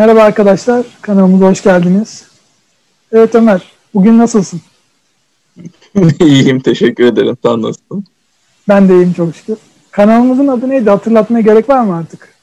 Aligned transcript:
Merhaba 0.00 0.22
arkadaşlar, 0.22 0.86
kanalımıza 1.02 1.46
hoş 1.50 1.62
geldiniz. 1.62 2.24
Evet 3.12 3.34
Ömer, 3.34 3.62
bugün 3.94 4.18
nasılsın? 4.18 4.60
İyiyim, 6.20 6.60
teşekkür 6.60 7.04
ederim. 7.04 7.36
Sen 7.44 7.62
nasılsın? 7.62 8.04
Ben 8.68 8.88
de 8.88 8.94
iyiyim 8.94 9.12
çok 9.12 9.36
şükür. 9.36 9.56
Kanalımızın 9.90 10.48
adı 10.48 10.68
neydi? 10.68 10.90
Hatırlatmaya 10.90 11.40
gerek 11.40 11.68
var 11.68 11.84
mı 11.84 11.96
artık? 11.96 12.34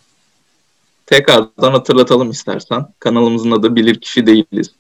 Tekrardan 1.05 1.71
hatırlatalım 1.71 2.29
istersen. 2.29 2.85
Kanalımızın 2.99 3.51
adı 3.51 3.75
Bilir 3.75 3.95
Kişi 3.95 4.27
Değiliz. 4.27 4.71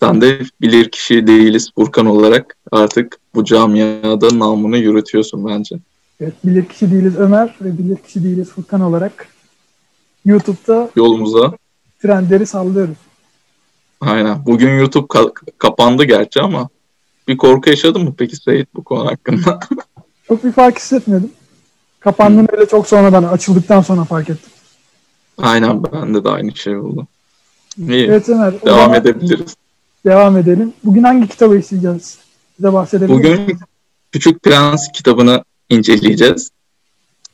Sen 0.00 0.20
de 0.20 0.40
Bilir 0.60 0.88
Kişi 0.88 1.26
Değiliz 1.26 1.70
Burkan 1.76 2.06
olarak 2.06 2.56
artık 2.72 3.18
bu 3.34 3.44
camiada 3.44 4.38
namını 4.38 4.78
yürütüyorsun 4.78 5.46
bence. 5.46 5.76
Evet, 6.20 6.34
Bilir 6.44 6.64
Kişi 6.64 6.90
Değiliz 6.90 7.16
Ömer 7.16 7.54
ve 7.60 7.78
Bilir 7.78 7.96
Kişi 7.96 8.24
Değiliz 8.24 8.48
Furkan 8.48 8.80
olarak 8.80 9.28
YouTube'da 10.24 10.90
Yolumuza. 10.96 11.52
Trendleri 12.02 12.46
sallıyoruz. 12.46 12.96
Aynen. 14.00 14.46
Bugün 14.46 14.78
YouTube 14.78 15.06
ka- 15.06 15.32
kapandı 15.58 16.04
gerçi 16.04 16.40
ama 16.40 16.68
bir 17.28 17.36
korku 17.36 17.70
yaşadın 17.70 18.02
mı 18.04 18.14
peki 18.18 18.36
Seyit 18.36 18.68
bu 18.74 18.84
konu 18.84 19.06
hakkında? 19.10 19.60
Çok 20.28 20.44
bir 20.44 20.52
fark 20.52 20.78
hissetmedim. 20.78 21.30
Kapandığını 22.00 22.48
öyle 22.52 22.66
çok 22.68 22.86
sonradan, 22.86 23.22
açıldıktan 23.22 23.80
sonra 23.82 24.04
fark 24.04 24.30
ettim. 24.30 24.50
Aynen 25.38 25.84
bende 25.84 26.24
de 26.24 26.28
aynı 26.28 26.56
şey 26.56 26.76
oldu. 26.76 27.06
İyi. 27.78 28.06
Evet 28.06 28.28
Ömer, 28.28 28.52
Devam 28.62 28.78
zaman 28.78 28.94
edebiliriz. 29.00 29.56
devam 30.06 30.36
edelim. 30.36 30.72
Bugün 30.84 31.02
hangi 31.02 31.28
kitabı 31.28 31.56
isteyeceğiz? 31.58 32.18
Bize 32.58 32.72
bahsedebilir? 32.72 33.14
Bugün 33.18 33.58
Küçük 34.12 34.42
Prens 34.42 34.92
kitabını 34.92 35.44
inceleyeceğiz. 35.68 36.50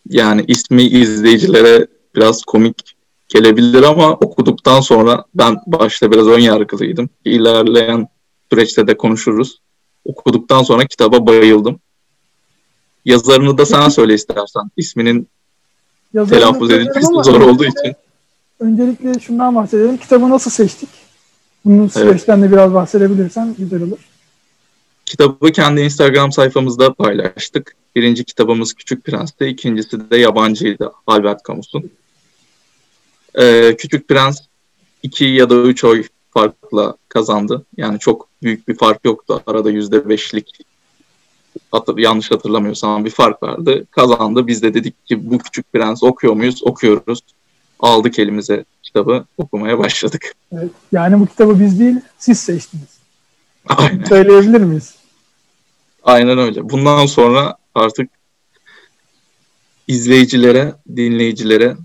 Yani 0.08 0.44
ismi 0.48 0.82
izleyicilere 0.82 1.86
biraz 2.16 2.42
komik 2.44 2.94
gelebilir 3.28 3.82
ama 3.82 4.12
okuduktan 4.12 4.80
sonra 4.80 5.24
ben 5.34 5.56
başta 5.66 6.10
biraz 6.10 6.26
ön 6.26 6.38
yargılıydım. 6.38 7.10
İlerleyen 7.24 8.08
süreçte 8.52 8.86
de 8.86 8.96
konuşuruz. 8.96 9.60
Okuduktan 10.04 10.62
sonra 10.62 10.86
kitaba 10.86 11.26
bayıldım. 11.26 11.80
Yazarını 13.04 13.58
da 13.58 13.66
sen 13.66 13.88
söyle 13.88 14.14
istersen. 14.14 14.70
İsminin 14.76 15.28
Yazarını 16.14 16.40
telaffuz 16.40 16.70
edilmesi 16.70 17.06
zor 17.06 17.40
olduğu 17.40 17.64
için. 17.64 17.94
Öncelikle 18.60 19.20
şundan 19.20 19.54
bahsedelim. 19.54 19.96
Kitabı 19.96 20.30
nasıl 20.30 20.50
seçtik? 20.50 20.88
Bunun 21.64 21.88
süreçten 21.88 22.42
de 22.42 22.52
biraz 22.52 22.74
bahsedebilirsen 22.74 23.54
güzel 23.58 23.82
olur. 23.82 23.98
Kitabı 25.06 25.52
kendi 25.52 25.80
Instagram 25.80 26.32
sayfamızda 26.32 26.94
paylaştık. 26.94 27.76
Birinci 27.96 28.24
kitabımız 28.24 28.74
Küçük 28.74 29.04
Prens'ti. 29.04 29.46
ikincisi 29.46 30.10
de 30.10 30.16
Yabancıydı 30.16 30.92
Albert 31.06 31.46
Camus'un. 31.48 31.90
Ee, 33.38 33.76
Küçük 33.78 34.08
Prens 34.08 34.40
2 35.02 35.24
ya 35.24 35.50
da 35.50 35.54
3 35.54 35.84
oy 35.84 36.04
farkla 36.30 36.96
kazandı. 37.08 37.66
Yani 37.76 37.98
çok 37.98 38.28
büyük 38.42 38.68
bir 38.68 38.76
fark 38.76 39.04
yoktu. 39.04 39.42
Arada 39.46 39.70
%5'lik 39.70 40.58
hatır, 41.72 41.98
yanlış 41.98 42.30
hatırlamıyorsam 42.30 43.04
bir 43.04 43.10
fark 43.10 43.42
vardı. 43.42 43.86
Kazandı. 43.90 44.46
Biz 44.46 44.62
de 44.62 44.74
dedik 44.74 45.06
ki 45.06 45.30
bu 45.30 45.38
Küçük 45.38 45.72
Prens 45.72 46.02
okuyor 46.02 46.34
muyuz? 46.34 46.62
Okuyoruz. 46.64 47.20
Aldık 47.80 48.18
elimize 48.18 48.64
kitabı 48.82 49.24
okumaya 49.38 49.78
başladık. 49.78 50.34
Evet. 50.52 50.70
Yani 50.92 51.20
bu 51.20 51.26
kitabı 51.26 51.60
biz 51.60 51.80
değil, 51.80 51.96
siz 52.18 52.40
seçtiniz. 52.40 52.98
Aynen. 53.66 54.04
Söyleyebilir 54.04 54.60
miyiz? 54.60 54.94
Aynen 56.02 56.38
öyle. 56.38 56.70
Bundan 56.70 57.06
sonra 57.06 57.56
artık 57.74 58.10
izleyicilere, 59.88 60.74
dinleyicilere 60.96 61.76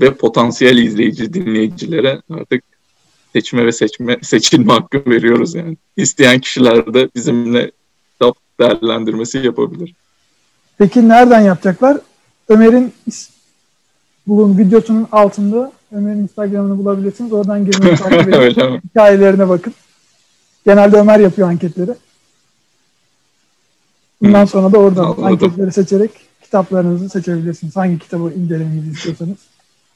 ve 0.00 0.14
potansiyel 0.14 0.78
izleyici 0.78 1.34
dinleyicilere 1.34 2.22
artık 2.30 2.64
seçme 3.32 3.66
ve 3.66 3.72
seçme 3.72 4.18
seçilme 4.22 4.72
hakkı 4.72 5.02
veriyoruz 5.06 5.54
yani. 5.54 5.76
İsteyen 5.96 6.40
kişiler 6.40 6.94
de 6.94 7.08
bizimle 7.14 7.70
kitap 8.12 8.36
değerlendirmesi 8.60 9.38
yapabilir. 9.38 9.94
Peki 10.78 11.08
nereden 11.08 11.40
yapacaklar? 11.40 11.98
Ömer'in 12.48 12.92
bunun 14.26 14.58
videosunun 14.58 15.08
altında 15.12 15.72
Ömer'in 15.92 16.18
Instagram'ını 16.18 16.78
bulabilirsiniz. 16.78 17.32
Oradan 17.32 17.66
girmeyi 17.66 17.96
takip 17.96 18.34
edin. 18.34 18.80
Hikayelerine 18.90 19.48
bakın. 19.48 19.74
Genelde 20.66 20.96
Ömer 20.96 21.18
yapıyor 21.20 21.48
anketleri. 21.48 21.90
Bundan 24.22 24.42
Hı. 24.42 24.46
sonra 24.46 24.72
da 24.72 24.78
oradan 24.78 25.04
Anladım. 25.04 25.24
anketleri 25.24 25.72
seçerek 25.72 26.10
kitaplarınızı 26.42 27.08
seçebilirsiniz. 27.08 27.76
Hangi 27.76 27.98
kitabı 27.98 28.32
incelemenizi 28.32 28.90
istiyorsanız. 28.90 29.36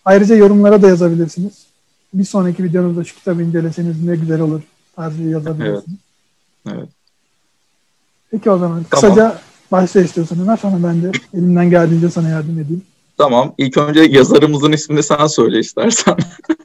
Ayrıca 0.05 0.35
yorumlara 0.37 0.83
da 0.83 0.89
yazabilirsiniz. 0.89 1.67
Bir 2.15 2.25
sonraki 2.25 2.65
videonuzda 2.65 3.05
şu 3.05 3.15
kitabı 3.17 3.43
inceleseniz 3.43 4.05
ne 4.05 4.17
güzel 4.17 4.41
olur 4.41 4.61
tarzı 4.97 5.23
yazabilirsiniz. 5.23 5.99
Evet. 6.69 6.89
Peki 8.31 8.51
o 8.51 8.59
zaman 8.59 8.85
Tamam. 8.91 8.91
kısaca 8.91 9.39
başla 9.73 10.01
istiyorsan 10.01 10.41
Ömer 10.41 10.57
sonra 10.57 10.77
ben 10.89 11.03
de 11.03 11.13
elimden 11.35 11.71
geldiğince 11.71 12.11
sana 12.11 12.29
yardım 12.29 12.59
edeyim. 12.59 12.83
Tamam. 13.19 13.55
İlk 13.59 13.79
önce 13.79 14.01
yazarımızın 14.01 14.73
ismini 14.73 15.03
sen 15.03 15.27
söyle 15.27 15.59
istersen. 15.59 16.17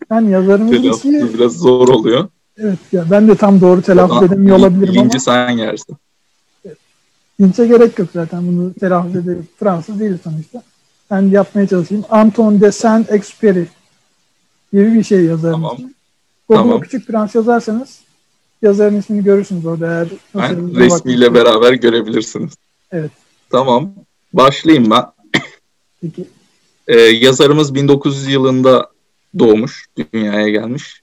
Ben 0.09 0.21
yazarımızın 0.21 0.83
ismi 0.83 1.11
Telaffuzu 1.11 1.37
biraz 1.37 1.51
zor 1.57 1.87
oluyor. 1.87 2.27
evet 2.57 2.79
ya 2.91 3.05
ben 3.11 3.27
de 3.27 3.35
tam 3.35 3.61
doğru 3.61 3.81
telaffuz 3.81 4.23
edemiyor 4.23 4.57
olabilirim 4.57 4.93
ama 4.97 5.03
Linci 5.03 5.19
sen 5.19 5.49
yersin. 5.49 5.95
linçe 7.41 7.67
gerek 7.67 7.99
yok 7.99 8.09
zaten 8.13 8.47
bunu 8.47 8.73
telaffuz 8.73 9.15
edelim. 9.15 9.47
Fransız 9.59 9.99
değil 9.99 10.17
sonuçta. 10.23 10.63
Ben 11.11 11.21
yapmaya 11.21 11.67
çalışayım. 11.67 12.05
Anton 12.09 12.61
de 12.61 12.71
Saint-Exupéry 12.71 13.65
gibi 14.73 14.93
bir 14.93 15.03
şey 15.03 15.25
yazarım. 15.25 15.61
Tamam. 15.61 15.77
Google'a 16.49 16.63
Tamam. 16.63 16.81
Küçük 16.81 17.07
Prens 17.07 17.35
yazarsanız 17.35 17.99
yazarın 18.61 18.99
ismini 18.99 19.23
görürsünüz 19.23 19.65
orada 19.65 19.87
eğer 19.87 20.07
nasıl 20.33 20.75
resmiyle 20.75 21.33
beraber 21.33 21.73
görebilirsiniz. 21.73 22.53
Evet. 22.91 23.11
Tamam. 23.49 23.93
Başlayayım 24.33 24.91
ben. 24.91 25.03
Peki. 26.01 26.25
Ee, 26.87 26.99
yazarımız 26.99 27.75
1900 27.75 28.27
yılında 28.27 28.89
doğmuş, 29.39 29.85
dünyaya 29.97 30.49
gelmiş. 30.49 31.01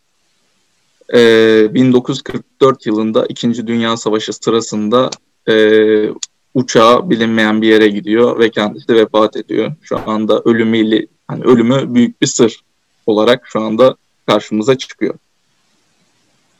Ee, 1.14 1.74
1944 1.74 2.86
yılında 2.86 3.26
İkinci 3.26 3.66
Dünya 3.66 3.96
Savaşı 3.96 4.32
sırasında 4.32 5.10
e, 5.48 5.54
uçağa 6.54 7.10
bilinmeyen 7.10 7.62
bir 7.62 7.68
yere 7.68 7.88
gidiyor 7.88 8.38
ve 8.38 8.50
kendisi 8.50 8.94
vefat 8.94 9.36
ediyor. 9.36 9.72
Şu 9.82 10.10
anda 10.10 10.40
ölümüyle, 10.40 11.06
hani 11.28 11.44
ölümü 11.44 11.94
büyük 11.94 12.20
bir 12.20 12.26
sır 12.26 12.64
olarak 13.06 13.42
şu 13.46 13.60
anda 13.60 13.96
karşımıza 14.26 14.78
çıkıyor. 14.78 15.14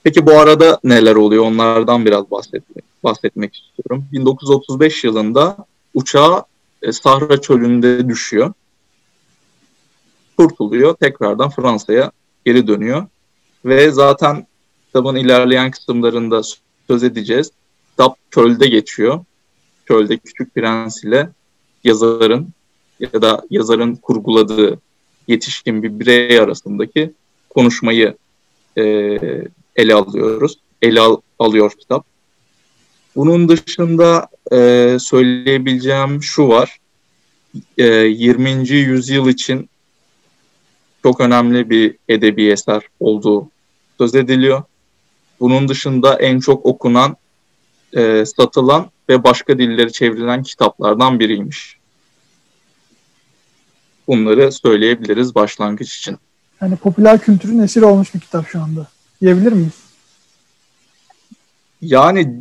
Peki 0.03 0.27
bu 0.27 0.33
arada 0.33 0.81
neler 0.85 1.15
oluyor? 1.15 1.45
Onlardan 1.45 2.07
biraz 2.07 2.31
bahsetmek, 2.31 2.85
bahsetmek 3.05 3.55
istiyorum. 3.55 4.05
1935 4.13 5.05
yılında 5.05 5.57
uçağı 5.95 6.45
e, 6.83 6.93
Sahra 6.93 7.41
Çölü'nde 7.41 8.09
düşüyor 8.09 8.53
kurtuluyor. 10.37 10.95
Tekrardan 10.95 11.51
Fransa'ya 11.51 12.11
geri 12.45 12.67
dönüyor. 12.67 13.07
Ve 13.65 13.91
zaten 13.91 14.47
kitabın 14.87 15.17
ilerleyen 15.17 15.71
kısımlarında 15.71 16.43
söz 16.87 17.03
edeceğiz. 17.03 17.51
Kitap 17.91 18.17
çölde 18.31 18.69
geçiyor. 18.69 19.25
Çölde 19.89 20.17
Küçük 20.17 20.55
Prens 20.55 21.05
ile 21.05 21.29
yazarın 21.85 22.49
ya 23.01 23.23
da 23.23 23.43
yazarın 23.51 23.95
kurguladığı 23.95 24.81
yetişkin 25.29 25.83
bir 25.83 26.01
birey 26.01 26.39
arasındaki 26.39 27.13
konuşmayı 27.51 28.17
e, 28.79 28.83
ele 29.77 29.95
alıyoruz. 29.95 30.59
Ele 30.83 31.01
al, 31.01 31.17
alıyor 31.39 31.73
kitap. 31.79 32.07
Bunun 33.17 33.49
dışında 33.49 34.29
e, 34.53 34.97
söyleyebileceğim 35.01 36.23
şu 36.23 36.49
var. 36.49 36.79
E, 37.79 37.85
20. 37.87 38.69
yüzyıl 38.69 39.29
için 39.29 39.69
çok 41.03 41.21
önemli 41.21 41.71
bir 41.71 41.97
edebi 42.09 42.51
eser 42.51 42.83
olduğu 43.01 43.49
söz 43.99 44.15
ediliyor. 44.15 44.63
Bunun 45.41 45.69
dışında 45.69 46.15
en 46.15 46.41
çok 46.41 46.67
okunan, 46.67 47.17
e, 47.97 48.25
satılan 48.27 48.91
ve 49.13 49.25
başka 49.25 49.59
dillere 49.59 49.91
çevrilen 49.91 50.43
kitaplardan 50.43 51.19
biriymiş. 51.21 51.77
Bunları 54.09 54.53
söyleyebiliriz 54.53 55.35
başlangıç 55.35 55.97
için. 55.99 56.19
Yani 56.61 56.77
popüler 56.77 57.19
kültürün 57.19 57.59
esiri 57.59 57.85
olmuş 57.85 58.15
bir 58.15 58.21
kitap 58.21 58.49
şu 58.49 58.61
anda. 58.63 58.87
Diyebilir 59.21 59.53
miyiz? 59.53 59.73
Yani 61.83 62.41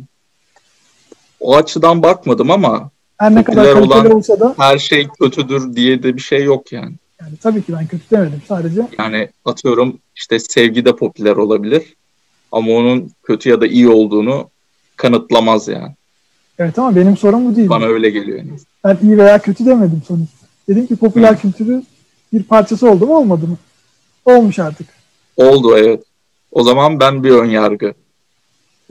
o 1.40 1.56
açıdan 1.56 2.02
bakmadım 2.02 2.50
ama 2.50 2.90
Her 3.18 3.34
ne 3.34 3.44
kadar 3.44 3.64
kaliteli 3.74 3.86
olan- 3.92 4.10
olsa 4.10 4.40
da 4.40 4.54
her 4.58 4.78
şey 4.78 5.08
kötüdür 5.20 5.76
diye 5.76 6.02
de 6.02 6.16
bir 6.16 6.20
şey 6.22 6.44
yok 6.44 6.72
yani. 6.72 6.94
yani 7.20 7.36
tabii 7.36 7.62
ki 7.62 7.72
ben 7.72 7.86
kötü 7.86 8.10
demedim. 8.10 8.42
Sadece 8.48 8.86
Yani 8.98 9.28
atıyorum 9.44 9.98
işte 10.16 10.38
sevgi 10.38 10.84
de 10.84 10.96
popüler 10.96 11.36
olabilir 11.36 11.94
ama 12.52 12.72
onun 12.72 13.10
kötü 13.22 13.48
ya 13.50 13.60
da 13.60 13.66
iyi 13.66 13.88
olduğunu 13.88 14.50
kanıtlamaz 14.96 15.68
yani. 15.68 15.94
Evet 16.58 16.78
ama 16.78 16.96
benim 16.96 17.16
sorum 17.16 17.52
bu 17.52 17.56
değil. 17.56 17.68
Bana 17.68 17.86
öyle 17.86 18.10
geliyor 18.10 18.38
yani. 18.38 18.50
Ben 18.84 18.98
iyi 19.02 19.18
veya 19.18 19.38
kötü 19.38 19.66
demedim 19.66 20.02
sonuçta. 20.08 20.46
Dedim 20.68 20.86
ki 20.86 20.96
popüler 20.96 21.40
kültürü 21.40 21.82
bir 22.32 22.42
parçası 22.42 22.90
oldu 22.90 23.06
mu 23.06 23.16
olmadı 23.16 23.46
mı? 23.46 23.56
Olmuş 24.24 24.58
artık. 24.58 24.86
Oldu 25.36 25.76
evet. 25.78 26.02
O 26.52 26.62
zaman 26.62 27.00
ben 27.00 27.24
bir 27.24 27.30
ön 27.30 27.50
yargı 27.50 27.94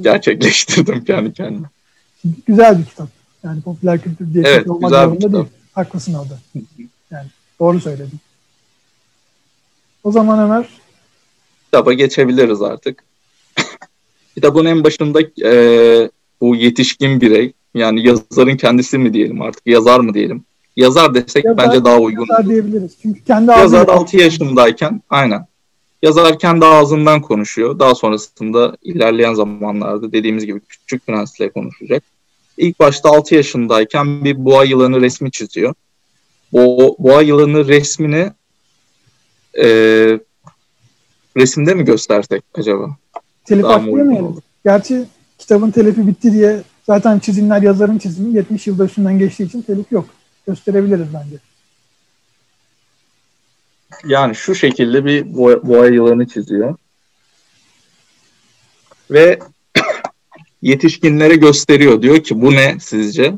gerçekleştirdim 0.02 1.06
kendi 1.06 1.34
kendime. 1.34 1.68
Güzel 2.48 2.80
bir 2.80 2.86
kitap. 2.86 3.08
Yani 3.44 3.62
popüler 3.62 4.02
kültür 4.02 4.34
diye 4.34 4.44
evet, 4.48 4.70
olmak 4.70 4.90
güzel 4.90 5.06
zorunda 5.06 5.34
değil. 5.34 5.46
Haklısın 5.74 6.14
orada. 6.14 6.40
Yani 7.12 7.28
doğru 7.60 7.80
söyledin. 7.80 8.20
O 10.04 10.12
zaman 10.12 10.40
Ömer. 10.40 10.66
Kitaba 11.66 11.94
geçebiliriz 11.94 12.62
artık. 12.62 13.04
Kitabın 14.36 14.66
en 14.66 14.84
başında 14.84 15.22
e, 15.22 16.10
bu 16.42 16.56
yetişkin 16.56 17.22
birey 17.22 17.54
yani 17.74 18.08
yazarın 18.08 18.58
kendisi 18.58 18.98
mi 18.98 19.14
diyelim 19.14 19.42
artık 19.42 19.68
yazar 19.68 20.00
mı 20.00 20.14
diyelim. 20.14 20.44
Yazar 20.76 21.14
desek 21.14 21.46
yazar, 21.46 21.58
bence 21.58 21.86
daha 21.86 22.00
uygun. 22.00 22.26
Yazar 22.30 22.50
diyebiliriz. 22.50 22.92
Çünkü 23.02 23.24
kendi 23.24 23.52
Yazar 23.52 23.88
6 23.88 24.18
yaşındayken 24.18 25.02
aynen. 25.10 25.46
Yazar 26.02 26.40
kendi 26.40 26.66
ağzından 26.66 27.22
konuşuyor. 27.22 27.80
Daha 27.80 27.96
sonrasında 27.96 28.78
ilerleyen 28.82 29.34
zamanlarda 29.34 30.12
dediğimiz 30.12 30.46
gibi 30.46 30.60
Küçük 30.60 31.08
Prens'le 31.08 31.54
konuşacak. 31.54 32.04
İlk 32.58 32.80
başta 32.80 33.10
6 33.10 33.36
yaşındayken 33.36 34.26
bir 34.26 34.46
boğa 34.46 34.64
yılanı 34.64 35.02
resmi 35.02 35.32
çiziyor. 35.32 35.74
Bu 36.54 36.96
boğa 37.00 37.22
yılanı 37.22 37.68
resmini 37.68 38.32
e, 39.58 39.66
resimde 41.38 41.74
mi 41.74 41.86
göstersek 41.86 42.44
acaba? 42.56 42.98
Telif 43.46 43.66
hakkı 43.66 44.34
Gerçi 44.66 45.06
kitabın 45.42 45.72
telifi 45.72 46.08
bitti 46.08 46.34
diye 46.34 46.62
zaten 46.84 47.20
çizimler 47.20 47.62
yazarın 47.62 47.98
çizimi 47.98 48.36
70 48.36 48.68
yılda 48.68 48.86
üstünden 48.86 49.20
geçtiği 49.20 49.44
için 49.44 49.62
telif 49.62 49.92
yok. 49.92 50.06
Gösterebiliriz 50.48 51.08
bence. 51.14 51.36
Yani 54.06 54.36
şu 54.36 54.56
şekilde 54.56 55.06
bir 55.06 55.34
boğa, 55.34 55.68
boğa 55.68 55.88
yılanı 55.88 56.28
çiziyor. 56.28 56.76
Ve 59.12 59.40
yetişkinlere 60.62 61.36
gösteriyor. 61.36 62.02
Diyor 62.02 62.24
ki 62.24 62.42
bu 62.42 62.52
ne 62.52 62.78
sizce? 62.80 63.34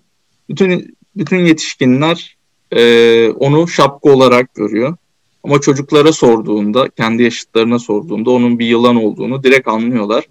Bütün 0.49 0.97
bütün 1.15 1.37
yetişkinler 1.37 2.37
e, 2.71 3.29
onu 3.29 3.67
şapka 3.67 4.09
olarak 4.09 4.53
görüyor. 4.53 4.97
Ama 5.43 5.61
çocuklara 5.61 6.13
sorduğunda, 6.13 6.89
kendi 6.89 7.23
yaşıtlarına 7.23 7.79
sorduğunda 7.79 8.31
onun 8.31 8.59
bir 8.59 8.65
yılan 8.65 8.95
olduğunu 8.95 9.43
direkt 9.43 9.67
anlıyorlar. 9.67 10.25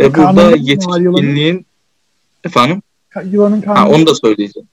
Ve 0.00 0.04
e, 0.04 0.14
burada 0.14 0.56
yetişkinliğin 0.56 1.66
efendim? 2.44 2.82
Yılanın. 3.24 3.62
Ha, 3.62 3.88
onu 3.88 4.06
da 4.06 4.14
söyleyeceğim. 4.14 4.68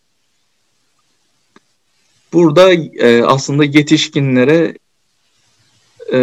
Burada 2.33 2.73
e, 2.73 3.23
aslında 3.23 3.63
yetişkinlere 3.63 4.77
e, 6.13 6.19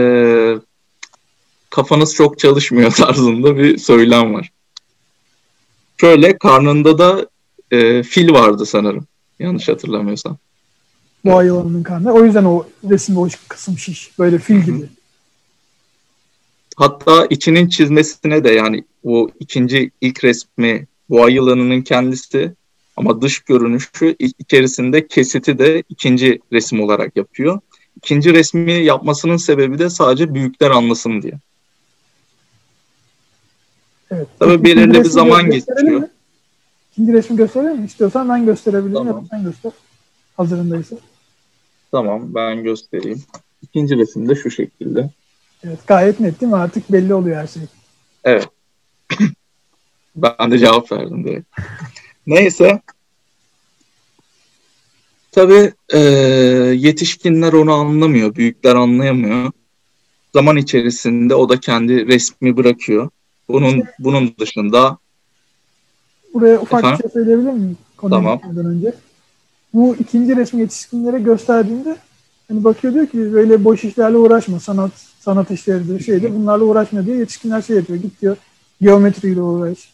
kafanız 1.71 2.15
çok 2.15 2.39
çalışmıyor 2.39 2.91
tarzında 2.97 3.57
bir 3.57 3.79
söylem 3.79 4.35
var. 4.35 4.51
Şöyle 6.01 6.39
karnında 6.39 6.99
da 6.99 7.29
e, 7.71 8.03
fil 8.03 8.33
vardı 8.33 8.67
sanırım. 8.67 9.07
Yanlış 9.39 9.69
hatırlamıyorsam. 9.69 10.37
Boğa 11.25 11.45
yılanının 11.45 11.83
karnı. 11.83 12.13
O 12.13 12.25
yüzden 12.25 12.45
o 12.45 12.67
resimde 12.91 13.19
o 13.19 13.29
kısım 13.49 13.79
şiş. 13.79 14.19
Böyle 14.19 14.39
fil 14.39 14.61
gibi. 14.61 14.89
Hatta 16.79 17.27
içinin 17.31 17.69
çizmesine 17.69 18.45
de 18.45 18.51
yani 18.51 18.85
o 19.05 19.29
ikinci 19.41 19.91
ilk 20.01 20.25
resmi 20.25 20.87
boğa 21.11 21.31
yılanının 21.31 21.83
kendisi 21.83 22.55
ama 22.97 23.23
dış 23.23 23.41
görünüşü 23.41 24.17
içerisinde 24.19 25.07
kesiti 25.07 25.59
de 25.59 25.83
ikinci 25.89 26.41
resim 26.53 26.81
olarak 26.81 27.17
yapıyor. 27.17 27.61
İkinci 27.97 28.33
resmi 28.33 28.73
yapmasının 28.73 29.37
sebebi 29.37 29.79
de 29.79 29.91
sadece 29.91 30.35
büyükler 30.35 30.71
anlasın 30.71 31.23
diye. 31.23 31.33
Evet. 34.11 34.29
Tabii 34.39 34.65
belirli 34.65 35.05
bir 35.05 35.05
zaman 35.05 35.51
geçiyor. 35.51 35.83
Mi? 35.83 36.09
İkinci 36.93 37.13
resmi 37.13 37.37
gösterelim 37.37 37.79
mi? 37.79 37.87
İstiyorsan 37.87 38.29
ben 38.29 38.47
gösterebilirim 38.47 38.95
tamam. 38.95 39.23
ya 39.23 39.29
sen 39.31 39.45
göster. 39.45 39.73
Hazırındaysa. 40.37 40.97
Tamam 41.91 42.35
ben 42.35 42.63
göstereyim. 42.63 43.23
İkinci 43.63 43.97
resim 43.97 44.29
de 44.29 44.35
şu 44.35 44.51
şekilde. 44.51 45.11
Evet 45.65 45.87
gayet 45.87 46.21
net 46.21 46.41
değil 46.41 46.53
mi? 46.53 46.59
Artık 46.59 46.93
belli 46.93 47.15
oluyor 47.15 47.37
her 47.37 47.47
şey. 47.47 47.63
Evet. 48.25 48.49
ben 50.17 50.51
de 50.51 50.59
cevap 50.59 50.93
verdim 50.93 51.25
direkt. 51.25 51.47
Neyse. 52.27 52.81
Tabii 55.33 55.73
e, 55.93 55.99
yetişkinler 56.79 57.53
onu 57.53 57.73
anlamıyor, 57.73 58.35
büyükler 58.35 58.75
anlayamıyor. 58.75 59.51
Zaman 60.35 60.57
içerisinde 60.57 61.35
o 61.35 61.49
da 61.49 61.61
kendi 61.61 62.07
resmi 62.07 62.57
bırakıyor. 62.57 63.11
Bunun 63.49 63.85
bunun 63.99 64.35
dışında 64.41 64.99
Buraya 66.35 66.61
ufak 66.61 66.79
Efendim? 66.85 66.99
bir 66.99 67.03
şey 67.03 67.13
söyleyebilir 67.13 67.53
miyim? 67.53 67.79
Konuya 67.97 68.19
tamam. 68.19 68.57
önce. 68.57 68.95
Bu 69.75 69.97
ikinci 69.97 70.37
resmi 70.37 70.61
yetişkinlere 70.61 71.19
gösterdiğinde 71.19 71.97
hani 72.49 72.65
bakıyor 72.65 72.95
diyor 72.95 73.07
ki 73.07 73.33
böyle 73.33 73.65
boş 73.65 73.85
işlerle 73.85 74.17
uğraşma. 74.17 74.61
Sanat 74.61 74.91
sanat 75.21 75.51
işleridir 75.51 76.05
şeydir. 76.05 76.35
Bunlarla 76.35 76.65
uğraşma 76.65 77.07
diye 77.07 77.17
yetişkinler 77.17 77.63
şey 77.63 77.77
yapıyor. 77.77 77.99
Git 77.99 78.21
diyor 78.23 78.37
geometriyle 78.81 79.41
uğraş. 79.41 79.93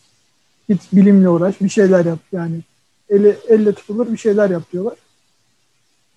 Git 0.69 0.81
bilimle 0.93 1.29
uğraş. 1.29 1.61
Bir 1.61 1.69
şeyler 1.69 2.05
yap 2.05 2.19
yani. 2.33 2.61
Elle, 3.09 3.37
elle 3.49 3.73
tutulur 3.73 4.13
bir 4.13 4.17
şeyler 4.17 4.51
yap 4.51 4.63
diyorlar. 4.73 4.95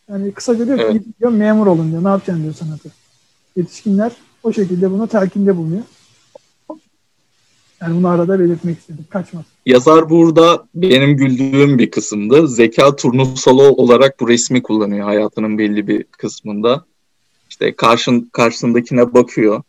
Yani 0.09 0.31
kısaca 0.31 0.65
diyor 0.65 0.77
ki 0.77 0.85
evet. 0.91 1.19
diyor, 1.19 1.31
memur 1.31 1.67
olun 1.67 1.91
diyor. 1.91 2.03
Ne 2.03 2.07
yapacaksın 2.07 2.43
diyor 2.43 2.53
sanatı. 2.53 2.89
Yetişkinler 3.55 4.11
o 4.43 4.53
şekilde 4.53 4.91
buna 4.91 5.07
telkinde 5.07 5.57
bulunuyor. 5.57 5.83
Yani 7.81 7.97
bunu 7.97 8.07
arada 8.07 8.39
belirtmek 8.39 8.79
istedim. 8.79 9.05
Kaçmaz. 9.09 9.45
Yazar 9.65 10.09
burada 10.09 10.67
benim 10.75 11.17
güldüğüm 11.17 11.77
bir 11.77 11.91
kısımda 11.91 12.47
zeka 12.47 12.95
turnusalı 12.95 13.71
olarak 13.71 14.19
bu 14.19 14.27
resmi 14.27 14.63
kullanıyor 14.63 15.05
hayatının 15.05 15.57
belli 15.57 15.87
bir 15.87 16.03
kısmında. 16.03 16.85
İşte 17.49 17.75
karşın, 17.75 18.29
karşısındakine 18.33 19.13
bakıyor. 19.13 19.63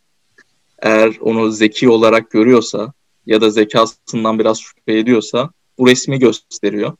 Eğer 0.79 1.17
onu 1.21 1.51
zeki 1.51 1.89
olarak 1.89 2.31
görüyorsa 2.31 2.93
ya 3.25 3.41
da 3.41 3.49
zekasından 3.49 4.39
biraz 4.39 4.59
şüphe 4.59 4.97
ediyorsa 4.97 5.49
bu 5.77 5.87
resmi 5.87 6.19
gösteriyor. 6.19 6.93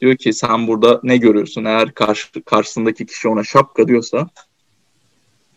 Diyor 0.00 0.16
ki 0.16 0.32
sen 0.32 0.66
burada 0.66 1.00
ne 1.02 1.16
görüyorsun? 1.16 1.64
Eğer 1.64 1.94
karşı, 1.94 2.42
karşısındaki 2.44 3.06
kişi 3.06 3.28
ona 3.28 3.44
şapka 3.44 3.88
diyorsa 3.88 4.28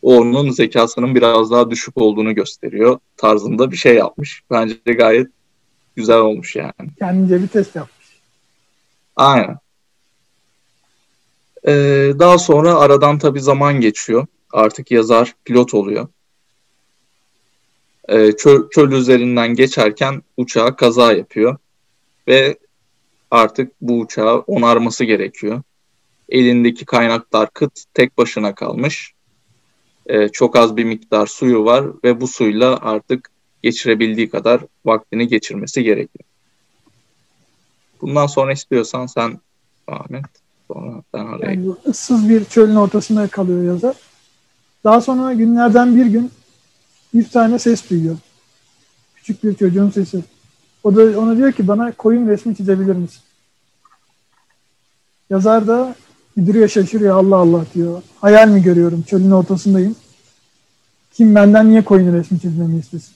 o 0.04 0.16
onun 0.18 0.50
zekasının 0.50 1.16
biraz 1.16 1.52
daha 1.52 1.72
düşük 1.72 1.98
olduğunu 1.98 2.36
gösteriyor 2.36 3.00
tarzında 3.18 3.72
bir 3.72 3.76
şey 3.76 3.96
yapmış. 3.96 4.44
Bence 4.52 4.86
de 4.88 4.94
gayet 4.94 5.28
güzel 5.96 6.18
olmuş 6.18 6.56
yani. 6.56 6.90
Kendince 7.00 7.42
bir 7.42 7.48
test 7.48 7.76
yapmış. 7.76 8.08
Aynen. 9.16 9.58
Ee, 11.68 12.14
daha 12.20 12.38
sonra 12.38 12.76
aradan 12.76 13.20
tabii 13.20 13.42
zaman 13.42 13.82
geçiyor. 13.82 14.26
Artık 14.52 14.92
yazar 14.92 15.36
pilot 15.46 15.74
oluyor. 15.74 16.08
Ee, 18.10 18.32
çöl, 18.32 18.70
çöl 18.70 18.92
üzerinden 18.92 19.56
geçerken 19.56 20.22
uçağı 20.38 20.76
kaza 20.76 21.14
yapıyor. 21.14 21.58
Ve 22.28 22.58
artık 23.32 23.72
bu 23.82 24.00
uçağı 24.00 24.40
onarması 24.40 25.04
gerekiyor. 25.04 25.62
Elindeki 26.30 26.86
kaynaklar 26.86 27.50
kıt, 27.54 27.84
tek 27.94 28.18
başına 28.18 28.56
kalmış 28.56 29.14
e, 30.06 30.30
çok 30.30 30.56
az 30.56 30.78
bir 30.78 30.84
miktar 30.84 31.28
suyu 31.28 31.66
var 31.66 31.86
ve 32.04 32.22
bu 32.22 32.28
suyla 32.28 32.78
artık 32.82 33.30
geçirebildiği 33.64 34.30
kadar 34.30 34.62
vaktini 34.86 35.28
geçirmesi 35.28 35.84
gerekiyor. 35.84 36.26
Bundan 38.02 38.28
sonra 38.28 38.54
istiyorsan 38.54 39.06
sen 39.06 39.40
Ahmet 39.88 40.26
sonra 40.68 41.04
ben 41.14 41.26
araya. 41.26 41.52
Yani 41.52 41.72
ıssız 41.88 42.30
bir 42.30 42.46
çölün 42.46 42.76
ortasında 42.76 43.28
kalıyor 43.28 43.64
yazar. 43.64 43.96
Daha 44.84 45.02
sonra 45.02 45.34
günlerden 45.34 45.96
bir 45.96 46.06
gün 46.06 46.32
bir 47.14 47.30
tane 47.30 47.60
ses 47.60 47.90
duyuyor. 47.90 48.18
Küçük 49.16 49.44
bir 49.44 49.56
çocuğun 49.56 49.90
sesi. 49.90 50.24
O 50.84 50.96
da 50.96 51.20
ona 51.20 51.38
diyor 51.38 51.52
ki 51.52 51.68
bana 51.68 51.92
koyun 51.92 52.28
resmi 52.28 52.56
çizebilir 52.56 52.96
misin? 52.96 53.22
Yazar 55.30 55.68
da 55.68 55.96
Gidiyor 56.38 56.68
şaşırıyor 56.68 57.18
Allah 57.18 57.36
Allah 57.36 57.66
diyor. 57.76 58.02
Hayal 58.22 58.48
mi 58.48 58.64
görüyorum? 58.64 59.02
Çölün 59.02 59.32
ortasındayım. 59.32 59.96
Kim 61.14 61.36
benden 61.36 61.70
niye 61.70 61.84
koyun 61.84 62.14
resmi 62.14 62.40
çizmemi 62.40 62.80
istesin? 62.80 63.14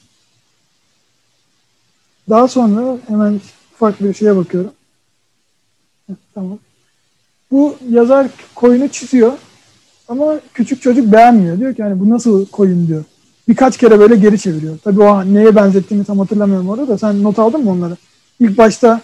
Daha 2.29 2.47
sonra 2.47 2.97
hemen 3.07 3.41
ufak 3.73 4.03
bir 4.03 4.13
şeye 4.13 4.35
bakıyorum. 4.35 4.71
tamam. 6.33 6.59
Bu 7.51 7.75
yazar 7.89 8.27
koyunu 8.55 8.87
çiziyor. 8.87 9.31
Ama 10.07 10.39
küçük 10.53 10.81
çocuk 10.81 11.11
beğenmiyor. 11.11 11.59
Diyor 11.59 11.75
ki 11.75 11.83
hani 11.83 11.99
bu 11.99 12.09
nasıl 12.09 12.45
koyun 12.45 12.87
diyor. 12.87 13.03
Birkaç 13.47 13.77
kere 13.77 13.99
böyle 13.99 14.15
geri 14.15 14.39
çeviriyor. 14.39 14.77
Tabii 14.83 15.01
o 15.01 15.33
neye 15.33 15.55
benzettiğini 15.55 16.05
tam 16.05 16.19
hatırlamıyorum 16.19 16.69
orada 16.69 16.87
da. 16.87 16.97
Sen 16.97 17.23
not 17.23 17.39
aldın 17.39 17.63
mı 17.63 17.71
onları? 17.71 17.97
İlk 18.39 18.57
başta 18.57 19.01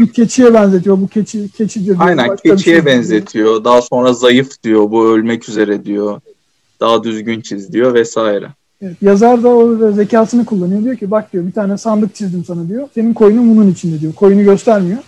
bir 0.00 0.12
keçiye 0.12 0.54
benzetiyor. 0.54 1.00
Bu 1.00 1.08
keçi 1.08 1.50
keçi 1.52 1.84
diyor. 1.84 1.96
Aynen 2.00 2.36
keçiye 2.36 2.76
şey 2.76 2.86
benzetiyor. 2.86 3.64
Daha 3.64 3.82
sonra 3.82 4.12
zayıf 4.12 4.62
diyor. 4.62 4.90
Bu 4.90 5.06
ölmek 5.06 5.48
üzere 5.48 5.84
diyor. 5.84 6.20
daha 6.80 7.04
düzgün 7.04 7.40
çiz 7.40 7.72
diyor 7.72 7.94
vesaire. 7.94 8.48
Evet, 8.82 8.96
yazar 9.02 9.42
da 9.42 9.48
o 9.48 9.92
zekasını 9.92 10.44
kullanıyor. 10.44 10.84
Diyor 10.84 10.96
ki 10.96 11.10
bak 11.10 11.32
diyor 11.32 11.46
bir 11.46 11.52
tane 11.52 11.78
sandık 11.78 12.14
çizdim 12.14 12.44
sana 12.44 12.68
diyor. 12.68 12.88
Senin 12.94 13.14
koyunun 13.14 13.56
bunun 13.56 13.70
içinde 13.70 14.00
diyor. 14.00 14.14
Koyunu 14.14 14.44
göstermiyor. 14.44 14.98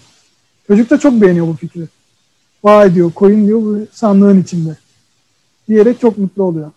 Çocuk 0.66 0.90
da 0.90 0.98
çok 0.98 1.12
beğeniyor 1.12 1.46
bu 1.46 1.52
fikri. 1.52 1.88
Vay 2.64 2.94
diyor 2.94 3.12
koyun 3.12 3.46
diyor 3.46 3.60
bu 3.60 3.86
sandığın 3.92 4.42
içinde. 4.42 4.76
Diyerek 5.68 6.00
çok 6.00 6.18
mutlu 6.18 6.42
oluyor. 6.42 6.70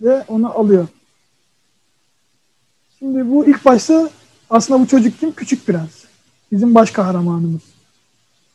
Ve 0.00 0.24
onu 0.28 0.58
alıyor. 0.58 0.86
Şimdi 2.98 3.30
bu 3.30 3.46
ilk 3.46 3.64
başta 3.64 4.10
aslında 4.50 4.80
bu 4.80 4.86
çocuk 4.86 5.20
kim? 5.20 5.32
Küçük 5.32 5.66
Prens. 5.66 6.01
Bizim 6.52 6.74
baş 6.74 6.90
kahramanımız. 6.90 7.62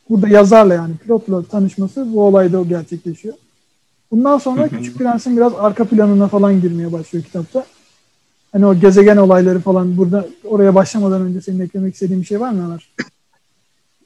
Burada 0.09 0.27
yazarla 0.27 0.73
yani 0.73 0.97
pilotla 0.97 1.43
tanışması 1.43 2.13
bu 2.13 2.23
olayda 2.23 2.59
o 2.59 2.67
gerçekleşiyor. 2.67 3.35
Bundan 4.11 4.37
sonra 4.37 4.67
Küçük 4.67 4.97
Prens'in 4.97 5.37
biraz 5.37 5.53
arka 5.55 5.85
planına 5.85 6.27
falan 6.27 6.61
girmeye 6.61 6.93
başlıyor 6.93 7.25
kitapta. 7.25 7.65
Hani 8.51 8.65
o 8.65 8.79
gezegen 8.79 9.17
olayları 9.17 9.59
falan 9.59 9.97
burada 9.97 10.27
oraya 10.43 10.75
başlamadan 10.75 11.21
önce 11.21 11.41
senin 11.41 11.59
eklemek 11.59 11.93
istediğin 11.93 12.21
bir 12.21 12.25
şey 12.25 12.39
var 12.39 12.51
mı 12.51 12.65
Ömer? 12.65 12.89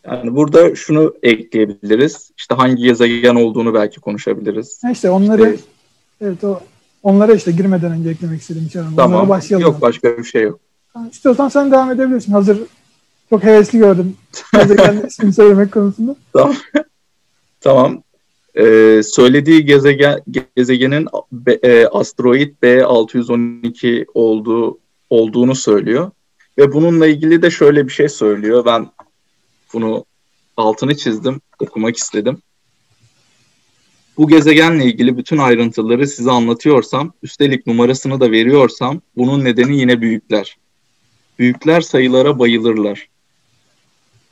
Yani 0.05 0.36
burada 0.36 0.75
şunu 0.75 1.13
ekleyebiliriz. 1.24 2.31
İşte 2.38 2.55
hangi 2.55 2.83
gezegen 2.83 3.36
olduğunu 3.36 3.74
belki 3.74 4.00
konuşabiliriz. 4.00 4.81
İşte 4.91 5.10
onları 5.10 5.53
işte, 5.53 5.65
evet 6.21 6.43
o 6.43 6.60
onlara 7.03 7.33
işte 7.33 7.51
girmeden 7.51 7.91
önce 7.91 8.10
eklemek 8.10 8.41
istediğim 8.41 8.69
şey 8.69 8.81
var. 8.81 8.88
Tamam. 8.95 9.13
Onlara 9.13 9.29
başlayalım. 9.29 9.67
Yok 9.67 9.81
başka 9.81 10.17
bir 10.17 10.24
şey 10.24 10.43
yok. 10.43 10.60
İstiyorsan 11.12 11.50
sen 11.50 11.71
devam 11.71 11.91
edebilirsin. 11.91 12.31
Hazır 12.31 12.60
çok 13.31 13.43
hevesli 13.43 13.79
gördüm. 13.79 14.17
Gezegen 14.53 15.03
ismini 15.07 15.33
söylemek 15.33 15.71
konusunda. 15.71 16.15
Tamam. 16.33 16.55
tamam. 17.61 18.03
Ee, 18.55 19.01
söylediği 19.03 19.65
gezegen 19.65 20.21
gezegenin 20.55 21.07
B, 21.31 21.53
e, 21.53 21.85
asteroid 21.85 22.55
B612 22.63 24.05
olduğu 24.13 24.79
olduğunu 25.09 25.55
söylüyor 25.55 26.11
ve 26.57 26.73
bununla 26.73 27.07
ilgili 27.07 27.41
de 27.41 27.51
şöyle 27.51 27.88
bir 27.88 27.91
şey 27.91 28.09
söylüyor. 28.09 28.65
Ben 28.65 28.88
bunu 29.73 30.05
altını 30.57 30.97
çizdim, 30.97 31.41
okumak 31.59 31.97
istedim. 31.97 32.38
Bu 34.17 34.27
gezegenle 34.27 34.85
ilgili 34.85 35.17
bütün 35.17 35.38
ayrıntıları 35.38 36.07
size 36.07 36.31
anlatıyorsam, 36.31 37.13
üstelik 37.23 37.67
numarasını 37.67 38.19
da 38.19 38.31
veriyorsam 38.31 39.01
bunun 39.17 39.43
nedeni 39.43 39.79
yine 39.79 40.01
büyükler. 40.01 40.57
Büyükler 41.39 41.81
sayılara 41.81 42.39
bayılırlar. 42.39 43.11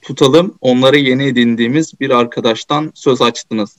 Tutalım 0.02 0.56
onlara 0.62 0.98
yeni 0.98 1.24
edindiğimiz 1.24 2.00
bir 2.00 2.10
arkadaştan 2.10 2.92
söz 2.96 3.22
açtınız. 3.22 3.78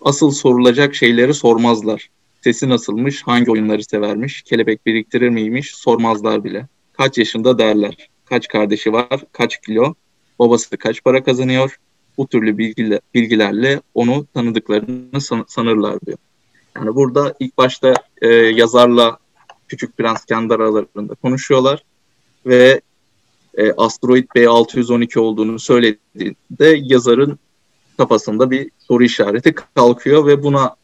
Asıl 0.00 0.30
sorulacak 0.30 0.94
şeyleri 0.94 1.34
sormazlar. 1.34 2.10
Sesi 2.44 2.68
nasılmış, 2.68 3.22
hangi 3.22 3.50
oyunları 3.50 3.84
severmiş, 3.84 4.42
kelebek 4.42 4.86
biriktirir 4.86 5.28
miymiş 5.28 5.74
sormazlar 5.74 6.44
bile. 6.44 6.66
Kaç 6.92 7.18
yaşında 7.18 7.58
derler. 7.58 8.08
Kaç 8.24 8.48
kardeşi 8.48 8.92
var, 8.92 9.24
kaç 9.32 9.60
kilo, 9.60 9.94
babası 10.38 10.76
kaç 10.76 11.04
para 11.04 11.24
kazanıyor. 11.24 11.76
Bu 12.18 12.26
türlü 12.26 12.58
bilgiler, 12.58 13.00
bilgilerle 13.14 13.80
onu 13.94 14.26
tanıdıklarını 14.34 15.20
san, 15.20 15.44
sanırlar 15.48 16.00
diyor. 16.06 16.18
Yani 16.76 16.94
burada 16.94 17.34
ilk 17.40 17.58
başta 17.58 17.94
e, 18.22 18.28
yazarla 18.28 19.18
Küçük 19.68 19.96
Prens 19.96 20.24
kendi 20.24 20.54
aralarında 20.54 21.14
konuşuyorlar 21.14 21.84
ve 22.46 22.80
e, 23.54 23.72
asteroid 23.72 24.24
B612 24.24 25.18
olduğunu 25.18 25.58
söylediğinde 25.58 26.80
yazarın 26.82 27.38
kafasında 27.96 28.50
bir 28.50 28.70
soru 28.78 29.04
işareti 29.04 29.54
kalkıyor 29.74 30.26
ve 30.26 30.42
buna 30.42 30.74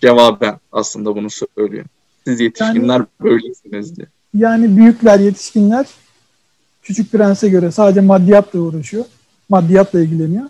cevaben 0.00 0.58
aslında 0.72 1.16
bunu 1.16 1.28
söylüyor. 1.30 1.84
Siz 2.24 2.40
yetişkinler 2.40 2.94
yani, 2.94 3.06
böylesiniz 3.20 3.96
diye. 3.96 4.06
Yani 4.34 4.76
büyükler, 4.76 5.20
yetişkinler 5.20 5.86
Küçük 6.82 7.12
Prens'e 7.12 7.48
göre 7.48 7.70
sadece 7.70 8.00
maddiyatla 8.00 8.60
uğraşıyor. 8.60 9.04
Maddiyatla 9.48 10.00
ilgileniyor. 10.00 10.44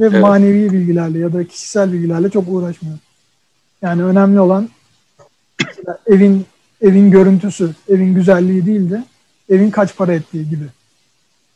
Ve 0.00 0.06
evet. 0.06 0.20
manevi 0.20 0.72
bilgilerle 0.72 1.18
ya 1.18 1.32
da 1.32 1.44
kişisel 1.44 1.92
bilgilerle 1.92 2.30
çok 2.30 2.44
uğraşmıyor. 2.48 2.98
Yani 3.82 4.04
önemli 4.04 4.40
olan 4.40 4.68
evin 6.06 6.46
evin 6.80 7.10
görüntüsü, 7.10 7.70
evin 7.88 8.14
güzelliği 8.14 8.66
değil 8.66 8.90
de 8.90 9.04
evin 9.50 9.70
kaç 9.70 9.96
para 9.96 10.14
ettiği 10.14 10.48
gibi. 10.48 10.64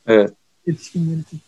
Evet. 0.06 0.32
Yetişkinler 0.66 1.16
için. 1.16 1.40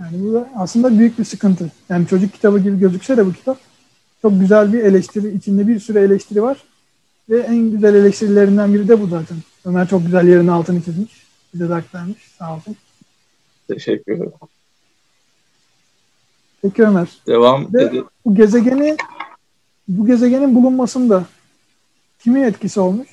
Yani 0.00 0.22
bu 0.22 0.46
aslında 0.56 0.98
büyük 0.98 1.18
bir 1.18 1.24
sıkıntı. 1.24 1.72
Yani 1.88 2.06
çocuk 2.06 2.32
kitabı 2.32 2.58
gibi 2.58 2.78
gözükse 2.78 3.16
de 3.16 3.26
bu 3.26 3.32
kitap 3.32 3.58
çok 4.22 4.40
güzel 4.40 4.72
bir 4.72 4.78
eleştiri, 4.78 5.36
içinde 5.36 5.68
bir 5.68 5.80
sürü 5.80 5.98
eleştiri 5.98 6.42
var. 6.42 6.58
Ve 7.30 7.40
en 7.40 7.70
güzel 7.70 7.94
eleştirilerinden 7.94 8.74
biri 8.74 8.88
de 8.88 9.00
bu 9.00 9.06
zaten. 9.06 9.36
Ömer 9.64 9.88
çok 9.88 10.04
güzel 10.04 10.28
yerin 10.28 10.48
altını 10.48 10.82
çizmiş. 10.82 11.26
Bize 11.54 11.68
de 11.68 11.74
aktarmış. 11.74 12.18
Sağ 12.38 12.54
olsun. 12.54 12.76
Teşekkür 13.68 14.12
ederim. 14.12 14.32
Peki 16.62 16.82
Ömer. 16.82 17.08
Devam 17.26 17.74
Ve 17.74 18.02
Bu 18.24 18.34
gezegeni 18.34 18.96
bu 19.88 20.06
gezegenin 20.06 20.54
bulunmasında 20.54 21.26
kimin 22.18 22.42
etkisi 22.42 22.80
olmuş? 22.80 23.08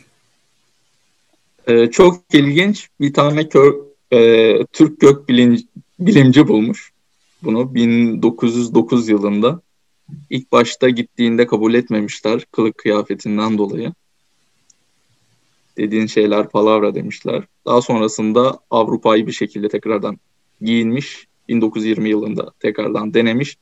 Ee, 1.67 1.91
çok 1.91 2.21
ilginç. 2.33 2.89
Bir 2.99 3.13
tane 3.13 3.49
kör, 3.49 3.73
e, 4.13 4.65
Türk 4.73 4.99
gök 4.99 5.29
bilinci, 5.29 5.67
bilimci 5.99 6.47
bulmuş 6.47 6.93
bunu 7.43 7.75
1909 7.75 9.09
yılında. 9.09 9.61
İlk 10.29 10.51
başta 10.51 10.89
gittiğinde 10.89 11.47
kabul 11.47 11.73
etmemişler 11.73 12.45
kılık 12.51 12.77
kıyafetinden 12.77 13.57
dolayı. 13.57 13.93
Dediğin 15.77 16.07
şeyler 16.07 16.49
palavra 16.49 16.95
demişler. 16.95 17.43
Daha 17.65 17.81
sonrasında 17.81 18.59
Avrupa'yı 18.69 19.27
bir 19.27 19.31
şekilde 19.31 19.69
tekrardan 19.69 20.17
giyinmiş. 20.61 21.27
1920 21.47 22.09
yılında 22.09 22.51
tekrardan 22.59 23.13
denemiş 23.13 23.57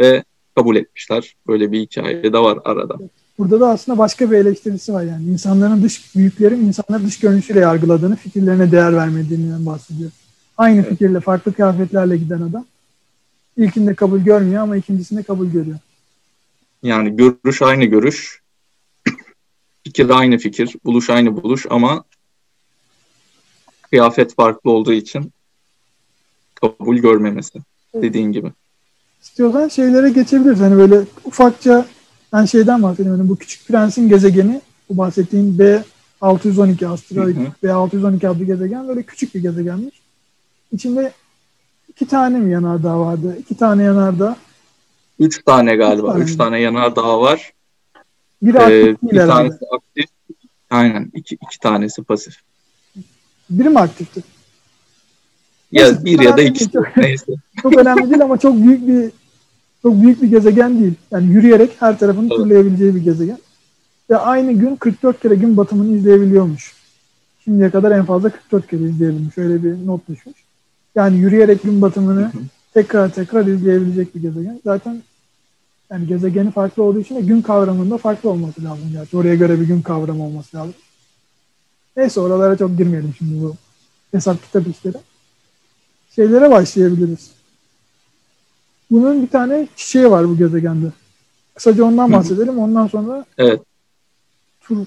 ve 0.00 0.24
kabul 0.54 0.76
etmişler. 0.76 1.36
Böyle 1.46 1.72
bir 1.72 1.80
hikaye 1.80 2.32
de 2.32 2.38
var 2.38 2.58
arada. 2.64 2.98
Burada 3.38 3.60
da 3.60 3.68
aslında 3.68 3.98
başka 3.98 4.30
bir 4.30 4.36
eleştirisi 4.36 4.92
var 4.92 5.02
yani. 5.02 5.24
insanların 5.24 5.82
dış, 5.82 6.16
büyüklerin 6.16 6.66
insanları 6.66 7.06
dış 7.06 7.18
görünüşüyle 7.18 7.60
yargıladığını, 7.60 8.16
fikirlerine 8.16 8.72
değer 8.72 8.96
vermediğinden 8.96 9.66
bahsediyor. 9.66 10.10
Aynı 10.56 10.80
evet. 10.80 10.90
fikirle, 10.90 11.20
farklı 11.20 11.52
kıyafetlerle 11.52 12.16
giden 12.16 12.42
adam. 12.42 12.66
İlkinde 13.56 13.94
kabul 13.94 14.20
görmüyor 14.20 14.62
ama 14.62 14.76
ikincisinde 14.76 15.22
kabul 15.22 15.46
görüyor. 15.46 15.78
Yani 16.82 17.16
görüş 17.16 17.62
aynı 17.62 17.84
görüş, 17.84 18.42
fikir 19.84 20.10
aynı 20.10 20.38
fikir, 20.38 20.76
buluş 20.84 21.10
aynı 21.10 21.42
buluş 21.42 21.66
ama 21.70 22.04
kıyafet 23.90 24.34
farklı 24.34 24.70
olduğu 24.70 24.92
için 24.92 25.32
kabul 26.54 26.96
görmemesi 26.96 27.58
dediğin 27.94 28.32
gibi. 28.32 28.52
İstiyorsan 29.22 29.68
şeylere 29.68 30.10
geçebiliriz. 30.10 30.60
Hani 30.60 30.76
böyle 30.76 31.00
ufakça 31.24 31.86
ben 32.34 32.44
şeyden 32.44 32.82
bahsedeyim. 32.82 33.18
Hani 33.18 33.28
bu 33.28 33.36
Küçük 33.36 33.68
Prens'in 33.68 34.08
gezegeni 34.08 34.60
bu 34.90 34.98
bahsettiğim 34.98 35.58
B612 35.58 36.86
asteroid 36.86 37.36
B612 37.62 38.28
adlı 38.28 38.44
gezegen 38.44 38.88
böyle 38.88 39.02
küçük 39.02 39.34
bir 39.34 39.42
gezegenmiş. 39.42 39.94
İçinde 40.72 41.12
iki 41.88 42.06
tane 42.06 42.38
mi 42.38 42.52
yanardağ 42.52 43.00
vardı? 43.00 43.36
İki 43.40 43.56
tane 43.56 43.82
yanardağ. 43.82 44.36
Üç 45.18 45.44
tane 45.44 45.76
galiba. 45.76 46.08
Üç 46.08 46.12
tane, 46.12 46.24
Üç 46.24 46.36
tane 46.36 46.60
yanardağ 46.60 47.20
var. 47.20 47.52
Bir 48.42 48.54
aktif 48.54 48.72
ee, 48.72 48.96
bir 49.02 49.16
tanesi 49.16 49.64
aktif. 49.72 50.06
Aynen. 50.70 51.10
İki, 51.14 51.34
iki 51.34 51.58
tanesi 51.58 52.02
pasif. 52.02 52.34
Biri 53.50 53.68
mi 53.68 53.80
aktifti? 53.80 54.22
Ya 55.72 55.84
Neyse, 55.84 56.04
bir 56.04 56.20
ya 56.20 56.36
da 56.36 56.42
ikisi. 56.42 56.78
Neyse. 56.96 57.32
çok 57.62 57.78
önemli 57.78 58.10
değil 58.10 58.22
ama 58.22 58.38
çok 58.38 58.56
büyük 58.56 58.88
bir 58.88 59.10
çok 59.84 60.02
büyük 60.02 60.22
bir 60.22 60.30
gezegen 60.30 60.78
değil. 60.78 60.94
Yani 61.10 61.26
yürüyerek 61.26 61.70
her 61.80 61.98
tarafını 61.98 62.26
evet. 62.26 62.36
turlayabileceği 62.36 62.94
bir 62.94 63.04
gezegen. 63.04 63.38
Ve 64.10 64.16
aynı 64.16 64.52
gün 64.52 64.76
44 64.76 65.22
kere 65.22 65.34
gün 65.34 65.56
batımını 65.56 65.96
izleyebiliyormuş. 65.96 66.74
Şimdiye 67.44 67.70
kadar 67.70 67.90
en 67.90 68.04
fazla 68.04 68.30
44 68.30 68.70
kere 68.70 68.82
izleyebilmiş. 68.82 69.38
Öyle 69.38 69.64
bir 69.64 69.86
not 69.86 70.08
düşmüş. 70.08 70.36
Yani 70.94 71.16
yürüyerek 71.16 71.62
gün 71.62 71.82
batımını 71.82 72.32
tekrar 72.74 73.12
tekrar 73.12 73.46
izleyebilecek 73.46 74.14
bir 74.14 74.22
gezegen. 74.22 74.60
Zaten 74.64 75.02
yani 75.90 76.06
gezegeni 76.06 76.50
farklı 76.50 76.82
olduğu 76.82 77.00
için 77.00 77.16
de 77.16 77.20
gün 77.20 77.42
kavramında 77.42 77.98
farklı 77.98 78.30
olması 78.30 78.64
lazım. 78.64 78.90
Yani 78.94 79.06
oraya 79.14 79.34
göre 79.34 79.60
bir 79.60 79.66
gün 79.66 79.82
kavramı 79.82 80.24
olması 80.24 80.56
lazım. 80.56 80.74
Neyse 81.96 82.20
oralara 82.20 82.56
çok 82.56 82.78
girmeyelim 82.78 83.14
şimdi 83.18 83.42
bu 83.42 83.54
hesap 84.12 84.42
kitap 84.42 84.66
işleri. 84.66 84.96
Şeylere 86.14 86.50
başlayabiliriz. 86.50 87.30
Bunun 88.94 89.22
bir 89.22 89.28
tane 89.28 89.68
çiçeği 89.76 90.10
var 90.10 90.28
bu 90.28 90.38
gezegende. 90.38 90.86
Kısaca 91.54 91.84
ondan 91.84 92.12
bahsedelim. 92.12 92.58
Ondan 92.58 92.86
sonra 92.86 93.24
evet. 93.38 93.60
tur, 94.60 94.86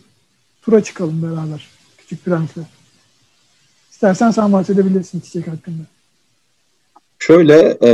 tura 0.61 0.83
çıkalım 0.83 1.23
beraber. 1.23 1.67
Küçük 1.97 2.25
Prens'le. 2.25 2.63
İstersen 3.91 4.31
sen 4.31 4.53
bahsedebilirsin 4.53 5.19
çiçek 5.19 5.47
hakkında. 5.47 5.83
Şöyle 7.19 7.77
e, 7.83 7.91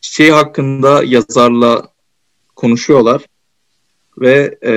çiçeği 0.00 0.32
hakkında 0.32 1.04
yazarla 1.04 1.88
konuşuyorlar 2.56 3.26
ve 4.18 4.58
e, 4.62 4.72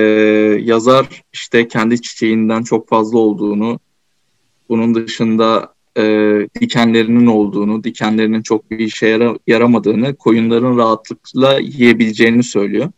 yazar 0.62 1.22
işte 1.32 1.68
kendi 1.68 2.02
çiçeğinden 2.02 2.62
çok 2.62 2.88
fazla 2.88 3.18
olduğunu, 3.18 3.80
bunun 4.68 4.94
dışında 4.94 5.71
e, 5.98 6.02
dikenlerinin 6.60 7.26
olduğunu, 7.26 7.84
dikenlerinin 7.84 8.42
çok 8.42 8.70
bir 8.70 8.78
işe 8.78 9.06
yara, 9.06 9.38
yaramadığını, 9.46 10.16
koyunların 10.16 10.78
rahatlıkla 10.78 11.58
yiyebileceğini 11.58 12.42
söylüyor. 12.42 12.92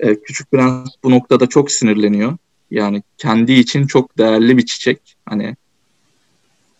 E, 0.00 0.20
Küçük 0.20 0.50
Prens 0.50 0.88
bu 1.04 1.10
noktada 1.10 1.46
çok 1.46 1.70
sinirleniyor. 1.70 2.36
Yani 2.70 3.02
kendi 3.18 3.52
için 3.52 3.86
çok 3.86 4.18
değerli 4.18 4.56
bir 4.56 4.66
çiçek. 4.66 5.16
Hani 5.26 5.56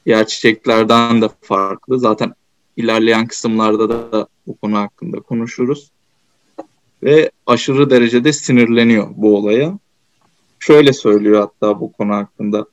diğer 0.06 0.26
çiçeklerden 0.26 1.22
de 1.22 1.28
farklı. 1.40 1.98
Zaten 1.98 2.34
ilerleyen 2.76 3.26
kısımlarda 3.26 4.12
da 4.12 4.28
bu 4.46 4.56
konu 4.56 4.76
hakkında 4.78 5.20
konuşuruz. 5.20 5.90
Ve 7.02 7.30
aşırı 7.46 7.90
derecede 7.90 8.32
sinirleniyor 8.32 9.08
bu 9.16 9.36
olaya. 9.36 9.78
Şöyle 10.58 10.92
söylüyor 10.92 11.40
hatta 11.40 11.80
bu 11.80 11.92
konu 11.92 12.14
hakkında. 12.14 12.66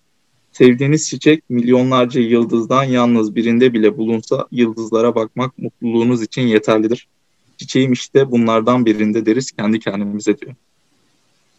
Sevdiğiniz 0.58 1.10
çiçek 1.10 1.50
milyonlarca 1.50 2.22
yıldızdan 2.22 2.84
yalnız 2.84 3.36
birinde 3.36 3.74
bile 3.74 3.98
bulunsa 3.98 4.48
yıldızlara 4.52 5.16
bakmak 5.16 5.58
mutluluğunuz 5.58 6.22
için 6.22 6.42
yeterlidir. 6.42 7.08
Çiçeğim 7.58 7.94
işte 7.94 8.32
bunlardan 8.32 8.86
birinde 8.86 9.26
deriz 9.26 9.52
kendi 9.52 9.80
kendimize 9.80 10.38
diyor. 10.38 10.56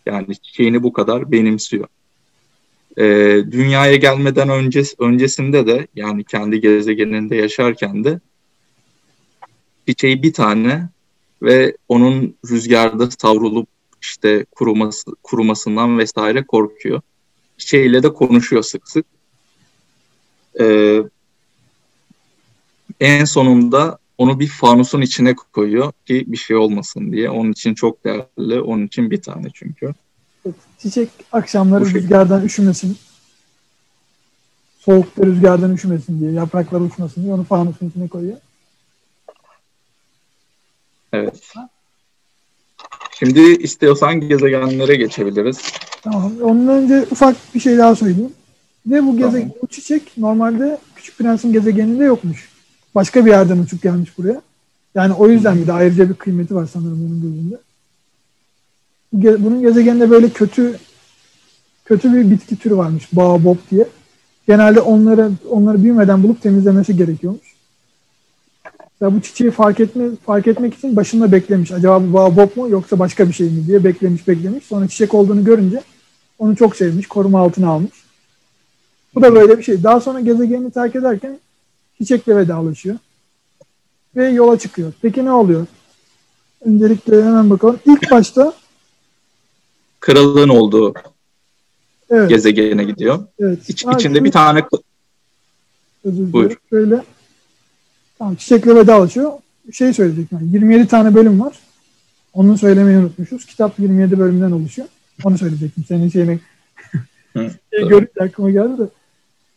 Yani 0.06 0.36
çiçeğini 0.36 0.82
bu 0.82 0.92
kadar 0.92 1.32
benimsiyor. 1.32 1.86
Ee, 2.98 3.04
dünyaya 3.50 3.96
gelmeden 3.96 4.48
önce, 4.48 4.82
öncesinde 4.98 5.66
de 5.66 5.86
yani 5.94 6.24
kendi 6.24 6.60
gezegeninde 6.60 7.36
yaşarken 7.36 8.04
de 8.04 8.20
çiçeği 9.88 10.22
bir 10.22 10.32
tane 10.32 10.88
ve 11.42 11.76
onun 11.88 12.34
rüzgarda 12.50 13.10
savrulup 13.10 13.68
işte 14.02 14.46
kuruması, 14.50 15.10
kurumasından 15.22 15.98
vesaire 15.98 16.46
korkuyor. 16.46 17.00
Çiçeğiyle 17.58 18.02
de 18.02 18.12
konuşuyor 18.12 18.62
sık 18.62 18.88
sık. 18.88 19.06
Ee, 20.60 21.02
en 23.00 23.24
sonunda 23.24 23.98
onu 24.18 24.40
bir 24.40 24.48
fanusun 24.48 25.00
içine 25.00 25.34
koyuyor 25.34 25.92
ki 26.06 26.24
bir 26.26 26.36
şey 26.36 26.56
olmasın 26.56 27.12
diye. 27.12 27.30
Onun 27.30 27.52
için 27.52 27.74
çok 27.74 28.04
değerli. 28.04 28.60
Onun 28.60 28.86
için 28.86 29.10
bir 29.10 29.22
tane 29.22 29.48
çünkü. 29.54 29.94
Çiçek 30.78 31.08
akşamları 31.32 31.80
Bu 31.84 31.86
rüzgardan 31.94 32.38
şey. 32.38 32.46
üşümesin. 32.46 32.98
Soğukta 34.78 35.26
rüzgardan 35.26 35.74
üşümesin 35.74 36.20
diye. 36.20 36.32
Yapraklar 36.32 36.80
uçmasın 36.80 37.22
diye 37.22 37.34
onu 37.34 37.44
fanusun 37.44 37.88
içine 37.88 38.08
koyuyor. 38.08 38.36
Evet. 41.12 41.52
Şimdi 43.18 43.40
istiyorsan 43.40 44.20
gezegenlere 44.20 44.96
geçebiliriz. 44.96 45.58
Tamam. 46.02 46.32
Ondan 46.42 46.68
önce 46.68 47.06
ufak 47.10 47.36
bir 47.54 47.60
şey 47.60 47.78
daha 47.78 47.94
söyleyeyim. 47.94 48.32
Ve 48.86 49.06
bu 49.06 49.16
gezegen, 49.16 49.48
tamam. 49.48 49.56
bu 49.62 49.66
çiçek 49.66 50.18
normalde 50.18 50.78
Küçük 50.96 51.18
Prens'in 51.18 51.52
gezegeninde 51.52 52.04
yokmuş. 52.04 52.48
Başka 52.94 53.26
bir 53.26 53.30
yerden 53.30 53.58
uçup 53.58 53.82
gelmiş 53.82 54.18
buraya. 54.18 54.42
Yani 54.94 55.12
o 55.12 55.28
yüzden 55.28 55.58
bir 55.58 55.66
de 55.66 55.72
ayrıca 55.72 56.08
bir 56.08 56.14
kıymeti 56.14 56.54
var 56.54 56.68
sanırım 56.72 57.06
onun 57.06 57.22
gözünde. 57.22 57.58
Bunun 59.44 59.62
gezegeninde 59.62 60.10
böyle 60.10 60.28
kötü 60.28 60.78
kötü 61.84 62.14
bir 62.14 62.30
bitki 62.30 62.56
türü 62.56 62.76
varmış. 62.76 63.08
Baobab 63.12 63.56
diye. 63.70 63.86
Genelde 64.46 64.80
onları 64.80 65.30
onları 65.50 65.82
büyümeden 65.82 66.22
bulup 66.22 66.42
temizlemesi 66.42 66.96
gerekiyormuş. 66.96 67.55
Ya 69.00 69.14
bu 69.14 69.20
çiçeği 69.20 69.50
fark 69.50 69.80
etme 69.80 70.04
fark 70.26 70.46
etmek 70.46 70.74
için 70.74 70.96
başında 70.96 71.32
beklemiş. 71.32 71.72
Acaba 71.72 72.02
bu 72.02 72.12
baobab 72.12 72.56
mu 72.56 72.68
yoksa 72.68 72.98
başka 72.98 73.28
bir 73.28 73.32
şey 73.32 73.46
mi 73.46 73.66
diye 73.66 73.84
beklemiş 73.84 74.28
beklemiş. 74.28 74.64
Sonra 74.64 74.88
çiçek 74.88 75.14
olduğunu 75.14 75.44
görünce 75.44 75.82
onu 76.38 76.56
çok 76.56 76.76
sevmiş, 76.76 77.06
koruma 77.06 77.40
altına 77.40 77.68
almış. 77.68 77.92
Bu 79.14 79.22
da 79.22 79.34
böyle 79.34 79.58
bir 79.58 79.62
şey. 79.62 79.82
Daha 79.82 80.00
sonra 80.00 80.20
gezegenini 80.20 80.70
terk 80.70 80.96
ederken 80.96 81.38
çiçekle 81.98 82.36
vedalaşıyor. 82.36 82.96
Ve 84.16 84.28
yola 84.28 84.58
çıkıyor. 84.58 84.92
Peki 85.02 85.24
ne 85.24 85.32
oluyor? 85.32 85.66
Öncelikle 86.64 87.24
hemen 87.24 87.50
bakalım. 87.50 87.80
İlk 87.86 88.10
başta 88.10 88.52
kralın 90.00 90.48
olduğu 90.48 90.94
evet. 92.10 92.28
gezegene 92.28 92.84
gidiyor. 92.84 93.26
Evet. 93.38 93.70
İç, 93.70 93.84
içinde 93.84 94.24
bir 94.24 94.32
tane 94.32 94.64
Özür 96.04 96.32
Buyur. 96.32 96.56
Şöyle 96.70 97.02
Tamam 98.18 98.34
çiçekle 98.34 98.74
vedalaşıyor. 98.74 99.32
Şey 99.72 99.92
söyleyecek 99.92 100.32
yani 100.32 100.52
27 100.52 100.88
tane 100.88 101.14
bölüm 101.14 101.40
var. 101.40 101.56
Onu 102.32 102.58
söylemeyi 102.58 102.98
unutmuşuz. 102.98 103.46
Kitap 103.46 103.78
27 103.78 104.18
bölümden 104.18 104.50
oluşuyor. 104.50 104.88
Onu 105.24 105.38
söyleyecektim. 105.38 105.84
Senin 105.88 106.08
şeyini 106.08 106.40
şey 107.72 107.88
görünce 107.88 108.20
aklıma 108.20 108.50
geldi 108.50 108.78
de. 108.78 108.88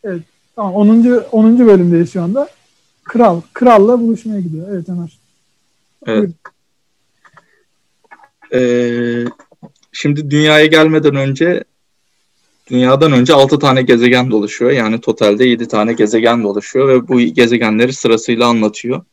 Evet. 0.04 0.22
Tamam 0.56 0.74
10. 0.74 1.24
10. 1.32 1.66
bölümdeyiz 1.66 2.12
şu 2.12 2.22
anda. 2.22 2.48
Kral. 3.04 3.40
Kralla 3.52 4.00
buluşmaya 4.00 4.40
gidiyor. 4.40 4.68
Evet 4.70 4.88
Ömer. 4.88 5.18
Evet. 6.06 6.30
Ee, 8.54 9.24
şimdi 9.92 10.30
dünyaya 10.30 10.66
gelmeden 10.66 11.16
önce 11.16 11.64
Dünyadan 12.70 13.12
önce 13.12 13.34
6 13.34 13.58
tane 13.58 13.82
gezegen 13.82 14.30
dolaşıyor. 14.30 14.70
Yani 14.70 15.00
totalde 15.00 15.44
7 15.44 15.68
tane 15.68 15.92
gezegen 15.92 16.42
dolaşıyor 16.42 16.88
ve 16.88 17.08
bu 17.08 17.20
gezegenleri 17.20 17.92
sırasıyla 17.92 18.46
anlatıyor. 18.46 19.04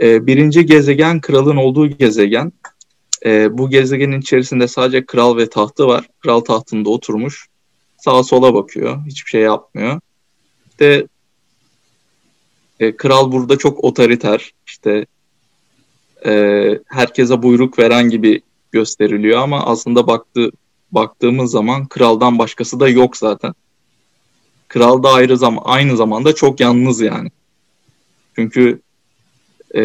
Ee, 0.00 0.26
birinci 0.26 0.66
gezegen 0.66 1.20
kralın 1.20 1.56
olduğu 1.56 1.86
gezegen. 1.86 2.52
Ee, 3.26 3.58
bu 3.58 3.70
gezegenin 3.70 4.20
içerisinde 4.20 4.68
sadece 4.68 5.06
kral 5.06 5.36
ve 5.36 5.50
tahtı 5.50 5.86
var. 5.86 6.08
Kral 6.20 6.40
tahtında 6.40 6.90
oturmuş. 6.90 7.46
Sağa 7.96 8.22
sola 8.22 8.54
bakıyor. 8.54 9.06
Hiçbir 9.06 9.30
şey 9.30 9.40
yapmıyor. 9.40 10.00
İşte 10.70 11.06
e, 12.80 12.96
kral 12.96 13.32
burada 13.32 13.58
çok 13.58 13.84
otoriter. 13.84 14.52
İşte 14.66 15.06
e, 16.26 16.32
herkese 16.86 17.42
buyruk 17.42 17.78
veren 17.78 18.08
gibi 18.08 18.40
gösteriliyor 18.72 19.38
ama 19.38 19.66
aslında 19.66 20.06
baktığı 20.06 20.50
baktığımız 20.94 21.50
zaman 21.50 21.86
kraldan 21.86 22.38
başkası 22.38 22.80
da 22.80 22.88
yok 22.88 23.16
zaten. 23.16 23.54
Kral 24.68 25.02
da 25.02 25.12
ayrı 25.12 25.36
zaman 25.38 25.62
aynı 25.64 25.96
zamanda 25.96 26.34
çok 26.34 26.60
yalnız 26.60 27.00
yani. 27.00 27.30
Çünkü 28.34 28.80
e, 29.76 29.82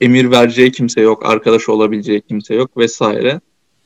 emir 0.00 0.30
vereceği 0.30 0.72
kimse 0.72 1.00
yok, 1.00 1.26
arkadaş 1.26 1.68
olabileceği 1.68 2.20
kimse 2.20 2.54
yok 2.54 2.76
vesaire. 2.76 3.40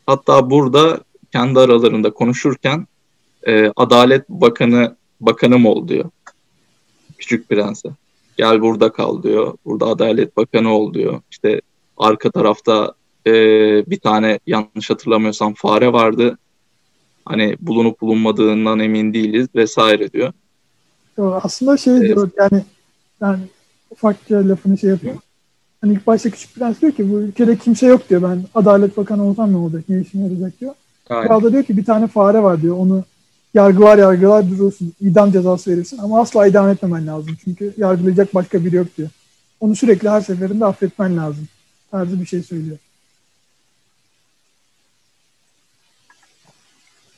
Hatta 0.06 0.50
burada 0.50 1.00
kendi 1.32 1.60
aralarında 1.60 2.10
konuşurken 2.10 2.86
e, 3.46 3.72
Adalet 3.76 4.28
Bakanı 4.28 4.96
bakanım 5.20 5.66
ol 5.66 5.88
diyor. 5.88 6.10
Küçük 7.18 7.48
Prens'e. 7.48 7.88
Gel 8.36 8.60
burada 8.60 8.92
kal 8.92 9.22
diyor. 9.22 9.56
Burada 9.64 9.86
Adalet 9.86 10.36
Bakanı 10.36 10.74
ol 10.74 10.94
diyor. 10.94 11.20
İşte 11.30 11.60
arka 11.98 12.30
tarafta 12.30 12.94
e, 13.26 13.32
bir 13.86 13.98
tane 13.98 14.38
yanlış 14.46 14.90
hatırlamıyorsam 14.90 15.54
fare 15.54 15.92
vardı. 15.92 16.38
Hani 17.24 17.56
bulunup 17.60 18.00
bulunmadığından 18.00 18.78
emin 18.78 19.14
değiliz 19.14 19.48
vesaire 19.54 20.12
diyor. 20.12 20.32
Aslında 21.18 21.76
şey 21.76 22.00
diyor 22.00 22.30
yani 22.38 22.64
yani 23.20 23.38
ufakça 23.90 24.48
lafını 24.48 24.78
şey 24.78 24.90
yapıyor. 24.90 25.14
Hani 25.80 25.92
ilk 25.92 26.06
başta 26.06 26.30
Küçük 26.30 26.54
Prens 26.54 26.80
diyor 26.80 26.92
ki 26.92 27.12
bu 27.12 27.18
ülkede 27.18 27.56
kimse 27.56 27.86
yok 27.86 28.10
diyor. 28.10 28.22
Ben 28.22 28.44
Adalet 28.54 28.96
Bakanı 28.96 29.24
olsam 29.24 29.52
ne 29.52 29.56
olacak? 29.56 29.84
Ne 29.88 30.00
işime 30.00 30.24
yarayacak 30.24 30.60
diyor. 30.60 30.74
Aynen. 31.08 31.26
Kral 31.26 31.42
da 31.42 31.52
diyor 31.52 31.64
ki 31.64 31.76
bir 31.76 31.84
tane 31.84 32.06
fare 32.06 32.42
var 32.42 32.62
diyor. 32.62 32.76
Onu 32.78 33.04
yargılar 33.54 33.98
yargılar 33.98 34.50
durursun. 34.50 34.92
idam 35.00 35.32
cezası 35.32 35.70
verirsin 35.70 35.98
ama 35.98 36.20
asla 36.20 36.46
idam 36.46 36.68
etmemen 36.68 37.06
lazım. 37.06 37.36
Çünkü 37.44 37.74
yargılayacak 37.76 38.34
başka 38.34 38.64
biri 38.64 38.76
yok 38.76 38.86
diyor. 38.98 39.08
Onu 39.60 39.76
sürekli 39.76 40.08
her 40.10 40.20
seferinde 40.20 40.64
affetmen 40.64 41.16
lazım. 41.16 41.48
Tarzı 41.90 42.20
bir 42.20 42.26
şey 42.26 42.42
söylüyor. 42.42 42.78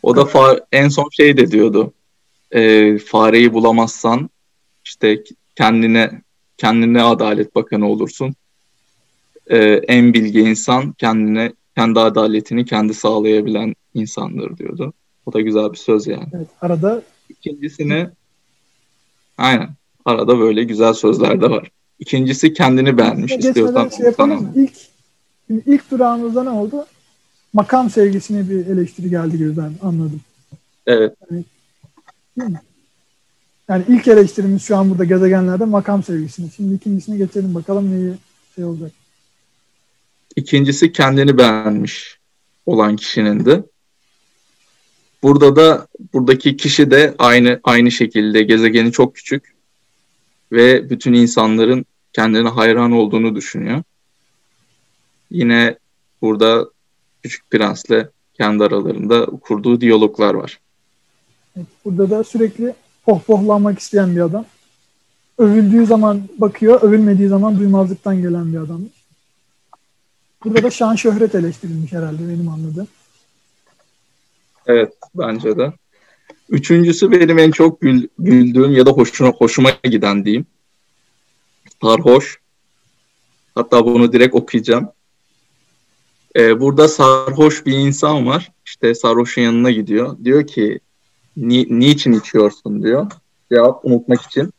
O 0.08 0.16
da 0.16 0.20
fa- 0.20 0.60
en 0.72 0.88
son 0.88 1.08
şey 1.12 1.36
de 1.36 1.50
diyordu. 1.50 1.92
E, 2.50 2.98
fareyi 2.98 3.52
bulamazsan 3.52 4.30
işte 4.84 5.22
kendine 5.56 6.22
kendine 6.56 7.02
adalet 7.02 7.54
bakanı 7.54 7.88
olursun. 7.88 8.34
E, 9.46 9.58
en 9.72 10.14
bilgi 10.14 10.40
insan 10.40 10.92
kendine 10.92 11.52
kendi 11.76 12.00
adaletini 12.00 12.64
kendi 12.64 12.94
sağlayabilen 12.94 13.74
insandır 13.94 14.58
diyordu. 14.58 14.92
O 15.26 15.32
da 15.32 15.40
güzel 15.40 15.72
bir 15.72 15.76
söz 15.76 16.06
yani. 16.06 16.28
Evet, 16.32 16.48
arada 16.60 17.02
ikincisini 17.28 18.08
aynen 19.38 19.68
arada 20.04 20.38
böyle 20.38 20.64
güzel 20.64 20.92
sözler 20.92 21.40
de 21.40 21.50
var. 21.50 21.70
İkincisi 21.98 22.52
kendini 22.52 22.98
beğenmiş 22.98 23.32
istiyorsan. 23.32 23.88
Şey 23.88 24.06
yapalım. 24.06 24.52
İlk, 24.56 24.76
ilk 25.66 25.90
durağımızda 25.90 26.44
ne 26.44 26.50
oldu? 26.50 26.86
Makam 27.52 27.90
sevgisine 27.90 28.50
bir 28.50 28.66
eleştiri 28.66 29.10
geldi 29.10 29.38
gibi 29.38 29.56
ben 29.56 29.72
anladım. 29.82 30.20
Evet. 30.86 31.14
Yani, 32.36 32.56
yani 33.68 33.84
ilk 33.88 34.08
eleştirimiz 34.08 34.62
şu 34.62 34.76
an 34.76 34.90
burada 34.90 35.04
gezegenlerde 35.04 35.64
makam 35.64 36.02
sevgisine. 36.02 36.50
Şimdi 36.56 36.74
ikincisine 36.74 37.16
geçelim 37.16 37.54
bakalım 37.54 37.90
neyi 37.90 38.14
şey 38.54 38.64
olacak. 38.64 38.92
İkincisi 40.36 40.92
kendini 40.92 41.38
beğenmiş. 41.38 42.18
olan 42.68 42.96
kişinin 42.96 43.44
de. 43.46 43.62
Burada 45.22 45.56
da 45.56 45.86
buradaki 46.12 46.56
kişi 46.56 46.90
de 46.90 47.14
aynı 47.18 47.60
aynı 47.64 47.90
şekilde 47.90 48.42
gezegeni 48.42 48.92
çok 48.92 49.14
küçük 49.14 49.54
ve 50.52 50.90
bütün 50.90 51.12
insanların 51.12 51.86
kendine 52.12 52.48
hayran 52.48 52.92
olduğunu 52.92 53.34
düşünüyor. 53.34 53.82
Yine 55.30 55.78
burada 56.22 56.70
Küçük 57.22 57.50
Prens'le 57.50 58.08
kendi 58.34 58.64
aralarında 58.64 59.26
kurduğu 59.26 59.80
diyaloglar 59.80 60.34
var. 60.34 60.60
Burada 61.84 62.10
da 62.10 62.24
sürekli 62.24 62.74
pohpohlanmak 63.04 63.78
isteyen 63.78 64.16
bir 64.16 64.20
adam. 64.20 64.44
Övüldüğü 65.38 65.86
zaman 65.86 66.22
bakıyor, 66.38 66.82
övülmediği 66.82 67.28
zaman 67.28 67.58
duymazlıktan 67.58 68.22
gelen 68.22 68.52
bir 68.52 68.58
adam. 68.58 68.80
Burada 70.44 70.62
da 70.62 70.70
şan 70.70 70.94
şöhret 70.94 71.34
eleştirilmiş 71.34 71.92
herhalde 71.92 72.28
benim 72.28 72.48
anladığım. 72.48 72.88
Evet 74.66 74.94
bence 75.14 75.56
de. 75.58 75.72
Üçüncüsü 76.48 77.10
benim 77.12 77.38
en 77.38 77.50
çok 77.50 77.80
gül, 77.80 78.08
güldüğüm 78.18 78.72
ya 78.72 78.86
da 78.86 78.90
hoşuna, 78.90 79.28
hoşuma 79.28 79.70
giden 79.84 80.24
diyeyim. 80.24 80.46
Sarhoş. 81.82 82.40
Hatta 83.54 83.86
bunu 83.86 84.12
direkt 84.12 84.34
okuyacağım. 84.34 84.88
Ee, 86.36 86.60
burada 86.60 86.88
sarhoş 86.88 87.66
bir 87.66 87.72
insan 87.72 88.26
var. 88.26 88.52
İşte 88.66 88.94
sarhoşun 88.94 89.42
yanına 89.42 89.70
gidiyor. 89.70 90.16
Diyor 90.24 90.46
ki 90.46 90.80
Ni, 91.38 91.80
niçin 91.80 92.12
içiyorsun 92.12 92.82
diyor. 92.82 93.06
Cevap 93.52 93.84
unutmak 93.84 94.22
için. 94.22 94.52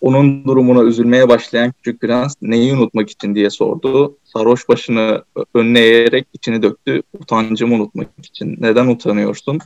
Onun 0.00 0.44
durumuna 0.44 0.82
üzülmeye 0.82 1.28
başlayan 1.28 1.72
küçük 1.72 2.00
prens 2.00 2.34
neyi 2.42 2.74
unutmak 2.74 3.10
için 3.10 3.34
diye 3.34 3.50
sordu. 3.50 4.16
Sarhoş 4.24 4.68
başını 4.68 5.24
önüne 5.54 5.80
eğerek 5.80 6.26
içini 6.32 6.62
döktü. 6.62 7.02
Utancımı 7.20 7.74
unutmak 7.74 8.08
için. 8.18 8.56
Neden 8.60 8.86
utanıyorsun? 8.86 9.58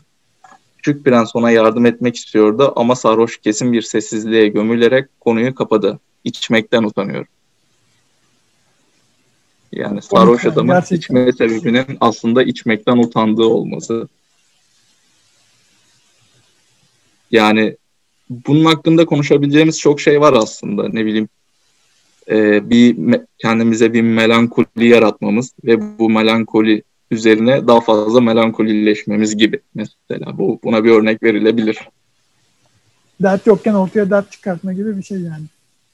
Küçük 0.76 1.05
prens 1.05 1.37
ona 1.37 1.50
yardım 1.50 1.87
etmek 1.87 2.16
istiyordu 2.16 2.72
ama 2.76 2.96
sarhoş 2.96 3.38
kesin 3.38 3.72
bir 3.72 3.83
sessizliğe 3.83 4.48
gömülerek 4.48 5.20
konuyu 5.20 5.55
kapadı. 5.55 6.00
İçmekten 6.24 6.83
utanıyorum. 6.83 7.29
Yani 9.73 10.03
sarhoş 10.03 10.47
adamın 10.47 10.75
Gerçekten. 10.75 10.97
içme 10.97 11.33
sebebinin 11.33 11.97
aslında 12.01 12.43
içmekten 12.43 12.97
utandığı 12.97 13.45
olması. 13.45 14.09
Yani 17.31 17.77
bunun 18.31 18.65
hakkında 18.65 19.07
konuşabileceğimiz 19.07 19.79
çok 19.79 20.01
şey 20.01 20.21
var 20.21 20.33
aslında. 20.33 20.89
Ne 20.89 21.07
bileyim 21.07 21.29
e, 22.31 22.71
bir 22.71 22.97
kendimize 23.39 23.93
bir 23.93 24.03
melankoli 24.03 24.87
yaratmamız 24.87 25.53
ve 25.65 25.99
bu 25.99 26.11
melankoli 26.11 26.83
üzerine 27.11 27.67
daha 27.67 27.81
fazla 27.81 28.21
melankolileşmemiz 28.21 29.37
gibi 29.37 29.61
mesela. 29.75 30.39
Bu 30.39 30.61
buna 30.65 30.85
bir 30.85 30.91
örnek 30.91 31.23
verilebilir. 31.23 31.79
Dert 33.23 33.47
yokken 33.47 33.75
ortaya 33.75 34.11
dert 34.11 34.33
çıkartma 34.33 34.73
gibi 34.73 34.97
bir 34.97 35.03
şey 35.03 35.19
yani. 35.19 35.45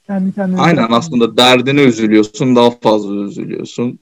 Kendi 0.06 0.34
kendine. 0.34 0.60
Aynen 0.60 0.86
aslında 0.90 1.36
derdine 1.36 1.82
üzülüyorsun, 1.82 2.56
daha 2.56 2.70
fazla 2.70 3.14
üzülüyorsun. 3.14 3.98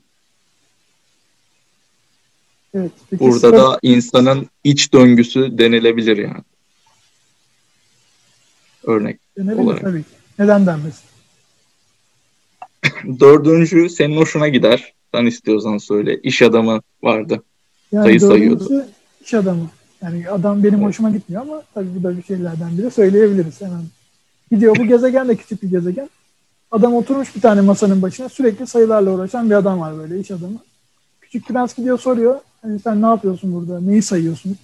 Evet, 2.75 2.93
Burada 3.13 3.39
sıra... 3.39 3.59
da 3.59 3.79
insanın 3.83 4.49
iç 4.65 4.93
döngüsü 4.93 5.59
denilebilir 5.59 6.17
yani 6.17 6.43
örnek 8.85 9.21
Denebilir, 9.39 9.59
olarak. 9.59 9.81
Tabii 9.81 10.03
ki. 10.03 10.09
Neden 10.39 10.67
denmesin? 10.67 11.05
Dördüncü 13.21 13.89
senin 13.89 14.17
hoşuna 14.17 14.49
gider. 14.49 14.95
Sen 15.15 15.27
istiyorsan 15.27 15.79
söyle. 15.79 16.21
İş 16.23 16.43
adamı 16.43 16.81
vardı. 17.03 17.43
Yani 17.93 18.05
Sayı 18.05 18.21
sayıyordu. 18.21 18.87
iş 19.25 19.35
adamı. 19.35 19.71
Yani 20.03 20.31
adam 20.31 20.65
benim 20.65 20.75
evet. 20.75 20.87
hoşuma 20.87 21.11
gitmiyor 21.11 21.43
ama 21.43 21.63
tabii 21.75 21.95
bu 21.99 22.03
da 22.03 22.17
bir 22.17 22.23
şeylerden 22.23 22.79
biri 22.79 22.91
söyleyebiliriz 22.91 23.61
hemen. 23.61 23.83
Gidiyor 24.55 24.77
bu 24.79 24.85
gezegen 24.85 25.29
de 25.29 25.37
küçük 25.37 25.63
bir 25.63 25.71
gezegen. 25.71 26.09
Adam 26.71 26.95
oturmuş 26.95 27.37
bir 27.37 27.41
tane 27.41 27.61
masanın 27.61 28.03
başına 28.03 28.29
sürekli 28.29 28.67
sayılarla 28.67 29.11
uğraşan 29.11 29.51
bir 29.51 29.55
adam 29.55 29.81
var 29.81 29.99
böyle 29.99 30.21
iş 30.21 30.31
adamı. 30.31 30.59
Küçük 31.21 31.49
prens 31.49 31.75
gidiyor 31.75 31.99
soruyor. 31.99 32.41
Hani 32.63 32.79
sen 32.79 33.03
ne 33.03 33.07
yapıyorsun 33.07 33.55
burada? 33.55 33.81
Neyi 33.81 34.03
sayıyorsun? 34.03 34.57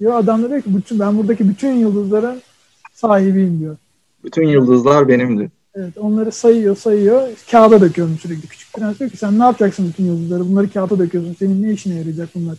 Diyor 0.00 0.14
adam 0.14 0.42
da 0.42 0.48
diyor 0.48 0.62
ki 0.62 0.76
bütün, 0.76 0.98
ben 0.98 1.18
buradaki 1.18 1.48
bütün 1.48 1.72
yıldızların 1.72 2.42
sahibiyim 2.94 3.60
diyor. 3.60 3.76
Bütün 4.24 4.48
yıldızlar 4.48 5.08
benimdi. 5.08 5.50
Evet 5.74 5.98
onları 5.98 6.32
sayıyor 6.32 6.76
sayıyor. 6.76 7.28
Kağıda 7.50 7.80
döküyorum 7.80 8.18
sürekli. 8.18 8.48
Küçük 8.48 8.72
prens 8.72 8.98
diyor 8.98 9.10
ki 9.10 9.16
sen 9.16 9.38
ne 9.38 9.42
yapacaksın 9.42 9.88
bütün 9.88 10.04
yıldızları? 10.04 10.48
Bunları 10.48 10.70
kağıda 10.70 10.98
döküyorsun. 10.98 11.36
Senin 11.38 11.62
ne 11.62 11.72
işine 11.72 11.94
yarayacak 11.94 12.28
bunlar? 12.34 12.58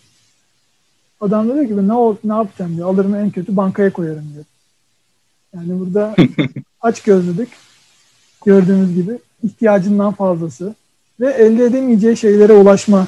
Adam 1.22 1.50
da 1.50 1.56
diyor 1.56 1.68
ki 1.68 1.78
ne, 1.78 2.34
ne 2.34 2.38
yapacağım 2.38 2.76
diyor. 2.76 2.90
Alırım 2.90 3.16
en 3.16 3.32
kötü 3.32 3.58
bankaya 3.58 3.94
koyarım 3.94 4.26
diyor. 4.34 4.46
Yani 5.56 5.80
burada 5.80 6.16
aç 6.82 7.04
gözlüdük. 7.04 7.50
Gördüğünüz 8.46 8.96
gibi 8.96 9.20
ihtiyacından 9.44 10.14
fazlası 10.14 10.76
ve 11.20 11.32
elde 11.32 11.66
edemeyeceği 11.66 12.18
şeylere 12.18 12.54
ulaşma 12.54 13.08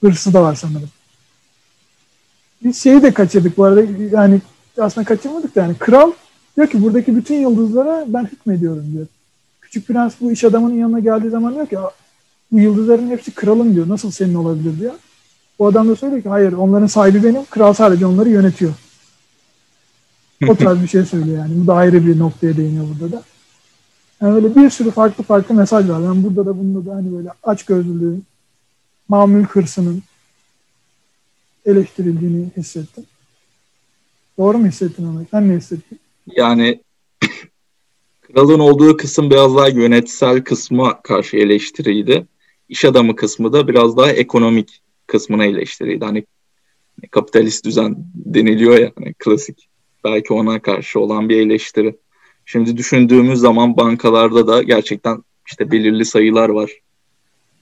hırsı 0.00 0.34
da 0.34 0.42
var 0.42 0.54
sanırım. 0.54 0.90
Biz 2.64 2.82
şeyi 2.82 3.02
de 3.02 3.14
kaçırdık 3.14 3.58
bu 3.58 3.64
arada 3.64 3.82
yani 4.12 4.40
aslında 4.78 5.04
kaçırmadık 5.04 5.56
da 5.56 5.60
yani 5.60 5.74
kral 5.78 6.12
Diyor 6.56 6.68
ki 6.68 6.82
buradaki 6.82 7.16
bütün 7.16 7.34
yıldızlara 7.34 8.04
ben 8.08 8.24
hükmediyorum 8.24 8.92
diyor. 8.92 9.06
Küçük 9.60 9.86
Prens 9.86 10.14
bu 10.20 10.32
iş 10.32 10.44
adamının 10.44 10.74
yanına 10.74 11.00
geldiği 11.00 11.30
zaman 11.30 11.54
diyor 11.54 11.66
ki 11.66 11.76
bu 12.52 12.58
yıldızların 12.58 13.10
hepsi 13.10 13.30
kralım 13.30 13.74
diyor. 13.74 13.88
Nasıl 13.88 14.10
senin 14.10 14.34
olabilir 14.34 14.80
diyor. 14.80 14.92
Bu 15.58 15.66
adam 15.66 15.88
da 15.88 15.96
söylüyor 15.96 16.22
ki 16.22 16.28
hayır 16.28 16.52
onların 16.52 16.86
sahibi 16.86 17.24
benim. 17.24 17.44
Kral 17.44 17.72
sadece 17.72 18.06
onları 18.06 18.28
yönetiyor. 18.28 18.72
O 20.48 20.54
tarz 20.54 20.82
bir 20.82 20.88
şey 20.88 21.04
söylüyor 21.04 21.38
yani. 21.38 21.62
Bu 21.62 21.66
da 21.66 21.74
ayrı 21.74 22.06
bir 22.06 22.18
noktaya 22.18 22.56
değiniyor 22.56 22.86
burada 22.88 23.16
da. 23.16 23.22
Yani 24.22 24.34
öyle 24.34 24.56
bir 24.56 24.70
sürü 24.70 24.90
farklı 24.90 25.24
farklı 25.24 25.54
mesaj 25.54 25.88
var. 25.88 26.02
Ben 26.02 26.24
burada 26.24 26.46
da 26.46 26.58
bunda 26.58 26.90
da 26.90 26.94
hani 26.94 27.12
böyle 27.12 27.28
aç 27.42 27.64
gözlülüğün, 27.64 28.24
mamül 29.08 29.44
hırsının 29.44 30.02
eleştirildiğini 31.66 32.50
hissettim. 32.56 33.04
Doğru 34.38 34.58
mu 34.58 34.66
hissettin 34.66 35.06
ama? 35.06 35.20
Sen 35.30 35.48
ne 35.48 35.56
hissettin? 35.56 36.00
Yani 36.26 36.80
kralın 38.20 38.58
olduğu 38.58 38.96
kısım 38.96 39.30
biraz 39.30 39.56
daha 39.56 39.68
yönetsel 39.68 40.44
kısma 40.44 41.02
karşı 41.02 41.36
eleştiriydi. 41.36 42.26
İş 42.68 42.84
adamı 42.84 43.16
kısmı 43.16 43.52
da 43.52 43.68
biraz 43.68 43.96
daha 43.96 44.12
ekonomik 44.12 44.82
kısmına 45.06 45.44
eleştiriydi. 45.44 46.04
Hani 46.04 46.24
kapitalist 47.10 47.64
düzen 47.64 47.96
deniliyor 48.14 48.78
ya 48.78 48.92
hani 48.98 49.14
klasik. 49.14 49.68
Belki 50.04 50.32
ona 50.32 50.62
karşı 50.62 51.00
olan 51.00 51.28
bir 51.28 51.40
eleştiri. 51.40 51.96
Şimdi 52.44 52.76
düşündüğümüz 52.76 53.40
zaman 53.40 53.76
bankalarda 53.76 54.46
da 54.46 54.62
gerçekten 54.62 55.24
işte 55.46 55.70
belirli 55.70 56.04
sayılar 56.04 56.48
var. 56.48 56.70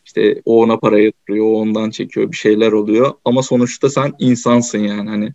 İşte 0.07 0.43
o 0.45 0.63
ona 0.63 0.77
para 0.77 1.01
yatırıyor, 1.01 1.47
o 1.47 1.61
ondan 1.61 1.91
çekiyor, 1.91 2.33
bir 2.33 2.37
şeyler 2.37 2.73
oluyor. 2.73 3.13
Ama 3.25 3.43
sonuçta 3.43 3.91
sen 3.91 4.13
insansın 4.19 4.79
yani 4.79 5.11
hani 5.11 5.33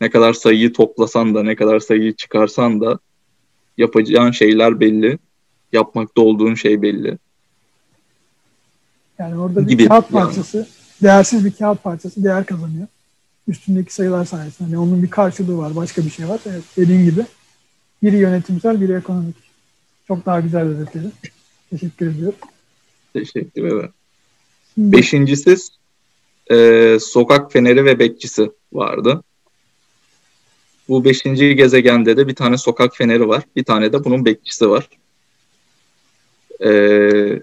ne 0.00 0.10
kadar 0.10 0.32
sayıyı 0.32 0.72
toplasan 0.72 1.34
da 1.34 1.42
ne 1.42 1.56
kadar 1.56 1.80
sayıyı 1.80 2.12
çıkarsan 2.12 2.80
da 2.80 2.98
yapacağın 3.78 4.30
şeyler 4.30 4.80
belli. 4.80 5.18
Yapmakta 5.72 6.22
olduğun 6.22 6.54
şey 6.54 6.82
belli. 6.82 7.18
Yani 9.18 9.38
orada 9.38 9.62
bir 9.62 9.68
gibi 9.68 9.88
kağıt 9.88 10.10
parçası, 10.10 10.56
yani. 10.56 10.66
değersiz 11.02 11.44
bir 11.44 11.52
kağıt 11.52 11.82
parçası 11.82 12.24
değer 12.24 12.46
kazanıyor. 12.46 12.86
Üstündeki 13.48 13.94
sayılar 13.94 14.24
sayesinde. 14.24 14.68
Hani 14.68 14.78
onun 14.78 15.02
bir 15.02 15.10
karşılığı 15.10 15.58
var, 15.58 15.76
başka 15.76 16.04
bir 16.04 16.10
şey 16.10 16.28
var. 16.28 16.40
Evet, 16.46 16.62
dediğin 16.76 17.04
gibi. 17.10 17.26
Biri 18.02 18.16
yönetimsel, 18.16 18.80
biri 18.80 18.92
ekonomik. 18.92 19.36
Çok 20.08 20.26
daha 20.26 20.40
güzel 20.40 20.62
özetledin. 20.62 21.12
Teşekkür 21.70 22.06
ediyorum. 22.06 22.38
Teşekkür 23.12 23.64
ederim. 23.64 23.92
Beşincisi 24.78 25.56
e, 26.50 26.98
sokak 27.00 27.52
feneri 27.52 27.84
ve 27.84 27.98
bekçisi 27.98 28.50
vardı. 28.72 29.22
Bu 30.88 31.04
beşinci 31.04 31.56
gezegende 31.56 32.16
de 32.16 32.28
bir 32.28 32.34
tane 32.34 32.58
sokak 32.58 32.96
feneri 32.96 33.28
var. 33.28 33.44
Bir 33.56 33.64
tane 33.64 33.92
de 33.92 34.04
bunun 34.04 34.24
bekçisi 34.24 34.70
var. 34.70 34.88
Ee, 36.60 37.42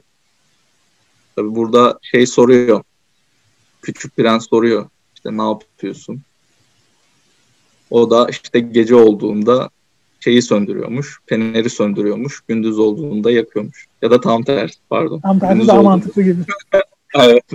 tabii 1.36 1.56
burada 1.56 2.00
şey 2.02 2.26
soruyor. 2.26 2.84
Küçük 3.82 4.18
prens 4.18 4.50
soruyor. 4.50 4.90
İşte 5.26 5.38
ne 5.38 5.42
yapıyorsun? 5.42 6.22
O 7.90 8.10
da 8.10 8.28
işte 8.30 8.60
gece 8.60 8.96
olduğunda 8.96 9.70
şeyi 10.20 10.42
söndürüyormuş. 10.42 11.20
Feneri 11.26 11.70
söndürüyormuş. 11.70 12.42
Gündüz 12.48 12.80
olduğunda 12.80 13.32
yakıyormuş. 13.32 13.86
Ya 14.02 14.12
da 14.12 14.22
tam 14.22 14.44
tersi 14.44 14.76
pardon. 14.90 15.20
Tam 15.20 15.40
tersi 15.40 15.54
Gündüz 15.54 15.68
daha 15.68 15.78
olduğunda... 15.78 15.90
mantıklı 15.90 16.22
gibi. 16.22 16.42
evet. 17.16 17.46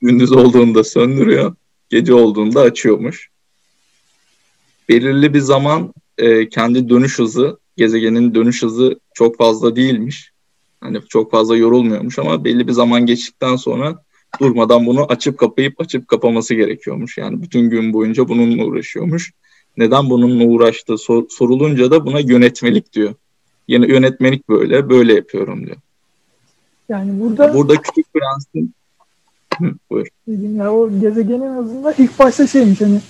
Gündüz 0.00 0.32
olduğunda 0.32 0.84
söndürüyor. 0.84 1.54
Gece 1.90 2.14
olduğunda 2.14 2.60
açıyormuş 2.60 3.30
belirli 4.90 5.34
bir 5.34 5.40
zaman 5.40 5.94
e, 6.18 6.48
kendi 6.48 6.88
dönüş 6.88 7.18
hızı, 7.18 7.58
gezegenin 7.76 8.34
dönüş 8.34 8.62
hızı 8.62 9.00
çok 9.14 9.36
fazla 9.38 9.76
değilmiş. 9.76 10.32
Hani 10.80 11.00
çok 11.08 11.30
fazla 11.30 11.56
yorulmuyormuş 11.56 12.18
ama 12.18 12.44
belli 12.44 12.68
bir 12.68 12.72
zaman 12.72 13.06
geçtikten 13.06 13.56
sonra 13.56 14.02
durmadan 14.40 14.86
bunu 14.86 15.04
açıp 15.04 15.38
kapayıp 15.38 15.80
açıp 15.80 16.08
kapaması 16.08 16.54
gerekiyormuş. 16.54 17.18
Yani 17.18 17.42
bütün 17.42 17.70
gün 17.70 17.92
boyunca 17.92 18.28
bununla 18.28 18.64
uğraşıyormuş. 18.64 19.32
Neden 19.76 20.10
bununla 20.10 20.44
uğraştığı 20.44 20.98
sor, 20.98 21.24
sorulunca 21.28 21.90
da 21.90 22.06
buna 22.06 22.20
yönetmelik 22.20 22.92
diyor. 22.92 23.14
Yani 23.68 23.90
yönetmelik 23.90 24.48
böyle, 24.48 24.88
böyle 24.90 25.14
yapıyorum 25.14 25.66
diyor. 25.66 25.76
Yani 26.88 27.20
burada 27.20 27.54
burada 27.54 27.74
küçük 27.76 28.06
prensin 28.12 28.74
Hı, 29.58 29.74
buyur. 29.90 30.06
Ya 30.58 30.72
o 30.72 31.00
gezegenin 31.00 31.56
hızında 31.56 31.92
ilk 31.92 32.18
başta 32.18 32.46
şeymiş 32.46 32.80
hani 32.80 33.00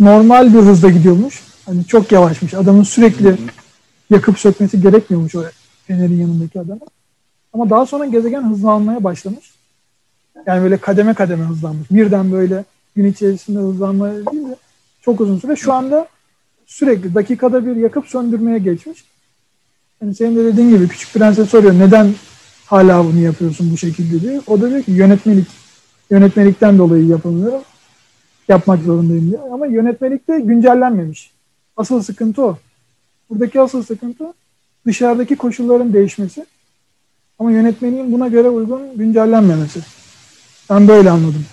normal 0.00 0.54
bir 0.54 0.58
hızda 0.58 0.90
gidiyormuş. 0.90 1.42
Hani 1.66 1.84
çok 1.84 2.12
yavaşmış. 2.12 2.54
Adamın 2.54 2.82
sürekli 2.82 3.28
Hı-hı. 3.28 3.36
yakıp 4.10 4.38
sökmesi 4.38 4.80
gerekmiyormuş 4.80 5.34
o 5.34 5.42
fenerin 5.86 6.20
yanındaki 6.20 6.60
adama. 6.60 6.86
Ama 7.52 7.70
daha 7.70 7.86
sonra 7.86 8.06
gezegen 8.06 8.50
hızlanmaya 8.50 9.04
başlamış. 9.04 9.50
Yani 10.46 10.62
böyle 10.62 10.76
kademe 10.76 11.14
kademe 11.14 11.44
hızlanmış. 11.44 11.90
Birden 11.90 12.32
böyle 12.32 12.64
gün 12.96 13.04
içerisinde 13.04 13.58
hızlanma 13.58 14.12
değil 14.12 14.48
de 14.48 14.56
çok 15.02 15.20
uzun 15.20 15.38
süre. 15.38 15.56
Şu 15.56 15.72
anda 15.72 16.08
sürekli 16.66 17.14
dakikada 17.14 17.66
bir 17.66 17.76
yakıp 17.76 18.06
söndürmeye 18.06 18.58
geçmiş. 18.58 19.04
Yani 20.02 20.14
senin 20.14 20.36
de 20.36 20.44
dediğin 20.44 20.70
gibi 20.70 20.88
Küçük 20.88 21.14
Prens'e 21.14 21.44
soruyor 21.44 21.74
neden 21.74 22.14
hala 22.66 23.04
bunu 23.04 23.18
yapıyorsun 23.18 23.72
bu 23.72 23.76
şekilde 23.76 24.20
diyor. 24.20 24.42
O 24.46 24.60
da 24.60 24.70
diyor 24.70 24.82
ki 24.82 24.92
yönetmelik. 24.92 25.46
Yönetmelikten 26.10 26.78
dolayı 26.78 27.06
yapamıyorum. 27.06 27.62
Yapmak 28.48 28.82
zorundayım 28.82 29.30
diyor. 29.30 29.42
Ama 29.52 29.66
yönetmelikte 29.66 30.40
güncellenmemiş. 30.40 31.30
Asıl 31.76 32.02
sıkıntı 32.02 32.42
o. 32.42 32.58
Buradaki 33.30 33.60
asıl 33.60 33.82
sıkıntı 33.82 34.32
dışarıdaki 34.86 35.36
koşulların 35.36 35.92
değişmesi. 35.92 36.46
Ama 37.38 37.52
yönetmeliğin 37.52 38.12
buna 38.12 38.28
göre 38.28 38.48
uygun 38.48 38.96
güncellenmemesi. 38.96 39.80
Ben 40.70 40.88
böyle 40.88 41.10
anladım. 41.10 41.44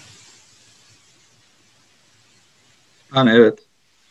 Yani 3.16 3.32
evet. 3.36 3.60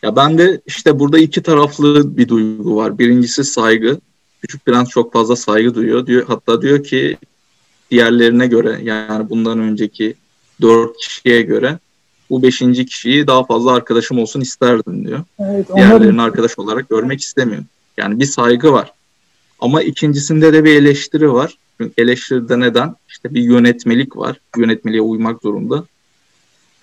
Ya 0.03 0.17
ben 0.17 0.39
de 0.39 0.61
işte 0.67 0.99
burada 0.99 1.19
iki 1.19 1.43
taraflı 1.43 2.17
bir 2.17 2.29
duygu 2.29 2.77
var. 2.77 2.99
Birincisi 2.99 3.45
saygı. 3.45 4.01
Küçük 4.43 4.67
Prens 4.67 4.89
çok 4.89 5.13
fazla 5.13 5.37
saygı 5.37 5.75
duyuyor. 5.75 6.07
Diyor, 6.07 6.25
hatta 6.29 6.63
diyor 6.63 6.85
ki 6.85 7.17
diğerlerine 7.91 8.47
göre 8.47 8.81
yani 8.83 9.31
bundan 9.31 9.59
önceki 9.59 10.15
dört 10.61 10.97
kişiye 10.97 11.43
göre 11.43 11.79
bu 12.31 12.43
beşinci 12.43 12.87
kişiyi 12.87 13.27
daha 13.27 13.45
fazla 13.45 13.73
arkadaşım 13.73 14.19
olsun 14.19 14.41
isterdim 14.41 15.07
diyor. 15.07 15.25
Evet, 15.39 15.67
Diğerlerini 15.77 16.05
onların... 16.05 16.19
arkadaş 16.19 16.59
olarak 16.59 16.89
görmek 16.89 17.21
istemiyor. 17.21 17.63
Yani 17.97 18.21
bir 18.21 18.25
saygı 18.25 18.73
var. 18.73 18.93
Ama 19.59 19.83
ikincisinde 19.83 20.53
de 20.53 20.65
bir 20.65 20.75
eleştiri 20.75 21.33
var. 21.33 21.59
Çünkü 21.81 21.93
eleştiride 21.99 22.61
neden? 22.61 22.95
İşte 23.09 23.35
bir 23.35 23.43
yönetmelik 23.43 24.17
var. 24.17 24.41
Yönetmeliğe 24.57 25.01
uymak 25.01 25.43
zorunda. 25.43 25.85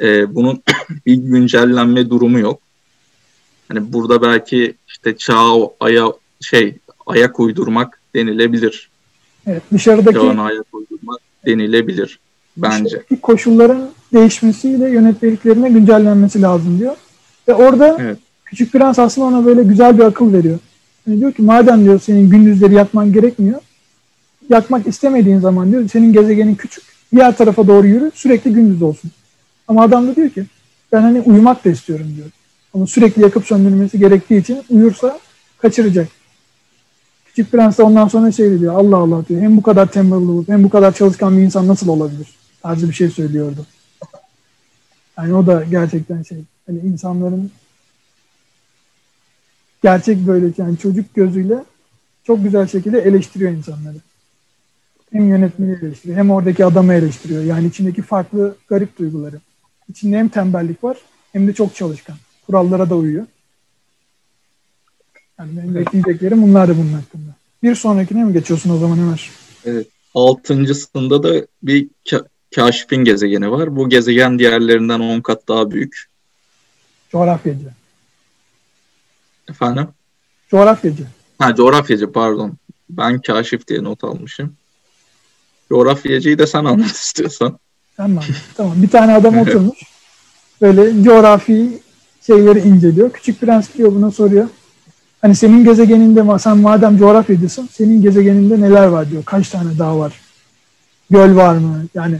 Ee, 0.02 0.36
bunun 0.36 0.64
bir 1.06 1.16
güncellenme 1.16 2.10
durumu 2.10 2.40
yok. 2.40 2.60
Hani 3.68 3.94
burada 3.94 4.22
belki 4.22 4.76
işte 4.88 5.18
çağa 5.18 5.70
aya 5.80 6.08
şey 6.42 6.76
ayak 7.06 7.40
uydurmak 7.40 8.00
denilebilir. 8.16 8.90
Evet, 9.48 9.64
dışarıdaki 9.74 10.16
Çağına 10.16 10.44
ayak 10.44 10.66
uydurmak 10.74 11.20
denilebilir 11.46 12.20
bence. 12.58 13.04
Koşulların 13.22 13.90
değişmesiyle 14.14 14.90
yönetmeliklerine 14.90 15.70
güncellenmesi 15.70 16.42
lazım 16.42 16.80
diyor. 16.80 16.96
Ve 17.48 17.54
orada 17.54 17.98
evet. 18.00 18.18
Küçük 18.46 18.72
Prens 18.72 19.00
aslında 19.00 19.28
ona 19.28 19.46
böyle 19.46 19.64
güzel 19.64 19.98
bir 19.98 20.04
akıl 20.04 20.34
veriyor. 20.34 20.60
Yani 21.08 21.20
diyor 21.20 21.34
ki 21.34 21.42
madem 21.42 21.84
diyor 21.84 22.00
senin 22.00 22.30
gündüzleri 22.30 22.74
yatman 22.74 23.13
gerekmiyor. 23.13 23.62
Yakmak 24.50 24.88
istemediğin 24.88 25.39
zaman 25.39 25.72
diyor 25.72 25.89
senin 25.89 26.13
gezegenin 26.13 26.56
küçük. 26.56 26.84
Diğer 27.12 27.38
tarafa 27.38 27.68
doğru 27.68 27.88
yürü 27.88 28.12
sürekli 28.16 28.54
gündüz 28.54 28.82
olsun. 28.82 29.12
Ama 29.68 29.84
adam 29.84 30.08
da 30.08 30.16
diyor 30.16 30.30
ki 30.30 30.46
ben 30.92 31.02
hani 31.02 31.22
uyumak 31.22 31.66
da 31.66 31.70
istiyorum 31.70 32.08
diyor. 32.16 32.28
Ama 32.74 32.88
sürekli 32.88 33.22
yakıp 33.22 33.46
söndürmesi 33.46 34.00
gerektiği 34.00 34.42
için 34.42 34.62
uyursa 34.70 35.20
kaçıracak. 35.58 36.08
Küçük 37.26 37.52
Prens 37.52 37.78
de 37.78 37.84
ondan 37.84 38.08
sonra 38.08 38.32
şey 38.32 38.60
diyor 38.60 38.76
Allah 38.76 38.98
Allah 38.98 39.28
diyor. 39.28 39.42
Hem 39.42 39.58
bu 39.58 39.63
kadar 39.63 39.92
tembel 39.92 40.18
olup 40.18 40.50
hem 40.50 40.63
bu 40.63 40.70
kadar 40.70 40.92
çalışkan 40.94 41.38
bir 41.38 41.42
insan 41.42 41.68
nasıl 41.68 41.88
olabilir? 41.88 42.28
Tarzı 42.62 42.89
bir 42.89 42.94
şey 42.94 43.10
söylüyordu. 43.10 43.66
Yani 45.18 45.34
o 45.34 45.48
da 45.48 45.63
gerçekten 45.63 46.24
şey 46.24 46.38
hani 46.66 46.80
insanların 46.80 47.52
gerçek 49.84 50.28
böyle 50.28 50.54
yani 50.58 50.78
çocuk 50.78 51.15
gözüyle 51.15 51.63
çok 52.24 52.43
güzel 52.43 52.67
şekilde 52.67 53.00
eleştiriyor 53.00 53.52
insanları. 53.52 53.98
Hem 55.12 55.30
yönetmeni 55.30 55.78
eleştiriyor 55.82 56.17
hem 56.17 56.32
oradaki 56.32 56.65
adamı 56.65 56.93
eleştiriyor. 56.93 57.43
Yani 57.43 57.67
içindeki 57.67 58.02
farklı 58.02 58.56
garip 58.67 58.98
duyguları. 59.00 59.39
İçinde 59.89 60.17
hem 60.17 60.30
tembellik 60.30 60.84
var 60.84 60.98
hem 61.34 61.48
de 61.48 61.54
çok 61.54 61.76
çalışkan. 61.76 62.15
Kurallara 62.46 62.89
da 62.89 62.96
uyuyor. 62.96 63.26
Yani 65.39 65.58
benim 65.58 65.76
bekleyeceklerim 65.76 66.41
bunlar 66.41 66.67
da 66.67 66.78
bunun 66.78 66.93
hakkında. 66.93 67.36
Bir 67.63 67.76
sonrakine 67.76 68.24
mi 68.24 68.34
geçiyorsun 68.34 68.69
o 68.69 68.78
zaman 68.78 69.00
Ömer? 69.00 69.30
Evet. 69.65 69.88
Altıncısında 70.15 71.24
da 71.24 71.48
bir 71.63 71.88
ka- 72.06 72.28
kaşifin 72.56 72.98
gezegeni 72.98 73.52
var. 73.52 73.76
Bu 73.76 73.89
gezegen 73.89 74.39
diğerlerinden 74.39 75.00
10 75.00 75.22
kat 75.22 75.48
daha 75.48 75.72
büyük. 75.72 76.06
Coğrafyacı. 77.12 77.83
Efendim? 79.49 79.88
Coğrafyacı. 80.49 81.03
Ha 81.39 81.56
coğrafyacı 81.56 82.12
pardon. 82.12 82.53
Ben 82.89 83.21
kaşif 83.21 83.67
diye 83.67 83.84
not 83.84 84.03
almışım. 84.03 84.53
Coğrafyacıyı 85.69 86.39
da 86.39 86.47
sen 86.47 86.65
anlat 86.65 86.91
istiyorsan. 87.03 87.60
Tamam. 87.97 88.23
tamam. 88.58 88.73
Bir 88.84 88.89
tane 88.89 89.15
adam 89.15 89.38
oturmuş. 89.38 89.79
Böyle 90.62 91.03
coğrafi 91.03 91.82
şeyleri 92.25 92.60
inceliyor. 92.60 93.12
Küçük 93.12 93.41
Prens 93.41 93.73
diyor 93.77 93.95
buna 93.95 94.12
soruyor. 94.12 94.47
Hani 95.21 95.36
senin 95.36 95.63
gezegeninde 95.63 96.39
sen 96.39 96.58
madem 96.58 96.97
coğrafyacısın 96.97 97.69
senin 97.71 98.01
gezegeninde 98.01 98.62
neler 98.62 98.88
var 98.88 99.12
diyor. 99.12 99.23
Kaç 99.25 99.49
tane 99.49 99.79
dağ 99.79 99.97
var? 99.97 100.13
Göl 101.10 101.36
var 101.36 101.56
mı? 101.56 101.86
Yani 101.95 102.17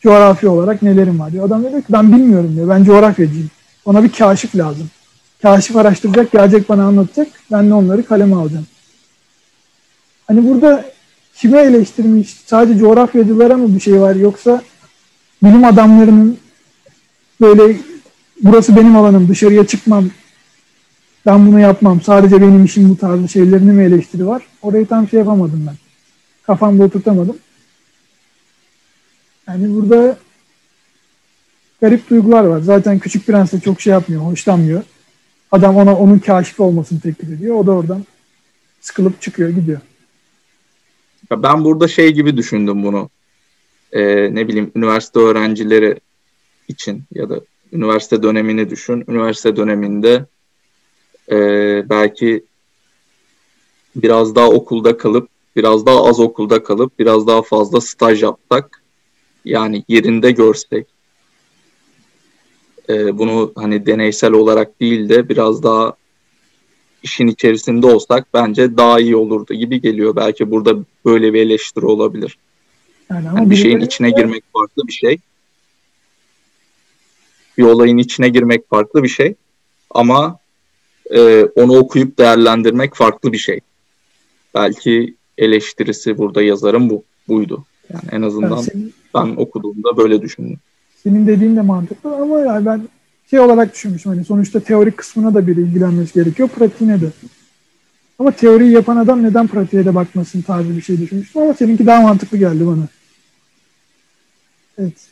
coğrafi 0.00 0.48
olarak 0.48 0.82
nelerim 0.82 1.20
var 1.20 1.32
diyor. 1.32 1.46
Adam 1.46 1.62
diyor 1.62 1.82
ki 1.82 1.92
ben 1.92 2.12
bilmiyorum 2.12 2.52
diyor. 2.56 2.68
Ben 2.68 2.84
coğrafyacıyım. 2.84 3.50
Ona 3.84 4.04
bir 4.04 4.12
kaşif 4.12 4.56
lazım. 4.56 4.90
Kaşif 5.42 5.76
araştıracak, 5.76 6.32
gelecek 6.32 6.68
bana 6.68 6.84
anlatacak. 6.84 7.28
Ben 7.52 7.70
de 7.70 7.74
onları 7.74 8.06
kaleme 8.06 8.36
alacağım. 8.36 8.66
Hani 10.26 10.48
burada 10.48 10.84
kime 11.34 11.58
eleştirmiş? 11.58 12.36
Sadece 12.46 12.78
coğrafyacılara 12.78 13.56
mı 13.56 13.74
bir 13.74 13.80
şey 13.80 14.00
var 14.00 14.14
yoksa 14.14 14.62
bilim 15.42 15.64
adamlarının 15.64 16.38
böyle 17.40 17.76
burası 18.42 18.76
benim 18.76 18.96
alanım 18.96 19.28
dışarıya 19.28 19.66
çıkmam 19.66 20.10
ben 21.26 21.46
bunu 21.46 21.60
yapmam 21.60 22.00
sadece 22.00 22.40
benim 22.40 22.64
işim 22.64 22.90
bu 22.90 22.96
tarzı 22.96 23.28
şeylerini 23.28 23.72
mi 23.72 23.84
eleştiri 23.84 24.26
var? 24.26 24.42
Orayı 24.62 24.86
tam 24.86 25.08
şey 25.08 25.18
yapamadım 25.18 25.64
ben. 25.66 25.74
Kafamda 26.42 26.84
oturtamadım. 26.84 27.36
Yani 29.48 29.74
burada 29.74 30.16
garip 31.80 32.10
duygular 32.10 32.44
var. 32.44 32.60
Zaten 32.60 32.98
Küçük 32.98 33.26
Prens 33.26 33.52
de 33.52 33.60
çok 33.60 33.80
şey 33.80 33.92
yapmıyor, 33.92 34.22
hoşlanmıyor. 34.22 34.82
Adam 35.52 35.76
ona 35.76 35.96
onun 35.96 36.18
kaşif 36.18 36.60
olmasını 36.60 37.00
teklif 37.00 37.30
ediyor. 37.30 37.56
O 37.56 37.66
da 37.66 37.72
oradan 37.72 38.04
sıkılıp 38.80 39.22
çıkıyor, 39.22 39.48
gidiyor. 39.48 39.80
Ben 41.30 41.64
burada 41.64 41.88
şey 41.88 42.12
gibi 42.12 42.36
düşündüm 42.36 42.84
bunu. 42.84 43.10
Ee, 43.92 44.34
ne 44.34 44.48
bileyim 44.48 44.72
üniversite 44.74 45.20
öğrencileri 45.20 46.00
için 46.68 47.02
ya 47.14 47.28
da 47.28 47.40
üniversite 47.72 48.22
dönemini 48.22 48.70
düşün. 48.70 49.04
Üniversite 49.08 49.56
döneminde 49.56 50.24
e, 51.30 51.36
belki 51.90 52.44
biraz 53.96 54.34
daha 54.34 54.48
okulda 54.48 54.96
kalıp, 54.96 55.28
biraz 55.56 55.86
daha 55.86 56.04
az 56.04 56.20
okulda 56.20 56.62
kalıp, 56.62 56.98
biraz 56.98 57.26
daha 57.26 57.42
fazla 57.42 57.80
staj 57.80 58.22
yapsak, 58.22 58.82
yani 59.44 59.84
yerinde 59.88 60.30
görsek, 60.30 60.86
e, 62.90 63.18
bunu 63.18 63.52
hani 63.56 63.86
deneysel 63.86 64.32
olarak 64.32 64.80
değil 64.80 65.08
de 65.08 65.28
biraz 65.28 65.62
daha 65.62 65.94
işin 67.02 67.26
içerisinde 67.26 67.86
olsak 67.86 68.26
bence 68.34 68.76
daha 68.76 69.00
iyi 69.00 69.16
olurdu 69.16 69.54
gibi 69.54 69.80
geliyor. 69.80 70.16
Belki 70.16 70.50
burada 70.50 70.76
böyle 71.04 71.34
bir 71.34 71.40
eleştiri 71.40 71.86
olabilir. 71.86 72.38
Yani, 73.10 73.26
yani 73.26 73.50
bir 73.50 73.56
şeyin 73.56 73.80
içine 73.80 74.10
girmek 74.10 74.44
farklı 74.52 74.86
bir 74.86 74.92
şey. 74.92 75.18
Bir 77.58 77.62
olayın 77.62 77.98
içine 77.98 78.28
girmek 78.28 78.70
farklı 78.70 79.02
bir 79.02 79.08
şey. 79.08 79.34
Ama 79.90 80.38
e, 81.10 81.44
onu 81.44 81.78
okuyup 81.78 82.18
değerlendirmek 82.18 82.94
farklı 82.94 83.32
bir 83.32 83.38
şey. 83.38 83.60
Belki 84.54 85.14
eleştirisi 85.38 86.18
burada 86.18 86.42
yazarım 86.42 86.90
bu 86.90 87.04
buydu. 87.28 87.64
Yani 87.92 88.04
en 88.12 88.22
azından 88.22 88.56
yani 88.56 88.64
senin, 88.64 88.94
ben 89.14 89.36
okuduğumda 89.36 89.96
böyle 89.96 90.22
düşündüm. 90.22 90.58
Senin 91.02 91.26
dediğin 91.26 91.56
de 91.56 91.60
mantıklı 91.60 92.16
ama 92.16 92.40
yani 92.40 92.66
ben 92.66 92.88
şey 93.30 93.40
olarak 93.40 93.74
düşünmüşüm 93.74 94.12
hani 94.12 94.24
sonuçta 94.24 94.60
teorik 94.60 94.96
kısmına 94.96 95.34
da 95.34 95.46
bir 95.46 95.56
ilgilenmesi 95.56 96.14
gerekiyor, 96.14 96.48
pratiğine 96.48 97.00
de. 97.00 97.06
Ama 98.18 98.30
teoriyi 98.30 98.72
yapan 98.72 98.96
adam 98.96 99.22
neden 99.22 99.46
pratiğe 99.46 99.84
de 99.84 99.94
bakmasın 99.94 100.42
tarzı 100.42 100.76
bir 100.76 100.82
şey 100.82 101.00
düşünmüştüm 101.00 101.42
ama 101.42 101.54
seninki 101.54 101.86
daha 101.86 102.02
mantıklı 102.02 102.38
geldi 102.38 102.66
bana. 102.66 102.88
Evet. 104.78 105.08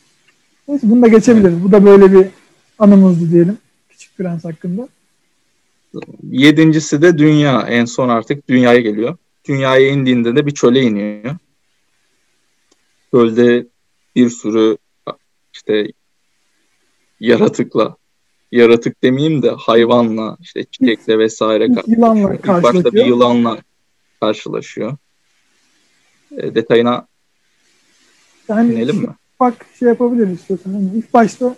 Neyse 0.69 0.91
bunu 0.91 1.03
da 1.03 1.09
geçebiliriz. 1.09 1.53
Evet. 1.53 1.65
Bu 1.65 1.73
da 1.73 1.85
böyle 1.85 2.13
bir 2.13 2.27
anımızdı 2.79 3.31
diyelim. 3.31 3.59
Küçük 3.89 4.17
Prens 4.17 4.45
hakkında. 4.45 4.89
Yedincisi 6.31 7.03
de 7.03 7.19
dünya. 7.19 7.61
En 7.61 7.85
son 7.85 8.09
artık 8.09 8.49
dünyaya 8.49 8.81
geliyor. 8.81 9.17
Dünyaya 9.49 9.89
indiğinde 9.89 10.37
de 10.37 10.47
bir 10.47 10.55
çöle 10.55 10.83
iniyor. 10.83 11.37
Çölde 13.11 13.67
bir 14.17 14.31
sürü 14.31 14.79
işte 15.59 15.93
yaratıkla 17.21 17.97
yaratık 18.53 19.03
demeyeyim 19.03 19.43
de 19.43 19.51
hayvanla 19.51 20.37
işte 20.41 20.65
çiçekle 20.65 21.19
vesaire 21.19 21.69
yılanla 21.87 22.35
İlk 22.35 22.47
başta 22.47 22.93
bir 22.93 23.05
yılanla 23.05 23.59
karşılaşıyor. 24.21 24.97
E, 26.37 26.55
detayına 26.55 27.07
yani 28.49 28.75
inelim 28.75 28.97
mi? 28.97 29.09
Bak 29.41 29.67
şey 29.79 29.89
yapabiliriz 29.89 30.41
istiyorsan. 30.41 30.73
Yani 30.73 30.91
ilk 30.95 31.15
başta 31.15 31.57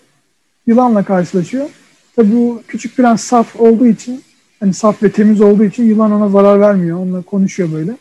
yılanla 0.67 1.05
karşılaşıyor. 1.05 1.71
Tabii 2.17 2.33
bu 2.33 2.63
küçük 2.69 2.97
prens 2.97 3.25
saf 3.25 3.61
olduğu 3.61 3.87
için 3.87 4.23
hani 4.61 4.75
saf 4.75 5.03
ve 5.03 5.13
temiz 5.13 5.41
olduğu 5.41 5.65
için 5.65 5.85
yılan 5.85 6.13
ona 6.13 6.29
zarar 6.29 6.61
vermiyor. 6.61 6.99
Onunla 6.99 7.23
konuşuyor 7.23 7.73
böyle. 7.73 7.97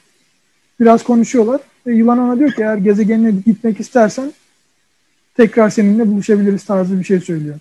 Biraz 0.79 1.03
konuşuyorlar. 1.03 1.61
Ve 1.87 1.95
yılan 1.95 2.19
ona 2.19 2.39
diyor 2.39 2.51
ki 2.51 2.61
eğer 2.61 2.77
gezegenine 2.77 3.31
gitmek 3.31 3.79
istersen 3.79 4.33
tekrar 5.39 5.69
seninle 5.69 6.07
buluşabiliriz 6.07 6.63
tarzı 6.63 6.99
bir 6.99 7.03
şey 7.03 7.19
söylüyor. 7.19 7.59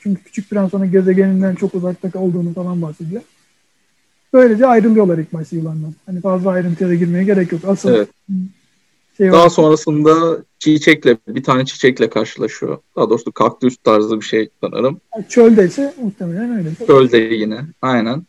Çünkü 0.00 0.22
Küçük 0.24 0.50
Prens 0.50 0.74
ona 0.74 0.86
gezegeninden 0.86 1.54
çok 1.54 1.74
uzakta 1.74 2.18
olduğunu 2.18 2.54
falan 2.54 2.82
bahsediyor. 2.82 3.22
Böylece 4.32 4.66
ayrılıyorlar 4.66 5.18
ilk 5.18 5.32
başta 5.32 5.56
yılandan. 5.56 5.94
Hani 6.06 6.20
fazla 6.20 6.50
ayrıntıya 6.50 6.90
da 6.90 6.94
girmeye 6.94 7.24
gerek 7.24 7.52
yok. 7.52 7.60
Asıl 7.66 7.94
evet. 7.94 8.08
şey 9.16 9.32
Daha 9.32 9.44
var. 9.44 9.48
sonrasında 9.48 10.38
çiçekle, 10.58 11.16
bir 11.28 11.42
tane 11.42 11.64
çiçekle 11.64 12.10
karşılaşıyor. 12.10 12.78
Daha 12.96 13.10
doğrusu 13.10 13.32
kaktüs 13.32 13.76
tarzı 13.84 14.20
bir 14.20 14.24
şey 14.24 14.48
sanırım. 14.60 15.00
Çölde 15.28 15.66
ise 15.66 15.94
muhtemelen 16.02 16.58
öyle. 16.58 16.68
Çölde 16.86 17.18
yine, 17.18 17.60
aynen. 17.82 18.26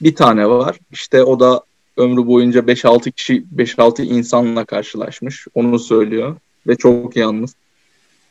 Bir 0.00 0.14
tane 0.14 0.48
var. 0.48 0.78
İşte 0.92 1.22
o 1.22 1.40
da 1.40 1.62
ömrü 1.96 2.26
boyunca 2.26 2.60
5-6 2.60 3.12
kişi, 3.12 3.44
5-6 3.56 4.02
insanla 4.02 4.64
karşılaşmış. 4.64 5.46
Onu 5.54 5.78
söylüyor. 5.78 6.36
Ve 6.66 6.76
çok 6.76 7.16
yalnız. 7.16 7.54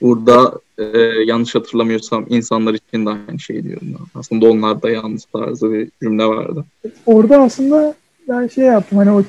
Burada 0.02 0.54
e, 0.78 0.98
yanlış 1.26 1.56
hatırlamıyorsam 1.56 2.26
insanlar 2.30 2.74
için 2.74 3.06
de 3.06 3.10
aynı 3.10 3.40
şey 3.40 3.64
diyorum. 3.64 3.88
Aslında 4.16 4.50
onlar 4.50 4.82
da 4.82 4.90
yalnız 4.90 5.26
tarzı 5.26 5.74
bir 5.74 5.90
cümle 6.02 6.26
vardı. 6.26 6.66
Orada 7.06 7.42
aslında 7.42 7.96
ben 8.30 8.48
şey 8.48 8.66
yaptım 8.66 8.98
hani 8.98 9.12
o, 9.12 9.24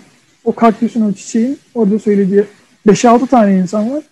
o 0.45 0.53
kaktüsün 0.53 1.01
o 1.01 1.13
çiçeğin 1.13 1.59
orada 1.75 1.99
söylediği 1.99 2.45
5-6 2.87 3.27
tane 3.27 3.59
insan 3.59 3.91
var 3.91 4.03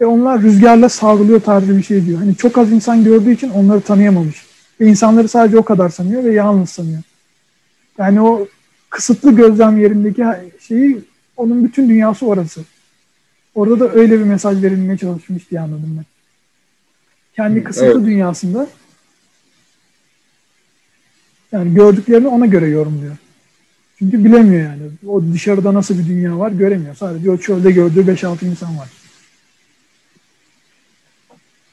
ve 0.00 0.06
onlar 0.06 0.42
rüzgarla 0.42 0.88
savruluyor 0.88 1.40
tarzı 1.40 1.78
bir 1.78 1.82
şey 1.82 2.06
diyor. 2.06 2.18
Hani 2.18 2.36
çok 2.36 2.58
az 2.58 2.72
insan 2.72 3.04
gördüğü 3.04 3.32
için 3.32 3.50
onları 3.50 3.80
tanıyamamış. 3.80 4.46
Ve 4.80 4.86
insanları 4.86 5.28
sadece 5.28 5.58
o 5.58 5.62
kadar 5.62 5.88
sanıyor 5.88 6.24
ve 6.24 6.32
yalnız 6.32 6.70
sanıyor. 6.70 7.02
Yani 7.98 8.20
o 8.20 8.46
kısıtlı 8.90 9.36
gözlem 9.36 9.80
yerindeki 9.80 10.24
şeyi 10.60 11.00
onun 11.36 11.64
bütün 11.64 11.88
dünyası 11.88 12.26
orası. 12.26 12.60
Orada 13.54 13.80
da 13.80 13.92
öyle 13.92 14.18
bir 14.18 14.24
mesaj 14.24 14.62
verilmeye 14.62 14.98
çalışmış 14.98 15.50
diye 15.50 15.60
anladım 15.60 15.94
ben. 15.96 16.04
Kendi 17.36 17.64
kısıtlı 17.64 17.86
evet. 17.86 18.06
dünyasında 18.06 18.66
yani 21.52 21.74
gördüklerini 21.74 22.28
ona 22.28 22.46
göre 22.46 22.66
yorumluyor. 22.66 23.16
Çünkü 23.98 24.24
bilemiyor 24.24 24.62
yani. 24.62 24.82
O 25.06 25.22
dışarıda 25.32 25.74
nasıl 25.74 25.98
bir 25.98 26.06
dünya 26.06 26.38
var 26.38 26.50
göremiyor. 26.50 26.94
Sadece 26.94 27.30
o 27.30 27.36
çölde 27.36 27.70
gördüğü 27.70 28.00
5-6 28.00 28.44
insan 28.44 28.78
var. 28.78 28.88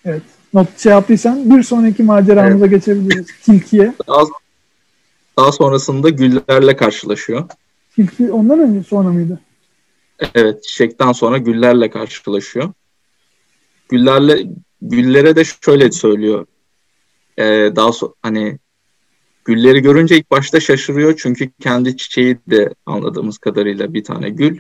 Evet. 0.06 0.22
Not 0.54 0.80
şey 0.80 0.92
yaptıysan 0.92 1.58
bir 1.58 1.64
sonraki 1.64 2.04
maceramıza 2.04 2.66
evet. 2.66 2.70
geçebiliriz. 2.70 3.28
Tilkiye. 3.44 3.94
Daha, 4.08 4.24
daha 5.38 5.52
sonrasında 5.52 6.10
güllerle 6.10 6.76
karşılaşıyor. 6.76 7.50
Tilki 7.96 8.32
ondan 8.32 8.60
önce 8.60 8.84
sonra 8.84 9.10
mıydı? 9.10 9.40
Evet, 10.36 10.64
çiçekten 10.64 11.12
sonra 11.12 11.38
güllerle 11.38 11.90
karşılaşıyor. 11.90 12.74
Güllerle 13.90 14.48
güllere 14.82 15.36
de 15.36 15.44
şöyle 15.66 15.92
söylüyor. 15.92 16.46
Ee, 17.38 17.72
daha 17.76 17.92
so 17.92 18.14
hani 18.22 18.60
gülleri 19.46 19.82
görünce 19.82 20.18
ilk 20.18 20.32
başta 20.32 20.60
şaşırıyor 20.60 21.18
çünkü 21.18 21.52
kendi 21.60 21.98
çiçeği 21.98 22.38
de 22.50 22.74
anladığımız 22.86 23.38
kadarıyla 23.38 23.94
bir 23.94 24.04
tane 24.04 24.30
gül 24.30 24.60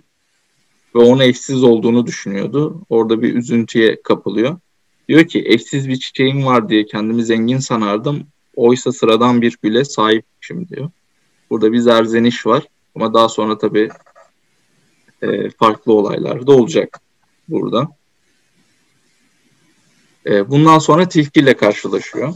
ve 0.95 0.99
onun 0.99 1.19
eşsiz 1.19 1.63
olduğunu 1.63 2.07
düşünüyordu. 2.07 2.81
Orada 2.89 3.21
bir 3.21 3.35
üzüntüye 3.35 4.01
kapılıyor. 4.03 4.57
Diyor 5.07 5.23
ki 5.27 5.43
eşsiz 5.45 5.89
bir 5.89 5.99
çiçeğim 5.99 6.45
var 6.45 6.69
diye 6.69 6.85
kendimi 6.85 7.23
zengin 7.23 7.57
sanardım. 7.57 8.27
Oysa 8.55 8.91
sıradan 8.91 9.41
bir 9.41 9.57
güle 9.61 9.85
sahipmişim 9.85 10.69
diyor. 10.69 10.89
Burada 11.49 11.71
bir 11.71 11.79
zerzeniş 11.79 12.45
var 12.45 12.63
ama 12.95 13.13
daha 13.13 13.29
sonra 13.29 13.57
tabii 13.57 13.89
e, 15.21 15.49
farklı 15.49 15.93
olaylar 15.93 16.47
da 16.47 16.51
olacak 16.51 16.99
burada. 17.47 17.87
E, 20.25 20.49
bundan 20.49 20.79
sonra 20.79 21.09
tilkiyle 21.09 21.57
karşılaşıyor. 21.57 22.33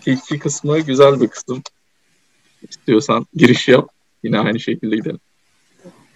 Tilki 0.00 0.38
kısmı 0.38 0.80
güzel 0.80 1.20
bir 1.20 1.28
kısım. 1.28 1.62
İstiyorsan 2.68 3.26
giriş 3.34 3.68
yap. 3.68 3.88
Yine 4.22 4.38
aynı 4.38 4.60
şekilde 4.60 4.96
gidelim. 4.96 5.20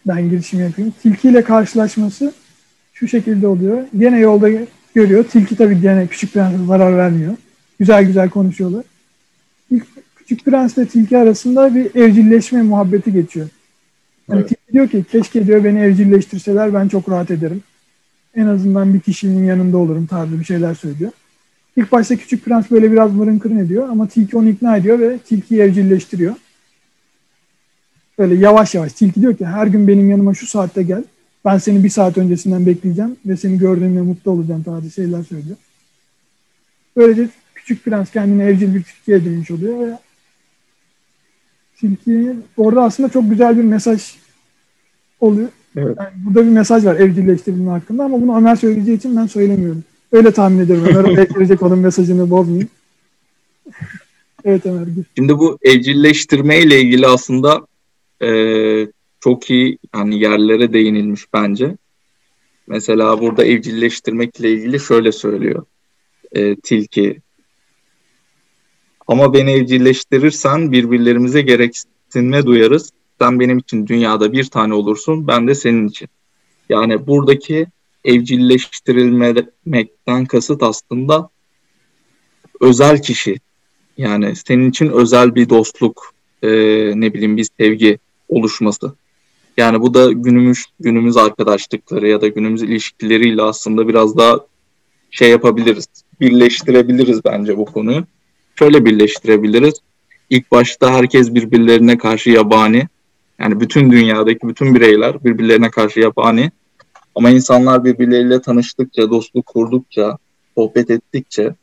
Ben 0.06 0.30
girişim 0.30 0.60
yapayım. 0.60 0.94
Tilkiyle 1.02 1.44
karşılaşması 1.44 2.34
şu 2.92 3.08
şekilde 3.08 3.46
oluyor. 3.46 3.86
Yine 3.94 4.18
yolda 4.18 4.48
görüyor. 4.94 5.24
Tilki 5.24 5.56
tabii 5.56 5.76
yine 5.76 6.06
Küçük 6.06 6.32
Prens'e 6.32 6.66
zarar 6.66 6.96
vermiyor. 6.96 7.36
Güzel 7.78 8.04
güzel 8.04 8.30
konuşuyorlar. 8.30 8.84
Küçük 10.16 10.44
Prens 10.44 10.76
ile 10.76 10.86
Tilki 10.86 11.18
arasında 11.18 11.74
bir 11.74 11.94
evcilleşme 11.94 12.62
muhabbeti 12.62 13.12
geçiyor. 13.12 13.48
Yani 14.28 14.40
evet. 14.40 14.48
Tilki 14.48 14.72
diyor 14.72 14.88
ki 14.88 15.04
keşke 15.12 15.46
diyor 15.46 15.64
beni 15.64 15.78
evcilleştirseler 15.78 16.74
ben 16.74 16.88
çok 16.88 17.08
rahat 17.10 17.30
ederim. 17.30 17.62
En 18.34 18.46
azından 18.46 18.94
bir 18.94 19.00
kişinin 19.00 19.44
yanında 19.44 19.78
olurum 19.78 20.06
tarzı 20.06 20.40
bir 20.40 20.44
şeyler 20.44 20.74
söylüyor. 20.74 21.10
İlk 21.76 21.92
başta 21.92 22.16
Küçük 22.16 22.44
Prens 22.44 22.70
böyle 22.70 22.92
biraz 22.92 23.14
mırın 23.14 23.38
kırın 23.38 23.58
ediyor 23.58 23.88
ama 23.88 24.08
Tilki 24.08 24.36
onu 24.36 24.48
ikna 24.48 24.76
ediyor 24.76 24.98
ve 24.98 25.18
Tilki'yi 25.18 25.60
evcilleştiriyor. 25.60 26.34
Böyle 28.18 28.34
yavaş 28.34 28.74
yavaş 28.74 28.92
Tilki 28.92 29.20
diyor 29.20 29.36
ki 29.36 29.46
her 29.46 29.66
gün 29.66 29.88
benim 29.88 30.10
yanıma 30.10 30.34
şu 30.34 30.46
saatte 30.46 30.82
gel. 30.82 31.04
Ben 31.44 31.58
seni 31.58 31.84
bir 31.84 31.90
saat 31.90 32.18
öncesinden 32.18 32.66
bekleyeceğim 32.66 33.16
ve 33.26 33.36
seni 33.36 33.58
gördüğümde 33.58 34.02
mutlu 34.02 34.30
olacağım 34.30 34.62
tarzı 34.62 34.90
şeyler 34.90 35.22
söylüyor. 35.22 35.56
Böylece 36.96 37.28
Küçük 37.54 37.84
Prens 37.84 38.10
kendini 38.10 38.42
evcil 38.42 38.74
bir 38.74 38.82
tilkiye 38.82 39.24
dönmüş 39.24 39.50
oluyor 39.50 39.80
ve 39.80 39.98
Tilki 41.82 42.36
orada 42.56 42.82
aslında 42.82 43.08
çok 43.08 43.30
güzel 43.30 43.58
bir 43.58 43.62
mesaj 43.62 44.14
oluyor. 45.20 45.48
Evet. 45.76 45.96
Yani 45.98 46.10
burada 46.26 46.46
bir 46.46 46.50
mesaj 46.50 46.84
var 46.84 46.96
evcilleştirilme 46.96 47.70
hakkında 47.70 48.04
ama 48.04 48.20
bunu 48.22 48.36
Ömer 48.36 48.56
söyleyeceği 48.56 48.96
için 48.96 49.16
ben 49.16 49.26
söylemiyorum. 49.26 49.84
Öyle 50.12 50.32
tahmin 50.32 50.58
ediyorum. 50.58 50.84
Ömer 50.84 51.04
oraya 51.04 51.24
girecek 51.24 51.62
onun 51.62 51.78
mesajını 51.78 52.30
bozmayayım. 52.30 52.68
evet 54.44 54.66
Ömer. 54.66 54.86
Gir. 54.86 55.04
Şimdi 55.16 55.38
bu 55.38 55.58
evcilleştirme 55.62 56.60
ile 56.60 56.80
ilgili 56.80 57.06
aslında 57.06 57.66
e, 58.22 58.30
çok 59.20 59.50
iyi 59.50 59.78
yani 59.94 60.20
yerlere 60.20 60.72
değinilmiş 60.72 61.32
bence. 61.32 61.76
Mesela 62.66 63.20
burada 63.20 63.44
evcilleştirmekle 63.44 64.52
ilgili 64.52 64.80
şöyle 64.80 65.12
söylüyor 65.12 65.64
e, 66.32 66.56
Tilki. 66.56 67.20
Ama 69.06 69.34
beni 69.34 69.50
evcilleştirirsen 69.50 70.72
birbirlerimize 70.72 71.42
gereksinme 71.42 72.46
duyarız 72.46 72.90
sen 73.22 73.40
benim 73.40 73.58
için 73.58 73.86
dünyada 73.86 74.32
bir 74.32 74.44
tane 74.44 74.74
olursun, 74.74 75.26
ben 75.26 75.48
de 75.48 75.54
senin 75.54 75.88
için. 75.88 76.08
Yani 76.68 77.06
buradaki 77.06 77.66
evcilleştirilmekten 78.04 80.26
kasıt 80.26 80.62
aslında 80.62 81.30
özel 82.60 83.02
kişi. 83.02 83.36
Yani 83.98 84.36
senin 84.36 84.70
için 84.70 84.88
özel 84.88 85.34
bir 85.34 85.48
dostluk, 85.48 86.14
e, 86.42 86.48
ne 87.00 87.14
bileyim 87.14 87.36
bir 87.36 87.48
sevgi 87.58 87.98
oluşması. 88.28 88.94
Yani 89.56 89.80
bu 89.80 89.94
da 89.94 90.12
günümüz 90.12 90.64
günümüz 90.80 91.16
arkadaşlıkları 91.16 92.08
ya 92.08 92.20
da 92.20 92.28
günümüz 92.28 92.62
ilişkileriyle 92.62 93.42
aslında 93.42 93.88
biraz 93.88 94.16
daha 94.16 94.40
şey 95.10 95.30
yapabiliriz, 95.30 95.86
birleştirebiliriz 96.20 97.24
bence 97.24 97.56
bu 97.56 97.64
konuyu. 97.64 98.04
Şöyle 98.54 98.84
birleştirebiliriz. 98.84 99.74
İlk 100.30 100.50
başta 100.50 100.94
herkes 100.94 101.34
birbirlerine 101.34 101.98
karşı 101.98 102.30
yabani, 102.30 102.88
yani 103.38 103.60
bütün 103.60 103.92
dünyadaki 103.92 104.48
bütün 104.48 104.74
bireyler 104.74 105.24
birbirlerine 105.24 105.70
karşı 105.70 106.00
yabani. 106.00 106.50
Ama 107.14 107.30
insanlar 107.30 107.84
birbirleriyle 107.84 108.40
tanıştıkça, 108.40 109.10
dostluk 109.10 109.46
kurdukça, 109.46 110.18
sohbet 110.54 110.90
ettikçe 110.90 111.54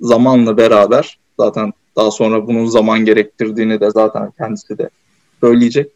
zamanla 0.00 0.56
beraber 0.56 1.18
zaten 1.40 1.72
daha 1.96 2.10
sonra 2.10 2.46
bunun 2.46 2.66
zaman 2.66 3.04
gerektirdiğini 3.04 3.80
de 3.80 3.90
zaten 3.90 4.30
kendisi 4.38 4.78
de 4.78 4.90
söyleyecek. 5.40 5.92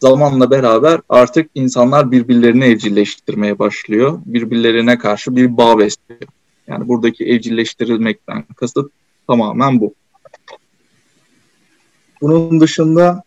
zamanla 0.00 0.50
beraber 0.50 1.00
artık 1.08 1.50
insanlar 1.54 2.10
birbirlerini 2.10 2.64
evcilleştirmeye 2.64 3.58
başlıyor. 3.58 4.18
Birbirlerine 4.26 4.98
karşı 4.98 5.36
bir 5.36 5.56
bağ 5.56 5.78
besliyor. 5.78 6.20
Yani 6.68 6.88
buradaki 6.88 7.24
evcilleştirilmekten 7.24 8.44
kasıt 8.56 8.90
tamamen 9.30 9.80
bu. 9.80 9.94
Bunun 12.20 12.60
dışında 12.60 13.22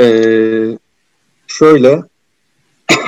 ee, 0.00 0.78
şöyle 1.46 2.02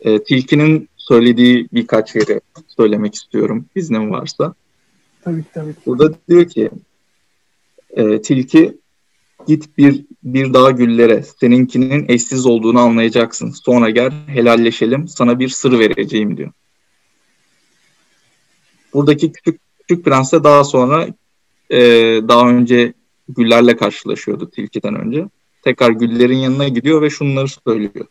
e, 0.00 0.24
Tilki'nin 0.24 0.88
söylediği 0.96 1.68
birkaç 1.72 2.14
yeri 2.14 2.40
söylemek 2.76 3.14
istiyorum 3.14 3.66
iznin 3.74 4.10
varsa. 4.10 4.54
Tabii 5.22 5.44
tabii. 5.54 5.74
Burada 5.86 6.14
diyor 6.28 6.48
ki 6.48 6.70
e, 7.90 8.22
Tilki 8.22 8.78
git 9.46 9.78
bir 9.78 10.04
bir 10.24 10.52
daha 10.54 10.70
güllere 10.70 11.22
seninkinin 11.22 12.04
eşsiz 12.08 12.46
olduğunu 12.46 12.80
anlayacaksın. 12.80 13.50
Sonra 13.50 13.90
gel 13.90 14.12
helalleşelim 14.26 15.08
sana 15.08 15.38
bir 15.38 15.48
sır 15.48 15.78
vereceğim 15.78 16.36
diyor. 16.36 16.52
Buradaki 18.94 19.32
küçük 19.32 19.67
küçük 19.88 20.04
prens 20.04 20.32
de 20.32 20.44
daha 20.44 20.64
sonra 20.64 21.06
e, 21.70 21.78
daha 22.28 22.50
önce 22.50 22.92
güllerle 23.28 23.76
karşılaşıyordu 23.76 24.50
tilkiden 24.50 24.94
önce. 24.94 25.24
Tekrar 25.64 25.90
güllerin 25.90 26.36
yanına 26.36 26.68
gidiyor 26.68 27.02
ve 27.02 27.10
şunları 27.10 27.48
söylüyor. 27.48 28.06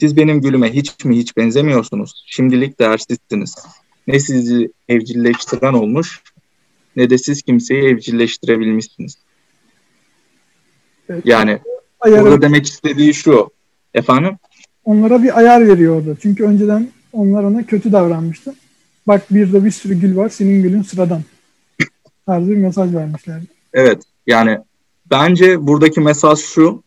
Siz 0.00 0.16
benim 0.16 0.40
gülüme 0.40 0.72
hiç 0.72 1.04
mi 1.04 1.18
hiç 1.18 1.36
benzemiyorsunuz. 1.36 2.24
Şimdilik 2.26 2.78
değersizsiniz. 2.78 3.54
Ne 4.06 4.20
sizi 4.20 4.72
evcilleştiren 4.88 5.72
olmuş 5.72 6.22
ne 6.96 7.10
de 7.10 7.18
siz 7.18 7.42
kimseyi 7.42 7.82
evcilleştirebilmişsiniz. 7.82 9.18
Evet. 11.08 11.26
Yani 11.26 11.58
Ayarı, 12.00 12.22
burada 12.22 12.42
demek 12.42 12.66
istediği 12.66 13.14
şu. 13.14 13.50
Efendim? 13.94 14.36
Onlara 14.84 15.22
bir 15.22 15.38
ayar 15.38 15.68
veriyor 15.68 15.96
orada. 15.96 16.16
Çünkü 16.22 16.44
önceden 16.44 16.88
onlar 17.12 17.44
ona 17.44 17.66
kötü 17.66 17.92
davranmıştı. 17.92 18.54
Bak 19.06 19.34
bir 19.34 19.52
de 19.52 19.64
bir 19.64 19.70
sürü 19.70 20.00
gül 20.00 20.16
var. 20.16 20.28
Senin 20.28 20.62
gülün 20.62 20.82
sıradan. 20.82 21.22
Tarzı 22.26 22.50
bir 22.50 22.56
mesaj 22.56 22.94
vermişler. 22.94 23.40
Evet. 23.72 24.02
Yani 24.26 24.58
bence 25.10 25.66
buradaki 25.66 26.00
mesaj 26.00 26.38
şu. 26.38 26.82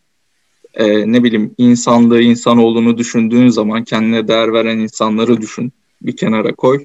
E, 0.74 1.12
ne 1.12 1.24
bileyim 1.24 1.54
insanlığı, 1.58 2.20
insanoğlunu 2.20 2.98
düşündüğün 2.98 3.48
zaman 3.48 3.84
kendine 3.84 4.28
değer 4.28 4.52
veren 4.52 4.78
insanları 4.78 5.40
düşün. 5.40 5.72
Bir 6.02 6.16
kenara 6.16 6.54
koy. 6.54 6.84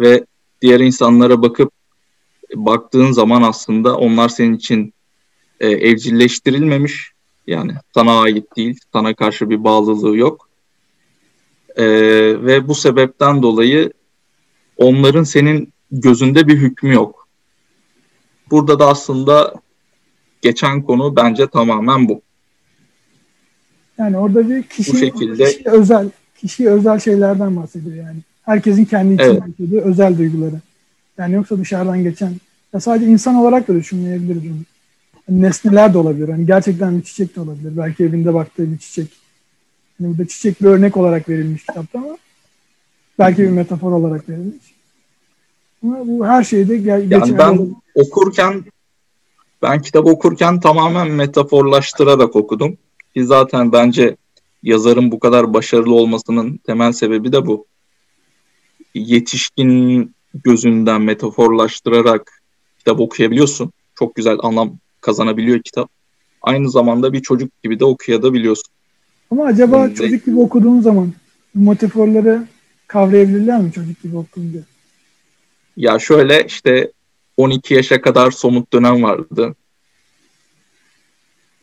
Ve 0.00 0.24
diğer 0.62 0.80
insanlara 0.80 1.42
bakıp 1.42 1.72
baktığın 2.54 3.12
zaman 3.12 3.42
aslında 3.42 3.96
onlar 3.96 4.28
senin 4.28 4.56
için 4.56 4.94
e, 5.60 5.68
evcilleştirilmemiş. 5.68 7.12
Yani 7.46 7.72
sana 7.94 8.20
ait 8.20 8.56
değil, 8.56 8.78
sana 8.92 9.14
karşı 9.14 9.50
bir 9.50 9.64
bağlılığı 9.64 10.16
yok. 10.16 10.48
E, 11.76 11.84
ve 12.44 12.68
bu 12.68 12.74
sebepten 12.74 13.42
dolayı 13.42 13.92
onların 14.80 15.24
senin 15.24 15.72
gözünde 15.92 16.48
bir 16.48 16.56
hükmü 16.56 16.94
yok. 16.94 17.28
Burada 18.50 18.78
da 18.78 18.88
aslında 18.88 19.54
geçen 20.42 20.82
konu 20.82 21.16
bence 21.16 21.46
tamamen 21.46 22.08
bu. 22.08 22.22
Yani 23.98 24.18
orada 24.18 24.48
bir 24.48 24.62
kişi, 24.62 24.92
bu 24.92 24.96
şekilde, 24.96 25.44
kişi 25.44 25.70
özel 25.70 26.10
kişi 26.36 26.70
özel 26.70 26.98
şeylerden 26.98 27.56
bahsediyor 27.56 27.96
yani. 27.96 28.18
Herkesin 28.42 28.84
kendi 28.84 29.14
için 29.14 29.42
evet. 29.58 29.84
özel 29.84 30.18
duyguları. 30.18 30.60
Yani 31.18 31.34
yoksa 31.34 31.58
dışarıdan 31.58 32.02
geçen 32.02 32.32
ya 32.72 32.80
sadece 32.80 33.06
insan 33.06 33.34
olarak 33.34 33.68
da 33.68 33.74
düşünmeyebiliriz 33.74 34.42
onu. 34.42 34.60
Yani 35.28 35.42
nesneler 35.42 35.94
de 35.94 35.98
olabilir. 35.98 36.28
Hani 36.28 36.46
gerçekten 36.46 36.98
bir 36.98 37.02
çiçek 37.02 37.36
de 37.36 37.40
olabilir. 37.40 37.76
Belki 37.76 38.04
evinde 38.04 38.34
baktığı 38.34 38.72
bir 38.72 38.78
çiçek. 38.78 39.08
Yani 40.00 40.10
burada 40.10 40.28
çiçek 40.28 40.60
bir 40.60 40.66
örnek 40.66 40.96
olarak 40.96 41.28
verilmiş 41.28 41.66
kitapta 41.66 41.98
ama 41.98 42.16
belki 43.20 43.42
bir 43.42 43.48
metafor 43.48 43.92
olarak 43.92 44.28
verilmiş. 44.28 44.74
Ama 45.82 46.06
bu 46.06 46.26
her 46.26 46.44
şeyde 46.44 46.76
gel- 46.76 47.10
yani 47.10 47.38
ben 47.38 47.76
okurken 47.94 48.64
ben 49.62 49.82
kitap 49.82 50.06
okurken 50.06 50.60
tamamen 50.60 51.10
metaforlaştırarak 51.10 52.36
okudum. 52.36 52.76
Ki 53.14 53.24
zaten 53.24 53.72
bence 53.72 54.16
yazarın 54.62 55.12
bu 55.12 55.18
kadar 55.18 55.54
başarılı 55.54 55.94
olmasının 55.94 56.56
temel 56.56 56.92
sebebi 56.92 57.32
de 57.32 57.46
bu. 57.46 57.66
Yetişkin 58.94 60.14
gözünden 60.44 61.02
metaforlaştırarak 61.02 62.42
kitap 62.78 63.00
okuyabiliyorsun. 63.00 63.72
Çok 63.94 64.14
güzel 64.14 64.36
anlam 64.42 64.78
kazanabiliyor 65.00 65.62
kitap. 65.62 65.90
Aynı 66.42 66.70
zamanda 66.70 67.12
bir 67.12 67.22
çocuk 67.22 67.62
gibi 67.62 67.80
de 67.80 67.84
okuyabiliyorsun. 67.84 68.72
Ama 69.30 69.44
acaba 69.44 69.86
Şimdi, 69.86 69.98
çocuk 69.98 70.26
gibi 70.26 70.38
okuduğun 70.40 70.80
zaman 70.80 71.12
bu 71.54 71.70
metaforları 71.70 72.46
kavrayabilirler 72.90 73.60
mi 73.60 73.72
çocuk 73.72 74.02
gibi 74.02 74.16
okuyunca? 74.16 74.60
Ya 75.76 75.98
şöyle 75.98 76.44
işte 76.44 76.92
12 77.36 77.74
yaşa 77.74 78.00
kadar 78.00 78.30
somut 78.30 78.72
dönem 78.72 79.02
vardı. 79.02 79.54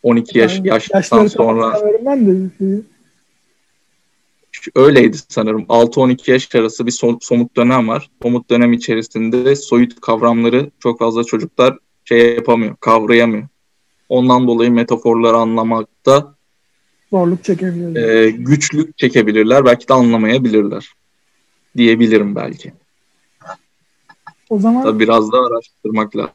12 0.03 0.39
yaş 0.39 0.55
yani 0.55 0.67
yaştan 0.67 1.27
sonra 1.27 1.81
ben 2.05 2.27
de 2.27 2.81
öyleydi 4.75 5.17
sanırım. 5.29 5.61
6-12 5.61 6.31
yaş 6.31 6.55
arası 6.55 6.85
bir 6.85 6.91
somut 7.21 7.55
dönem 7.57 7.87
var. 7.87 8.09
Somut 8.21 8.49
dönem 8.49 8.73
içerisinde 8.73 9.55
soyut 9.55 10.01
kavramları 10.01 10.71
çok 10.79 10.99
fazla 10.99 11.23
çocuklar 11.23 11.77
şey 12.05 12.35
yapamıyor, 12.35 12.75
kavrayamıyor. 12.75 13.47
Ondan 14.09 14.47
dolayı 14.47 14.71
metaforları 14.71 15.37
anlamakta 15.37 16.35
zorluk 17.11 17.43
çekebilirler. 17.43 18.09
E, 18.09 18.29
güçlük 18.29 18.97
çekebilirler, 18.97 19.65
belki 19.65 19.87
de 19.87 19.93
anlamayabilirler 19.93 20.93
diyebilirim 21.77 22.35
belki. 22.35 22.73
O 24.49 24.59
zaman 24.59 24.83
Tabii 24.83 24.99
biraz 24.99 25.31
daha 25.31 25.41
araştırmak 25.45 26.17
lazım. 26.17 26.33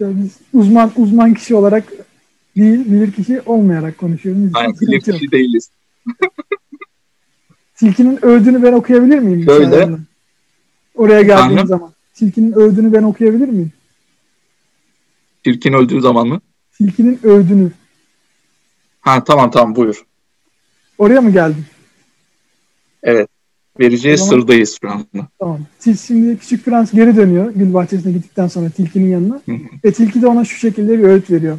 Biz 0.00 0.38
uzman 0.52 0.92
uzman 0.96 1.34
kişi 1.34 1.54
olarak 1.54 1.92
değil, 2.56 2.84
bilir 2.84 3.12
kişi 3.12 3.40
olmayarak 3.40 3.98
konuşuyoruz. 3.98 4.50
Aynen, 4.54 4.74
bilir 4.80 5.00
kişi 5.00 5.30
değiliz. 5.30 5.70
Tilkinin 7.74 8.24
öldüğünü 8.24 8.62
ben 8.62 8.72
okuyabilir 8.72 9.18
miyim? 9.18 9.44
Şöyle. 9.44 9.88
Oraya 10.94 11.22
geldiğim 11.22 11.52
Efendim? 11.52 11.66
zaman. 11.66 11.92
Tilkinin 12.14 12.52
öldüğünü 12.52 12.92
ben 12.92 13.02
okuyabilir 13.02 13.48
miyim? 13.48 13.72
Tilkin 15.44 15.72
öldüğü 15.72 16.00
zaman 16.00 16.28
mı? 16.28 16.40
Tilkinin 16.78 17.20
öldüğünü. 17.22 17.70
Ha 19.00 19.24
tamam 19.24 19.50
tamam 19.50 19.76
buyur. 19.76 20.06
Oraya 20.98 21.20
mı 21.20 21.30
geldin? 21.30 21.64
Evet. 23.02 23.28
Vereceği 23.80 24.16
tamam. 24.16 24.30
sırdayız 24.30 24.78
şu 24.80 24.90
anda. 24.90 25.28
Tamam. 25.38 25.60
Şimdi 26.06 26.38
Küçük 26.38 26.64
Prens 26.64 26.92
geri 26.92 27.16
dönüyor 27.16 27.52
gül 27.54 27.74
bahçesine 27.74 28.12
gittikten 28.12 28.48
sonra 28.48 28.70
tilkinin 28.70 29.10
yanına. 29.10 29.40
ve 29.84 29.92
tilki 29.92 30.22
de 30.22 30.26
ona 30.26 30.44
şu 30.44 30.56
şekilde 30.56 30.98
bir 30.98 31.04
öğüt 31.04 31.30
veriyor. 31.30 31.58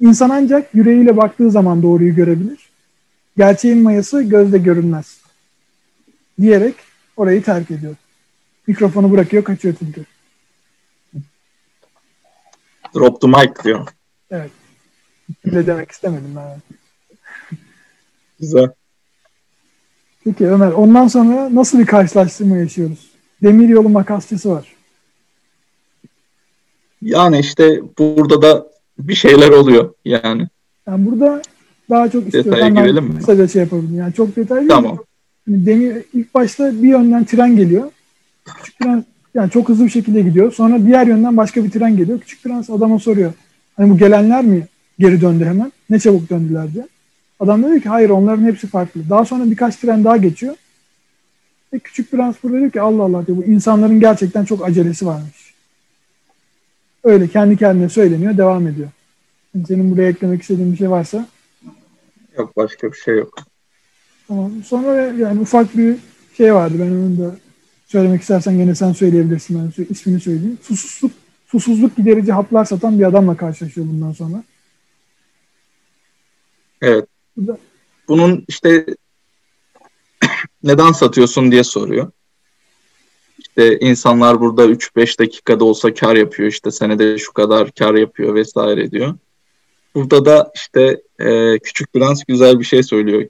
İnsan 0.00 0.30
ancak 0.30 0.74
yüreğiyle 0.74 1.16
baktığı 1.16 1.50
zaman 1.50 1.82
doğruyu 1.82 2.14
görebilir. 2.14 2.70
Gerçeğin 3.36 3.82
mayası 3.82 4.22
gözde 4.22 4.58
görünmez. 4.58 5.20
Diyerek 6.40 6.74
orayı 7.16 7.42
terk 7.42 7.70
ediyor. 7.70 7.94
Mikrofonu 8.66 9.10
bırakıyor, 9.12 9.44
kaçıyor 9.44 9.74
tilki. 9.74 10.00
Drop 12.94 13.20
the 13.20 13.26
mic 13.26 13.52
diyor. 13.64 13.88
Evet. 14.30 14.50
Öyle 15.44 15.66
demek 15.66 15.90
istemedim 15.90 16.36
ben. 16.36 16.58
Güzel. 18.40 18.68
Peki 20.24 20.48
Ömer, 20.48 20.72
ondan 20.72 21.08
sonra 21.08 21.54
nasıl 21.54 21.78
bir 21.78 21.86
karşılaştırma 21.86 22.56
yaşıyoruz? 22.56 23.10
Demir 23.42 23.68
yolu 23.68 23.88
makasçısı 23.88 24.50
var. 24.50 24.66
Yani 27.02 27.38
işte 27.38 27.80
burada 27.98 28.42
da 28.42 28.66
bir 28.98 29.14
şeyler 29.14 29.50
oluyor 29.50 29.94
yani. 30.04 30.48
Yani 30.86 31.06
burada 31.06 31.42
daha 31.90 32.08
çok 32.08 32.26
istiyorsan 32.26 32.74
girelim 32.74 33.04
mi? 33.04 33.16
kısaca 33.18 33.48
şey 33.48 33.62
yapabilirim. 33.62 33.98
Yani 33.98 34.14
çok 34.14 34.36
detaylı 34.36 34.68
Tamam. 34.68 34.98
Yani 35.48 35.66
demir, 35.66 36.04
ilk 36.14 36.34
başta 36.34 36.82
bir 36.82 36.88
yönden 36.88 37.24
tren 37.24 37.56
geliyor. 37.56 37.90
Küçük 38.44 38.78
tren 38.78 39.04
yani 39.34 39.50
çok 39.50 39.68
hızlı 39.68 39.84
bir 39.84 39.90
şekilde 39.90 40.22
gidiyor. 40.22 40.52
Sonra 40.52 40.86
diğer 40.86 41.06
yönden 41.06 41.36
başka 41.36 41.64
bir 41.64 41.70
tren 41.70 41.96
geliyor. 41.96 42.20
Küçük 42.20 42.42
prens 42.42 42.70
adama 42.70 42.98
soruyor. 42.98 43.32
Hani 43.76 43.90
bu 43.90 43.98
gelenler 43.98 44.44
mi 44.44 44.66
geri 44.98 45.20
döndü 45.20 45.44
hemen? 45.44 45.72
Ne 45.90 45.98
çabuk 45.98 46.30
döndüler 46.30 46.74
diye. 46.74 46.88
Adam 47.40 47.62
diyor 47.62 47.80
ki 47.80 47.88
hayır 47.88 48.10
onların 48.10 48.44
hepsi 48.44 48.66
farklı. 48.66 49.08
Daha 49.10 49.24
sonra 49.24 49.50
birkaç 49.50 49.76
tren 49.76 50.04
daha 50.04 50.16
geçiyor. 50.16 50.54
Ve 51.72 51.78
küçük 51.78 52.10
prens 52.10 52.36
burada 52.42 52.58
diyor 52.58 52.70
ki 52.70 52.80
Allah 52.80 53.02
Allah 53.02 53.26
diyor 53.26 53.38
bu 53.38 53.44
insanların 53.44 54.00
gerçekten 54.00 54.44
çok 54.44 54.64
acelesi 54.64 55.06
varmış. 55.06 55.54
Öyle 57.04 57.28
kendi 57.28 57.56
kendine 57.56 57.88
söyleniyor 57.88 58.36
devam 58.36 58.66
ediyor. 58.66 58.88
Senin 59.68 59.90
buraya 59.90 60.08
eklemek 60.08 60.42
istediğin 60.42 60.72
bir 60.72 60.76
şey 60.76 60.90
varsa. 60.90 61.28
Yok 62.38 62.56
başka 62.56 62.92
bir 62.92 62.96
şey 62.96 63.16
yok. 63.16 63.34
Tamam. 64.28 64.52
Sonra 64.64 64.96
yani 64.96 65.40
ufak 65.40 65.76
bir 65.76 65.96
şey 66.36 66.54
vardı 66.54 66.74
ben 66.78 66.90
onu 66.90 67.18
da 67.18 67.36
söylemek 67.86 68.20
istersen 68.20 68.58
gene 68.58 68.74
sen 68.74 68.92
söyleyebilirsin. 68.92 69.72
Ben 69.78 69.84
ismini 69.84 70.20
söyleyeyim. 70.20 70.58
Susuzluk, 70.62 71.12
susuzluk 71.46 71.96
giderici 71.96 72.32
haplar 72.32 72.64
satan 72.64 72.98
bir 72.98 73.04
adamla 73.04 73.36
karşılaşıyor 73.36 73.86
bundan 73.86 74.12
sonra. 74.12 74.42
Evet. 76.82 77.06
Bunun 78.08 78.44
işte 78.48 78.86
neden 80.62 80.92
satıyorsun 80.92 81.52
diye 81.52 81.64
soruyor. 81.64 82.10
İşte 83.38 83.78
insanlar 83.78 84.40
burada 84.40 84.66
3-5 84.66 85.18
dakikada 85.18 85.64
olsa 85.64 85.94
kar 85.94 86.16
yapıyor 86.16 86.48
işte 86.48 86.70
senede 86.70 87.18
şu 87.18 87.32
kadar 87.32 87.70
kar 87.70 87.94
yapıyor 87.94 88.34
vesaire 88.34 88.90
diyor. 88.90 89.14
Burada 89.94 90.24
da 90.24 90.52
işte 90.54 91.02
e, 91.18 91.58
Küçük 91.58 91.92
Prens 91.92 92.24
güzel 92.24 92.58
bir 92.58 92.64
şey 92.64 92.82
söylüyor. 92.82 93.28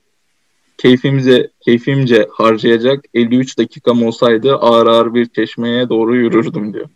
Keyfimce, 0.78 1.50
keyfimce 1.60 2.28
harcayacak 2.32 3.04
53 3.14 3.58
dakikam 3.58 4.02
olsaydı 4.02 4.56
ağır 4.56 4.86
ağır 4.86 5.14
bir 5.14 5.26
çeşmeye 5.26 5.88
doğru 5.88 6.16
yürürdüm 6.16 6.74
diyor. 6.74 6.88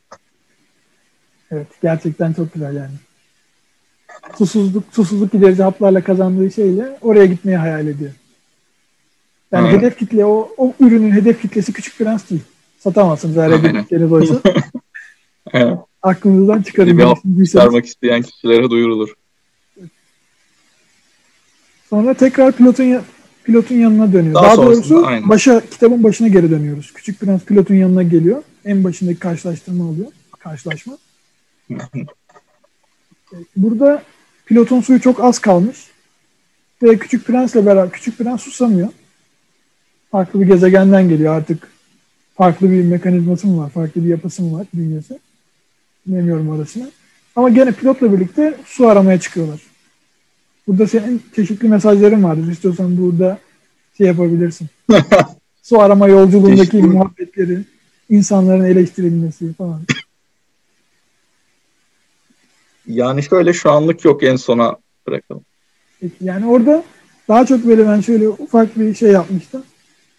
Evet 1.51 1.67
gerçekten 1.83 2.33
çok 2.33 2.55
güzel 2.55 2.77
yani. 2.77 2.95
Susuzluk, 4.39 4.85
susuzluk 4.93 5.33
giderici 5.33 5.63
haplarla 5.63 6.05
kazandığı 6.05 6.51
şeyle 6.51 6.99
oraya 7.03 7.27
gitmeyi 7.27 7.57
hayal 7.57 7.87
ediyor. 7.87 8.11
Yani 9.53 9.67
Aynen. 9.67 9.79
hedef 9.79 9.99
kitle 9.99 10.25
o, 10.25 10.49
o 10.57 10.75
ürünün 10.81 11.11
hedef 11.11 11.43
kitlesi 11.43 11.73
küçük 11.73 11.99
prens 11.99 12.31
değil. 12.31 12.43
Satamazsınız 12.79 13.37
eğer 13.37 13.51
hedef 13.51 13.83
kitleniz 13.83 14.13
oysa. 14.13 14.35
evet. 15.53 15.79
Aklınızdan 16.03 16.63
çıkarın. 16.63 17.17
Bir 17.25 17.47
çıkarmak 17.47 17.87
isteyen 17.87 18.23
kişilere 18.23 18.71
duyurulur. 18.71 19.15
Sonra 21.91 22.15
tekrar 22.15 22.53
pilotun 22.53 23.01
pilotun 23.45 23.75
yanına 23.75 24.13
dönüyor. 24.13 24.35
Daha, 24.35 24.45
Daha 24.45 24.57
doğrusu 24.57 25.07
aynen. 25.07 25.29
başa 25.29 25.63
kitabın 25.71 26.05
başına 26.05 26.29
geri 26.29 26.51
dönüyoruz. 26.51 26.93
Küçük 26.93 27.21
Prens 27.21 27.45
pilotun 27.45 27.75
yanına 27.75 28.03
geliyor. 28.03 28.43
En 28.65 28.85
başındaki 28.85 29.19
karşılaştırma 29.19 29.85
oluyor. 29.85 30.07
Karşılaşma. 30.39 30.99
Burada 33.57 34.03
pilotun 34.47 34.81
suyu 34.81 35.01
çok 35.01 35.25
az 35.25 35.39
kalmış. 35.39 35.77
Ve 36.83 36.99
Küçük 36.99 37.27
Prens'le 37.27 37.55
beraber 37.55 37.91
Küçük 37.91 38.19
Prens 38.19 38.43
susamıyor. 38.43 38.89
Farklı 40.11 40.41
bir 40.41 40.47
gezegenden 40.47 41.09
geliyor 41.09 41.35
artık. 41.35 41.69
Farklı 42.35 42.71
bir 42.71 42.85
mekanizması 42.85 43.47
mı 43.47 43.63
var? 43.63 43.71
Farklı 43.71 44.05
bir 44.05 44.09
yapısı 44.09 44.43
mı 44.43 44.59
var 44.59 44.67
dünyası? 44.77 45.19
Bilmiyorum 46.07 46.49
orasını. 46.49 46.91
Ama 47.37 47.49
gene 47.49 47.73
pilotla 47.73 48.13
birlikte 48.13 48.57
su 48.65 48.89
aramaya 48.89 49.21
çıkıyorlar. 49.21 49.61
Burada 50.67 50.87
senin 50.87 51.23
çeşitli 51.37 51.69
mesajların 51.69 52.25
vardır. 52.25 52.53
İstiyorsan 52.53 52.97
burada 52.97 53.39
şey 53.97 54.07
yapabilirsin. 54.07 54.67
Su 55.63 55.81
arama 55.81 56.09
yolculuğundaki 56.09 56.77
muhabbetleri, 56.77 57.59
insanların 58.11 58.65
eleştirilmesi 58.65 59.53
falan. 59.53 59.81
Yani 62.87 63.23
şöyle 63.23 63.53
şu 63.53 63.71
anlık 63.71 64.05
yok 64.05 64.23
en 64.23 64.37
sona 64.37 64.77
bırakalım. 65.07 65.43
Peki, 66.01 66.15
yani 66.21 66.47
orada 66.47 66.85
daha 67.29 67.47
çok 67.47 67.67
böyle 67.67 67.89
ben 67.89 68.01
şöyle 68.01 68.29
ufak 68.29 68.79
bir 68.79 68.95
şey 68.95 69.11
yapmıştım. 69.11 69.63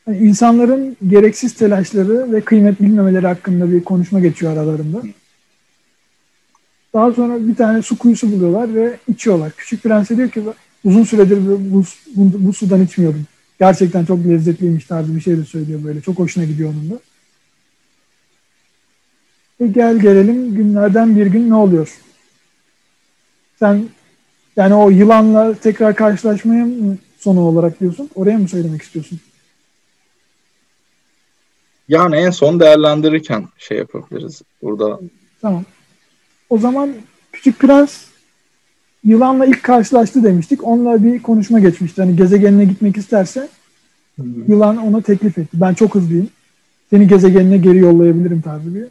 Yani 0.08 0.18
insanların 0.18 0.98
gereksiz 1.08 1.54
telaşları 1.54 2.32
ve 2.32 2.42
kıymet 2.42 2.82
bilmemeleri 2.82 3.28
hakkında 3.28 3.72
bir 3.72 3.84
konuşma 3.84 4.20
geçiyor 4.20 4.54
aralarında. 4.54 5.02
Daha 6.94 7.12
sonra 7.12 7.48
bir 7.48 7.56
tane 7.56 7.82
su 7.82 7.98
kuyusu 7.98 8.32
buluyorlar 8.32 8.76
ve 8.76 8.98
içiyorlar. 9.08 9.52
Küçük 9.58 9.84
Prens 9.84 10.10
diyor 10.10 10.30
ki 10.30 10.44
uzun 10.84 11.04
süredir 11.04 11.48
bu, 11.48 11.84
bu, 12.16 12.32
bu 12.48 12.54
sudan 12.54 12.82
içmiyordum. 12.82 13.26
Gerçekten 13.60 14.06
çok 14.06 14.28
lezzetliymiş 14.28 14.86
tarzı 14.86 15.16
bir 15.16 15.22
şey 15.22 15.38
de 15.38 15.46
söylüyor 15.46 15.84
böyle. 15.84 16.02
Çok 16.02 16.20
hoşuna 16.20 16.44
gidiyor 16.44 16.70
onun 16.70 16.90
da. 16.90 17.00
Ve 19.62 19.68
gel 19.68 20.00
gelelim 20.00 20.56
günlerden 20.56 21.16
bir 21.16 21.26
gün 21.26 21.50
ne 21.50 21.56
oluyor? 21.56 22.05
Sen 23.60 23.90
yani 24.56 24.74
o 24.74 24.90
yılanla 24.90 25.54
tekrar 25.54 25.96
karşılaşmaya 25.96 26.66
mı 26.66 26.98
sonu 27.20 27.42
olarak 27.42 27.80
diyorsun? 27.80 28.10
Oraya 28.16 28.38
mı 28.38 28.48
söylemek 28.48 28.82
istiyorsun? 28.82 29.20
Yani 31.88 32.16
en 32.16 32.30
son 32.30 32.60
değerlendirirken 32.60 33.48
şey 33.58 33.78
yapabiliriz 33.78 34.42
burada. 34.62 35.00
Tamam. 35.42 35.64
O 36.50 36.58
zaman 36.58 36.94
Küçük 37.32 37.60
Prens 37.60 38.06
yılanla 39.04 39.46
ilk 39.46 39.64
karşılaştı 39.64 40.24
demiştik. 40.24 40.64
Onunla 40.64 41.04
bir 41.04 41.22
konuşma 41.22 41.60
geçmişti. 41.60 42.02
Hani 42.02 42.16
gezegenine 42.16 42.66
gitmek 42.66 42.98
isterse 42.98 43.50
hmm. 44.16 44.26
yılan 44.48 44.78
ona 44.78 45.02
teklif 45.02 45.38
etti. 45.38 45.58
Ben 45.62 45.74
çok 45.74 45.96
hızlıyım. 45.96 46.30
Seni 46.90 47.08
gezegenine 47.08 47.58
geri 47.58 47.78
yollayabilirim 47.78 48.42
tarzı 48.42 48.76
bir 48.76 48.88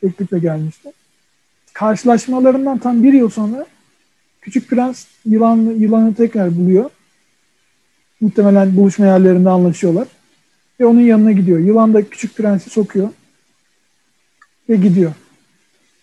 teklifle 0.00 0.38
gelmişti. 0.38 0.92
Karşılaşmalarından 1.72 2.78
tam 2.78 3.02
bir 3.02 3.12
yıl 3.12 3.30
sonra 3.30 3.66
Küçük 4.46 4.68
Prens 4.70 5.06
yılanı, 5.24 5.72
yılanı 5.72 6.14
tekrar 6.14 6.56
buluyor. 6.56 6.90
Muhtemelen 8.20 8.76
buluşma 8.76 9.06
yerlerinde 9.06 9.50
anlaşıyorlar. 9.50 10.08
Ve 10.80 10.86
onun 10.86 11.00
yanına 11.00 11.32
gidiyor. 11.32 11.58
Yılan 11.58 11.94
da 11.94 12.08
Küçük 12.08 12.36
Prens'i 12.36 12.70
sokuyor. 12.70 13.08
Ve 14.68 14.76
gidiyor. 14.76 15.12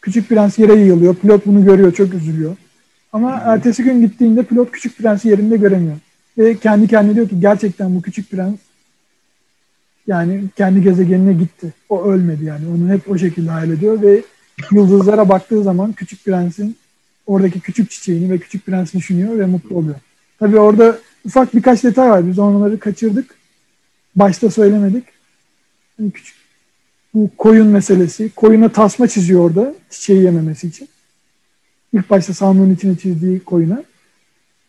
Küçük 0.02 0.30
Prens 0.30 0.60
yere 0.60 0.74
yığılıyor. 0.74 1.16
Pilot 1.16 1.46
bunu 1.46 1.66
görüyor. 1.66 1.94
Çok 1.94 2.14
üzülüyor. 2.14 2.56
Ama 3.14 3.32
ertesi 3.32 3.84
gün 3.84 4.02
gittiğinde 4.02 4.44
pilot 4.44 4.72
Küçük 4.72 4.98
Prens'i 4.98 5.30
yerinde 5.30 5.58
göremiyor. 5.58 5.98
Ve 6.38 6.58
kendi 6.58 6.88
kendine 6.88 7.16
diyor 7.16 7.30
ki 7.30 7.40
gerçekten 7.40 7.96
bu 7.96 8.02
Küçük 8.02 8.32
Prens 8.32 8.56
yani 10.08 10.44
kendi 10.56 10.84
gezegenine 10.84 11.34
gitti. 11.34 11.74
O 11.90 12.04
ölmedi 12.04 12.46
yani. 12.46 12.66
Onu 12.68 12.90
hep 12.90 13.12
o 13.12 13.18
şekilde 13.18 13.50
hayal 13.50 13.70
ediyor 13.70 14.02
ve 14.02 14.22
yıldızlara 14.72 15.30
baktığı 15.30 15.64
zaman 15.64 15.94
Küçük 15.94 16.26
Prens'in 16.26 16.78
oradaki 17.28 17.60
küçük 17.60 17.92
çiçeğini 17.92 18.32
ve 18.32 18.38
Küçük 18.38 18.66
Prens'i 18.66 18.98
düşünüyor 18.98 19.40
ve 19.40 19.46
mutlu 19.46 19.76
oluyor. 19.76 19.96
Tabii 20.40 20.60
orada 20.60 20.98
ufak 21.26 21.56
birkaç 21.56 21.84
detay 21.84 22.10
var. 22.10 22.28
Biz 22.28 22.40
onları 22.40 22.80
kaçırdık. 22.80 23.36
Başta 24.16 24.52
söylemedik. 24.52 25.04
Yani 26.00 26.12
küçük 26.12 26.36
bu 27.14 27.30
koyun 27.38 27.68
meselesi. 27.68 28.32
Koyuna 28.36 28.70
tasma 28.70 29.08
çiziyor 29.08 29.50
orada 29.50 29.74
çiçeği 29.90 30.24
yememesi 30.24 30.68
için. 30.68 30.88
İlk 31.94 32.10
başta 32.10 32.34
sandığın 32.34 32.76
içine 32.76 32.98
çizdiği 32.98 33.40
koyuna. 33.40 33.84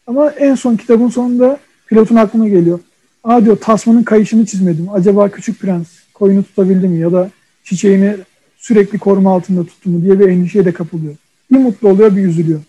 Ama 0.06 0.30
en 0.30 0.54
son 0.54 0.76
kitabın 0.76 1.08
sonunda 1.08 1.58
pilotun 1.86 2.16
aklına 2.16 2.48
geliyor. 2.48 2.80
Aa 3.24 3.44
diyor 3.44 3.56
tasmanın 3.56 4.02
kayışını 4.02 4.46
çizmedim. 4.46 4.88
Acaba 4.92 5.30
küçük 5.30 5.60
prens 5.60 5.88
koyunu 6.14 6.44
tutabildi 6.44 6.88
mi 6.88 6.98
ya 6.98 7.12
da 7.12 7.30
çiçeğini 7.64 8.16
sürekli 8.56 8.98
koruma 8.98 9.34
altında 9.34 9.64
tuttu 9.64 9.90
mu 9.90 10.02
diye 10.02 10.20
bir 10.20 10.28
endişeye 10.28 10.64
de 10.64 10.72
kapılıyor. 10.72 11.16
Bir 11.54 11.58
mutlu 11.58 11.88
oluyor 11.88 12.16
bir 12.16 12.24
üzülüyor. 12.24 12.60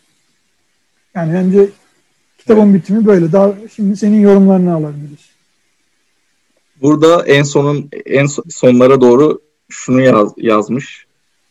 Yani 1.16 1.34
bence 1.34 1.70
kitabın 2.38 2.74
bitimi 2.74 3.06
böyle. 3.06 3.32
Daha 3.32 3.54
şimdi 3.76 3.98
senin 3.98 4.22
yorumlarını 4.22 4.74
alabiliriz. 4.74 5.30
Burada 6.82 7.26
en 7.26 7.44
sonun 7.44 7.90
en 8.06 8.26
sonlara 8.50 9.02
doğru 9.02 9.42
şunu 9.70 10.02
yaz, 10.02 10.34
yazmış. 10.38 11.06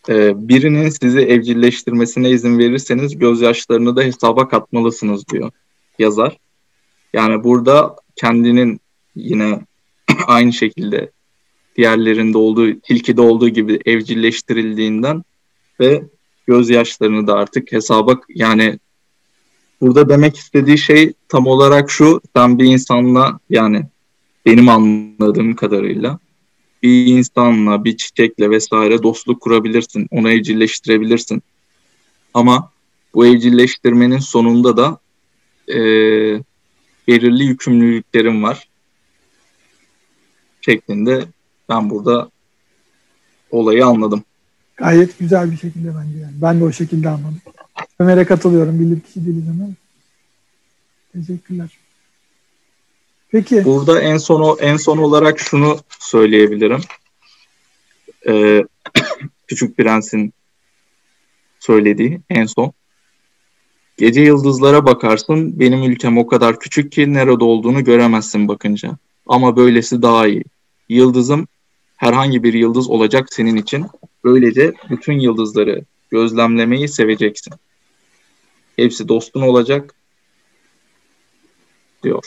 Ee, 0.09 0.49
birinin 0.49 0.89
sizi 0.89 1.21
evcilleştirmesine 1.21 2.31
izin 2.31 2.59
verirseniz 2.59 3.19
gözyaşlarını 3.19 3.97
da 3.97 4.03
hesaba 4.03 4.49
katmalısınız 4.49 5.29
diyor 5.29 5.51
yazar. 5.99 6.37
Yani 7.13 7.45
burada 7.45 7.97
kendinin 8.17 8.81
yine 9.17 9.61
aynı 10.27 10.53
şekilde 10.53 11.11
diğerlerinde 11.77 12.39
olduğu, 12.39 12.81
tilkide 12.81 13.21
olduğu 13.21 13.49
gibi 13.49 13.81
evcilleştirildiğinden 13.87 15.23
ve 15.81 16.03
gözyaşlarını 16.47 17.27
da 17.27 17.35
artık 17.35 17.73
hesaba 17.73 18.21
yani 18.29 18.79
burada 19.81 20.09
demek 20.09 20.37
istediği 20.37 20.79
şey 20.79 21.13
tam 21.29 21.47
olarak 21.47 21.91
şu 21.91 22.21
sen 22.37 22.59
bir 22.59 22.65
insanla 22.65 23.39
yani 23.51 23.83
benim 24.47 24.69
anladığım 24.69 25.57
kadarıyla 25.57 26.19
bir 26.83 27.07
insanla, 27.07 27.85
bir 27.85 27.97
çiçekle 27.97 28.51
vesaire 28.51 29.03
dostluk 29.03 29.41
kurabilirsin, 29.41 30.07
onu 30.11 30.31
evcilleştirebilirsin. 30.31 31.43
Ama 32.35 32.71
bu 33.15 33.27
evcilleştirmenin 33.27 34.19
sonunda 34.19 34.77
da 34.77 34.99
e, 35.69 35.79
belirli 37.09 37.45
yükümlülüklerim 37.45 38.43
var 38.43 38.69
şeklinde 40.61 41.25
ben 41.69 41.91
burada 41.91 42.31
olayı 43.51 43.87
anladım. 43.87 44.25
Gayet 44.77 45.19
güzel 45.19 45.51
bir 45.51 45.57
şekilde 45.57 45.89
bence 45.89 46.19
yani. 46.19 46.33
Ben 46.43 46.61
de 46.61 46.65
o 46.65 46.73
şekilde 46.73 47.09
anladım. 47.09 47.41
Ömer'e 47.99 48.25
katılıyorum. 48.25 48.81
Bilir 48.81 49.01
kişi 49.01 49.27
değiliz 49.27 49.45
ama. 49.49 49.69
Teşekkürler. 51.13 51.79
Peki. 53.29 53.65
Burada 53.65 54.01
en 54.01 54.17
son 54.17 54.59
en 54.61 54.77
son 54.77 54.99
olarak 54.99 55.39
şunu 55.39 55.79
söyleyebilirim. 55.99 56.81
Ee, 58.29 58.63
Küçük 59.47 59.77
Prens'in 59.77 60.33
söylediği 61.61 62.21
en 62.31 62.47
son. 62.47 62.73
Gece 63.97 64.21
yıldızlara 64.21 64.87
bakarsın, 64.87 65.61
benim 65.61 65.83
ülkem 65.83 66.19
o 66.19 66.27
kadar 66.27 66.59
küçük 66.59 66.93
ki 66.93 67.13
nerede 67.13 67.45
olduğunu 67.45 67.85
göremezsin 67.85 68.49
bakınca. 68.49 68.99
Ama 69.27 69.57
böylesi 69.57 70.03
daha 70.03 70.27
iyi. 70.27 70.45
Yıldızım 70.89 71.49
herhangi 71.97 72.43
bir 72.43 72.55
yıldız 72.55 72.91
olacak 72.91 73.27
senin 73.33 73.57
için. 73.57 73.87
Böylece 74.25 74.73
bütün 74.91 75.13
yıldızları 75.13 75.85
gözlemlemeyi 76.11 76.89
seveceksin. 76.89 77.55
Hepsi 78.77 79.09
dostun 79.09 79.43
olacak 79.43 79.95
diyor. 82.03 82.25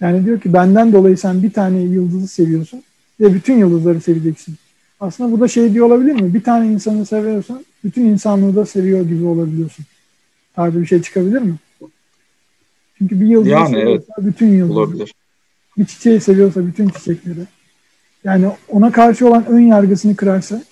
Yani 0.00 0.24
diyor 0.24 0.40
ki 0.40 0.52
benden 0.52 0.92
dolayı 0.92 1.18
sen 1.18 1.42
bir 1.42 1.52
tane 1.52 1.80
yıldızı 1.80 2.28
seviyorsun 2.28 2.82
ve 3.20 3.34
bütün 3.34 3.58
yıldızları 3.58 4.00
seveceksin. 4.00 4.56
Aslında 5.00 5.32
bu 5.32 5.40
da 5.40 5.48
şey 5.48 5.74
diyor 5.74 5.86
olabilir 5.86 6.12
mi? 6.12 6.34
Bir 6.34 6.42
tane 6.42 6.72
insanı 6.72 7.06
seviyorsan 7.06 7.64
bütün 7.84 8.04
insanlığı 8.04 8.56
da 8.56 8.66
seviyor 8.66 9.00
gibi 9.00 9.24
olabiliyorsun. 9.24 9.84
Tarzı 10.54 10.80
bir 10.80 10.86
şey 10.86 11.02
çıkabilir 11.02 11.42
mi? 11.42 11.54
Çünkü 12.98 13.20
bir 13.20 13.26
yıldızı 13.26 13.50
yani, 13.50 13.68
seviyorsa 13.68 14.12
evet. 14.18 14.26
bütün 14.26 14.46
yıldızları. 14.46 14.86
Olabilir. 14.86 15.14
Bir 15.78 15.84
çiçeği 15.86 16.20
seviyorsa 16.20 16.66
bütün 16.66 16.88
çiçekleri. 16.88 17.40
Yani 18.28 18.46
ona 18.68 18.92
karşı 18.92 19.28
olan 19.28 19.46
ön 19.46 19.60
yargısını 19.60 20.16
kırarsa 20.16 20.62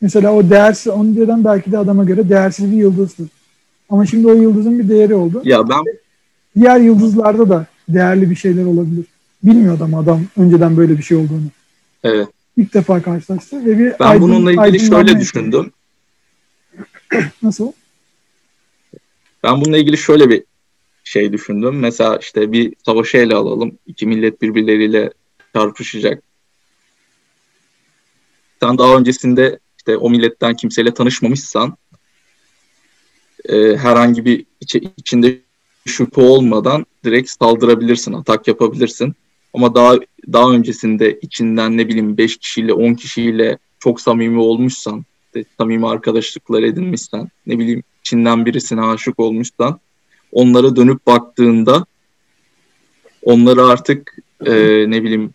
mesela 0.00 0.32
o 0.34 0.50
değersiz, 0.50 0.92
onu 0.92 1.14
diyordan 1.14 1.44
belki 1.44 1.72
de 1.72 1.78
adama 1.78 2.04
göre 2.04 2.28
değersiz 2.28 2.72
bir 2.72 2.76
yıldızdır. 2.76 3.28
Ama 3.90 4.06
şimdi 4.06 4.26
o 4.26 4.32
yıldızın 4.32 4.78
bir 4.78 4.88
değeri 4.88 5.14
oldu. 5.14 5.42
Ya 5.44 5.68
ben 5.68 5.84
diğer 6.56 6.80
yıldızlarda 6.80 7.48
da 7.48 7.66
değerli 7.88 8.30
bir 8.30 8.36
şeyler 8.36 8.64
olabilir. 8.64 9.04
Bilmiyor 9.42 9.76
adam 9.76 9.94
adam 9.94 10.22
önceden 10.36 10.76
böyle 10.76 10.98
bir 10.98 11.02
şey 11.02 11.16
olduğunu. 11.16 11.46
Evet. 12.04 12.28
İlk 12.56 12.74
defa 12.74 13.02
karşılaştı 13.02 13.66
ve 13.66 13.78
bir 13.78 13.92
Ben 14.00 14.06
aydın, 14.06 14.22
bununla 14.22 14.52
ilgili 14.52 14.86
şöyle 14.86 15.20
düşündüm. 15.20 15.72
Nasıl? 17.42 17.72
Ben 19.44 19.60
bununla 19.60 19.78
ilgili 19.78 19.96
şöyle 19.98 20.30
bir 20.30 20.44
şey 21.04 21.32
düşündüm. 21.32 21.78
Mesela 21.78 22.16
işte 22.16 22.52
bir 22.52 22.74
savaşı 22.84 23.16
ele 23.16 23.34
alalım. 23.34 23.78
İki 23.86 24.06
millet 24.06 24.42
birbirleriyle 24.42 25.10
çarpışacak. 25.54 26.22
Sen 28.60 28.78
daha 28.78 28.96
öncesinde 28.96 29.58
işte 29.78 29.96
o 29.96 30.10
milletten 30.10 30.54
kimseyle 30.54 30.94
tanışmamışsan 30.94 31.76
e, 33.48 33.76
herhangi 33.76 34.24
bir 34.24 34.44
içi, 34.60 34.90
içinde 34.96 35.38
şüphe 35.86 36.20
olmadan 36.20 36.86
direkt 37.04 37.30
saldırabilirsin, 37.30 38.12
atak 38.12 38.48
yapabilirsin. 38.48 39.14
Ama 39.54 39.74
daha 39.74 39.98
daha 40.32 40.50
öncesinde 40.50 41.18
içinden 41.22 41.76
ne 41.76 41.88
bileyim 41.88 42.18
5 42.18 42.36
kişiyle 42.36 42.72
10 42.72 42.94
kişiyle 42.94 43.58
çok 43.78 44.00
samimi 44.00 44.38
olmuşsan, 44.38 45.04
işte 45.26 45.50
samimi 45.58 45.88
arkadaşlıklar 45.88 46.62
edinmişsen, 46.62 47.28
ne 47.46 47.58
bileyim 47.58 47.82
içinden 48.00 48.46
birisine 48.46 48.80
aşık 48.80 49.20
olmuşsan 49.20 49.80
onlara 50.32 50.76
dönüp 50.76 51.06
baktığında 51.06 51.86
onları 53.22 53.64
artık 53.64 54.18
e, 54.46 54.52
ne 54.90 55.02
bileyim 55.02 55.34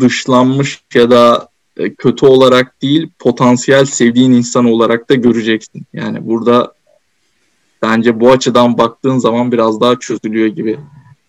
dışlanmış 0.00 0.82
ya 0.94 1.10
da 1.10 1.48
e, 1.76 1.94
kötü 1.94 2.26
olarak 2.26 2.82
değil 2.82 3.10
potansiyel 3.18 3.84
sevdiğin 3.84 4.32
insan 4.32 4.64
olarak 4.64 5.10
da 5.10 5.14
göreceksin. 5.14 5.82
Yani 5.92 6.26
burada 6.26 6.72
bence 7.82 8.20
bu 8.20 8.30
açıdan 8.30 8.78
baktığın 8.78 9.18
zaman 9.18 9.52
biraz 9.52 9.80
daha 9.80 9.98
çözülüyor 9.98 10.46
gibi. 10.46 10.78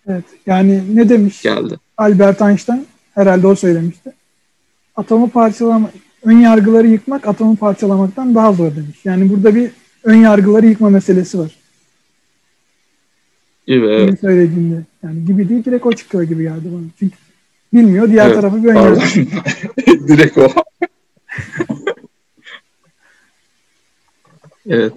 Evet. 0.08 0.24
Yani 0.46 0.96
ne 0.96 1.10
demiş? 1.10 1.42
Geldi. 1.42 1.76
Albert 1.98 2.42
Einstein 2.42 2.88
herhalde 3.16 3.48
o 3.48 3.56
söylemişti. 3.56 4.14
Atomu 4.96 5.30
parçalama 5.30 5.92
ön 6.24 6.38
yargıları 6.38 6.88
yıkmak 6.88 7.28
atomu 7.28 7.56
parçalamaktan 7.56 8.36
daha 8.36 8.54
zor 8.54 8.76
demiş. 8.76 9.00
Yani 9.04 9.30
burada 9.30 9.56
bir 9.56 9.72
ön 10.04 10.16
yargıları 10.16 10.66
yıkma 10.66 10.90
meselesi 10.90 11.40
var. 11.40 11.56
Gibi 13.68 13.86
evet. 13.86 14.20
söylediğinde. 14.20 14.84
Yani 15.04 15.26
gibi 15.26 15.50
değil 15.50 15.66
direkt 15.66 15.86
o 15.86 15.94
çıkıyor 15.94 16.24
gibi 16.24 16.44
geldi 16.44 16.66
bana. 16.66 16.86
Çünkü 17.00 17.16
bilmiyor 17.74 18.10
diğer 18.10 18.26
evet, 18.26 18.36
tarafı 18.36 18.60
yargı. 18.60 19.02
direkt 20.08 20.38
o. 20.38 20.48
evet. 24.70 24.94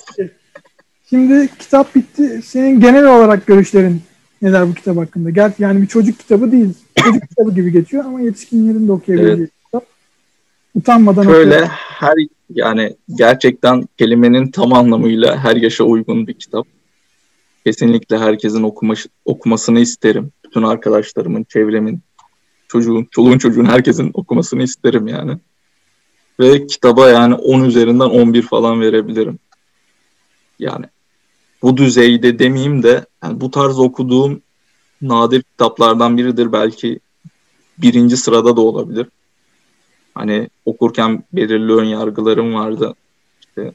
Şimdi 1.10 1.48
kitap 1.58 1.94
bitti. 1.94 2.40
Senin 2.44 2.80
genel 2.80 3.06
olarak 3.06 3.46
görüşlerin 3.46 4.02
neler 4.42 4.68
bu 4.68 4.74
kitap 4.74 4.96
hakkında? 4.96 5.30
Gel 5.30 5.52
yani 5.58 5.82
bir 5.82 5.86
çocuk 5.86 6.18
kitabı 6.18 6.52
değil. 6.52 6.74
Çocuk 7.04 7.22
kitabı 7.28 7.54
gibi 7.54 7.72
geçiyor 7.72 8.04
ama 8.04 8.20
yetişkinlerin 8.20 8.88
de 8.88 8.92
okuyabileceği 8.92 9.38
evet. 9.38 9.50
kitap. 9.64 9.84
Utanmadan 10.74 11.22
Şöyle 11.22 11.54
okuyor. 11.54 11.68
her 11.68 12.14
yani 12.50 12.96
gerçekten 13.14 13.88
kelimenin 13.98 14.50
tam 14.50 14.72
anlamıyla 14.72 15.38
her 15.38 15.56
yaşa 15.56 15.84
uygun 15.84 16.26
bir 16.26 16.34
kitap. 16.34 16.66
Kesinlikle 17.66 18.18
herkesin 18.18 18.62
okuma, 18.62 18.94
okumasını 19.24 19.80
isterim. 19.80 20.32
Bütün 20.44 20.62
arkadaşlarımın, 20.62 21.44
çevremin, 21.44 22.00
çocuğun, 22.72 23.08
çoluğun 23.10 23.38
çocuğun 23.38 23.64
herkesin 23.64 24.10
okumasını 24.14 24.62
isterim 24.62 25.08
yani. 25.08 25.38
Ve 26.40 26.66
kitaba 26.66 27.08
yani 27.08 27.34
10 27.34 27.64
üzerinden 27.64 28.04
11 28.04 28.42
falan 28.42 28.80
verebilirim. 28.80 29.38
Yani 30.58 30.86
bu 31.62 31.76
düzeyde 31.76 32.38
demeyeyim 32.38 32.82
de 32.82 33.06
yani 33.22 33.40
bu 33.40 33.50
tarz 33.50 33.78
okuduğum 33.78 34.42
nadir 35.02 35.42
kitaplardan 35.42 36.18
biridir. 36.18 36.52
Belki 36.52 37.00
birinci 37.78 38.16
sırada 38.16 38.56
da 38.56 38.60
olabilir. 38.60 39.06
Hani 40.14 40.48
okurken 40.64 41.24
belirli 41.32 41.72
ön 41.72 41.84
yargılarım 41.84 42.54
vardı. 42.54 42.94
İşte 43.40 43.72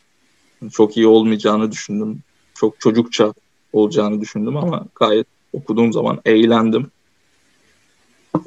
çok 0.71 0.97
iyi 0.97 1.07
olmayacağını 1.07 1.71
düşündüm. 1.71 2.19
Çok 2.53 2.79
çocukça 2.79 3.33
olacağını 3.73 4.21
düşündüm 4.21 4.57
ama 4.57 4.85
gayet 4.95 5.27
okuduğum 5.53 5.93
zaman 5.93 6.19
eğlendim. 6.25 6.91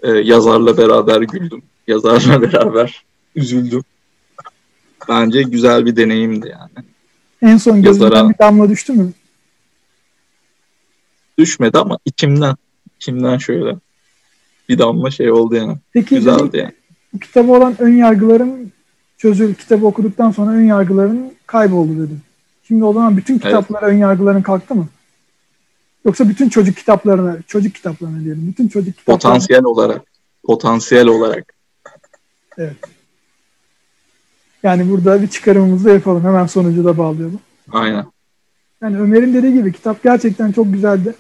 Ee, 0.03 0.11
yazarla 0.11 0.77
beraber 0.77 1.21
güldüm. 1.21 1.63
Yazarla 1.87 2.43
beraber 2.43 3.05
üzüldüm. 3.35 3.83
Bence 5.09 5.43
güzel 5.43 5.87
bir 5.87 5.97
deneyimdi 5.97 6.49
yani. 6.49 6.87
En 7.43 7.57
son 7.57 7.83
gözümden 7.83 8.07
Yazara... 8.07 8.31
bir 8.31 8.39
damla 8.39 8.69
düştü 8.69 8.93
mü? 8.93 9.13
Düşmedi 11.39 11.79
ama 11.79 11.99
içimden. 12.05 12.57
içimden 12.97 13.39
şöyle 13.39 13.77
bir 14.69 14.79
damla 14.79 15.11
şey 15.11 15.33
oldu 15.33 15.55
yani. 15.55 15.77
Peki, 15.93 16.15
Güzeldi 16.15 16.57
yani. 16.57 16.73
Bu 17.13 17.19
kitabı 17.19 17.53
olan 17.53 17.77
ön 17.79 17.97
yargıların 17.97 18.73
çözül, 19.19 19.55
kitabı 19.55 19.87
okuduktan 19.87 20.31
sonra 20.31 20.51
ön 20.51 20.67
yargıların 20.67 21.33
kayboldu 21.47 21.97
dedim. 21.97 22.23
Şimdi 22.69 22.85
o 22.85 22.93
zaman 22.93 23.17
bütün 23.17 23.39
kitaplara 23.39 23.87
evet. 23.87 23.95
ön 23.95 23.99
yargıların 23.99 24.43
kalktı 24.43 24.75
mı? 24.75 24.89
Yoksa 26.05 26.29
bütün 26.29 26.49
çocuk 26.49 26.77
kitaplarına, 26.77 27.39
çocuk 27.47 27.75
kitaplarına 27.75 28.21
diyelim. 28.25 28.47
Bütün 28.47 28.69
çocuk 28.69 28.97
kitaplarına. 28.97 29.19
Potansiyel 29.19 29.65
olarak. 29.65 30.03
Potansiyel 30.45 31.07
olarak. 31.07 31.55
Evet. 32.59 32.77
Yani 34.63 34.91
burada 34.91 35.23
bir 35.23 35.29
çıkarımımızı 35.29 35.85
da 35.85 35.91
yapalım. 35.91 36.25
Hemen 36.25 36.47
sonucu 36.47 36.85
da 36.85 36.99
bağlayalım. 36.99 37.41
Aynen. 37.73 38.07
Yani 38.83 38.99
Ömer'in 38.99 39.35
dediği 39.35 39.53
gibi 39.53 39.73
kitap 39.73 40.03
gerçekten 40.03 40.53
çok 40.53 40.73
güzeldi. 40.73 41.15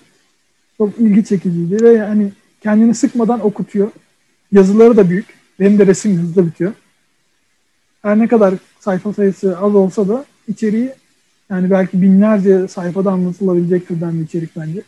Çok 0.78 0.99
ilgi 0.99 1.24
çekiciydi 1.24 1.85
ve 1.85 1.93
yani 1.93 2.33
kendini 2.62 2.95
sıkmadan 2.95 3.47
okutuyor. 3.47 3.91
Yazıları 4.53 4.97
da 4.97 5.11
büyük. 5.11 5.26
Benim 5.61 5.78
de 5.78 5.87
resim 5.87 6.16
hızlı 6.16 6.47
bitiyor. 6.47 6.72
Her 8.03 8.18
ne 8.18 8.28
kadar 8.28 8.55
sayfa 8.81 9.12
sayısı 9.12 9.59
az 9.59 9.74
olsa 9.74 10.09
da 10.09 10.24
içeriği 10.49 10.93
yani 11.51 11.70
belki 11.70 12.03
binlerce 12.03 12.68
sayfada 12.68 13.11
anlatılabilecek 13.11 13.88
türden 13.88 14.18
bir 14.18 14.24
içerik 14.24 14.57
bence. 14.57 14.82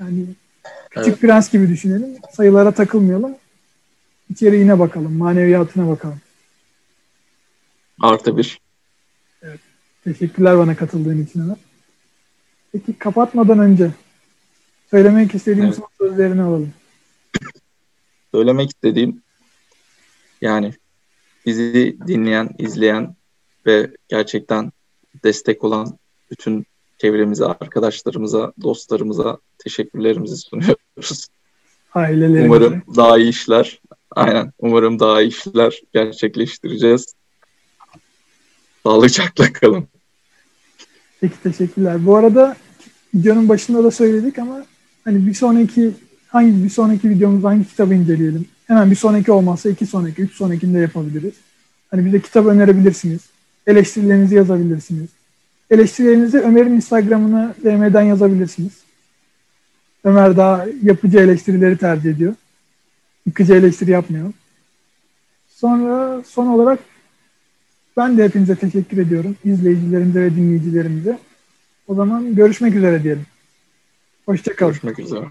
Yani 0.00 0.26
Küçük 0.90 1.08
evet. 1.08 1.20
Prens 1.20 1.52
gibi 1.52 1.68
düşünelim. 1.68 2.16
Sayılara 2.32 2.72
takılmayalım. 2.72 3.36
İçeriğine 4.30 4.78
bakalım, 4.78 5.12
maneviyatına 5.12 5.88
bakalım. 5.88 6.20
Artı 8.00 8.36
bir. 8.36 8.60
Evet. 9.42 9.60
Teşekkürler 10.04 10.58
bana 10.58 10.76
katıldığın 10.76 11.24
için 11.24 11.40
Ömer. 11.40 11.56
Peki 12.72 12.92
kapatmadan 12.98 13.58
önce 13.58 13.90
söylemek 14.90 15.34
istediğim 15.34 15.66
evet. 15.66 15.76
son 15.76 15.88
sözlerini 15.98 16.42
alalım. 16.42 16.72
Söylemek 18.34 18.70
istediğim 18.70 19.22
yani 20.40 20.72
bizi 21.46 21.96
dinleyen, 22.06 22.50
izleyen 22.58 23.14
ve 23.66 23.90
gerçekten 24.08 24.72
destek 25.24 25.64
olan 25.64 25.98
bütün 26.30 26.66
çevremize, 26.98 27.44
arkadaşlarımıza, 27.44 28.52
dostlarımıza 28.62 29.38
teşekkürlerimizi 29.58 30.36
sunuyoruz. 30.36 31.26
Ailelerimize. 31.94 32.46
Umarım 32.46 32.82
daha 32.96 33.18
iyi 33.18 33.30
işler, 33.30 33.80
aynen 34.10 34.52
umarım 34.58 35.00
daha 35.00 35.22
iyi 35.22 35.28
işler 35.28 35.80
gerçekleştireceğiz. 35.92 37.14
Sağlıcakla 38.82 39.52
kalın. 39.52 39.88
Peki 41.20 41.42
teşekkürler. 41.42 42.06
Bu 42.06 42.16
arada 42.16 42.56
videonun 43.14 43.48
başında 43.48 43.84
da 43.84 43.90
söyledik 43.90 44.38
ama 44.38 44.66
hani 45.04 45.26
bir 45.26 45.34
sonraki 45.34 45.90
hangi 46.28 46.64
bir 46.64 46.70
sonraki 46.70 47.10
videomuzda 47.10 47.48
hangi 47.48 47.68
kitabı 47.68 47.94
inceleyelim? 47.94 48.46
Hemen 48.66 48.90
bir 48.90 48.96
sonraki 48.96 49.32
olmazsa 49.32 49.70
iki 49.70 49.86
sonraki, 49.86 50.22
üç 50.22 50.32
sonrakinde 50.32 50.78
yapabiliriz. 50.78 51.34
Hani 51.90 52.04
bize 52.04 52.20
kitap 52.20 52.46
önerebilirsiniz. 52.46 53.20
Eleştirilerinizi 53.70 54.34
yazabilirsiniz. 54.34 55.08
Eleştirilerinizi 55.70 56.40
Ömer'in 56.40 56.72
Instagram'ına 56.72 57.54
DM'den 57.64 58.02
yazabilirsiniz. 58.02 58.72
Ömer 60.04 60.36
daha 60.36 60.66
yapıcı 60.82 61.18
eleştirileri 61.18 61.76
tercih 61.76 62.10
ediyor. 62.10 62.34
Yıkıcı 63.26 63.54
eleştiri 63.54 63.90
yapmıyor. 63.90 64.32
Sonra 65.48 66.22
son 66.22 66.46
olarak 66.46 66.78
ben 67.96 68.18
de 68.18 68.24
hepinize 68.24 68.56
teşekkür 68.56 68.98
ediyorum. 68.98 69.36
İzleyicilerimize 69.44 70.22
ve 70.22 70.36
dinleyicilerimize. 70.36 71.18
O 71.88 71.94
zaman 71.94 72.34
görüşmek 72.34 72.74
üzere 72.74 73.02
diyelim. 73.02 73.26
Hoşçakalın. 74.26 74.72
Görüşmek 74.72 74.98
üzere. 74.98 75.24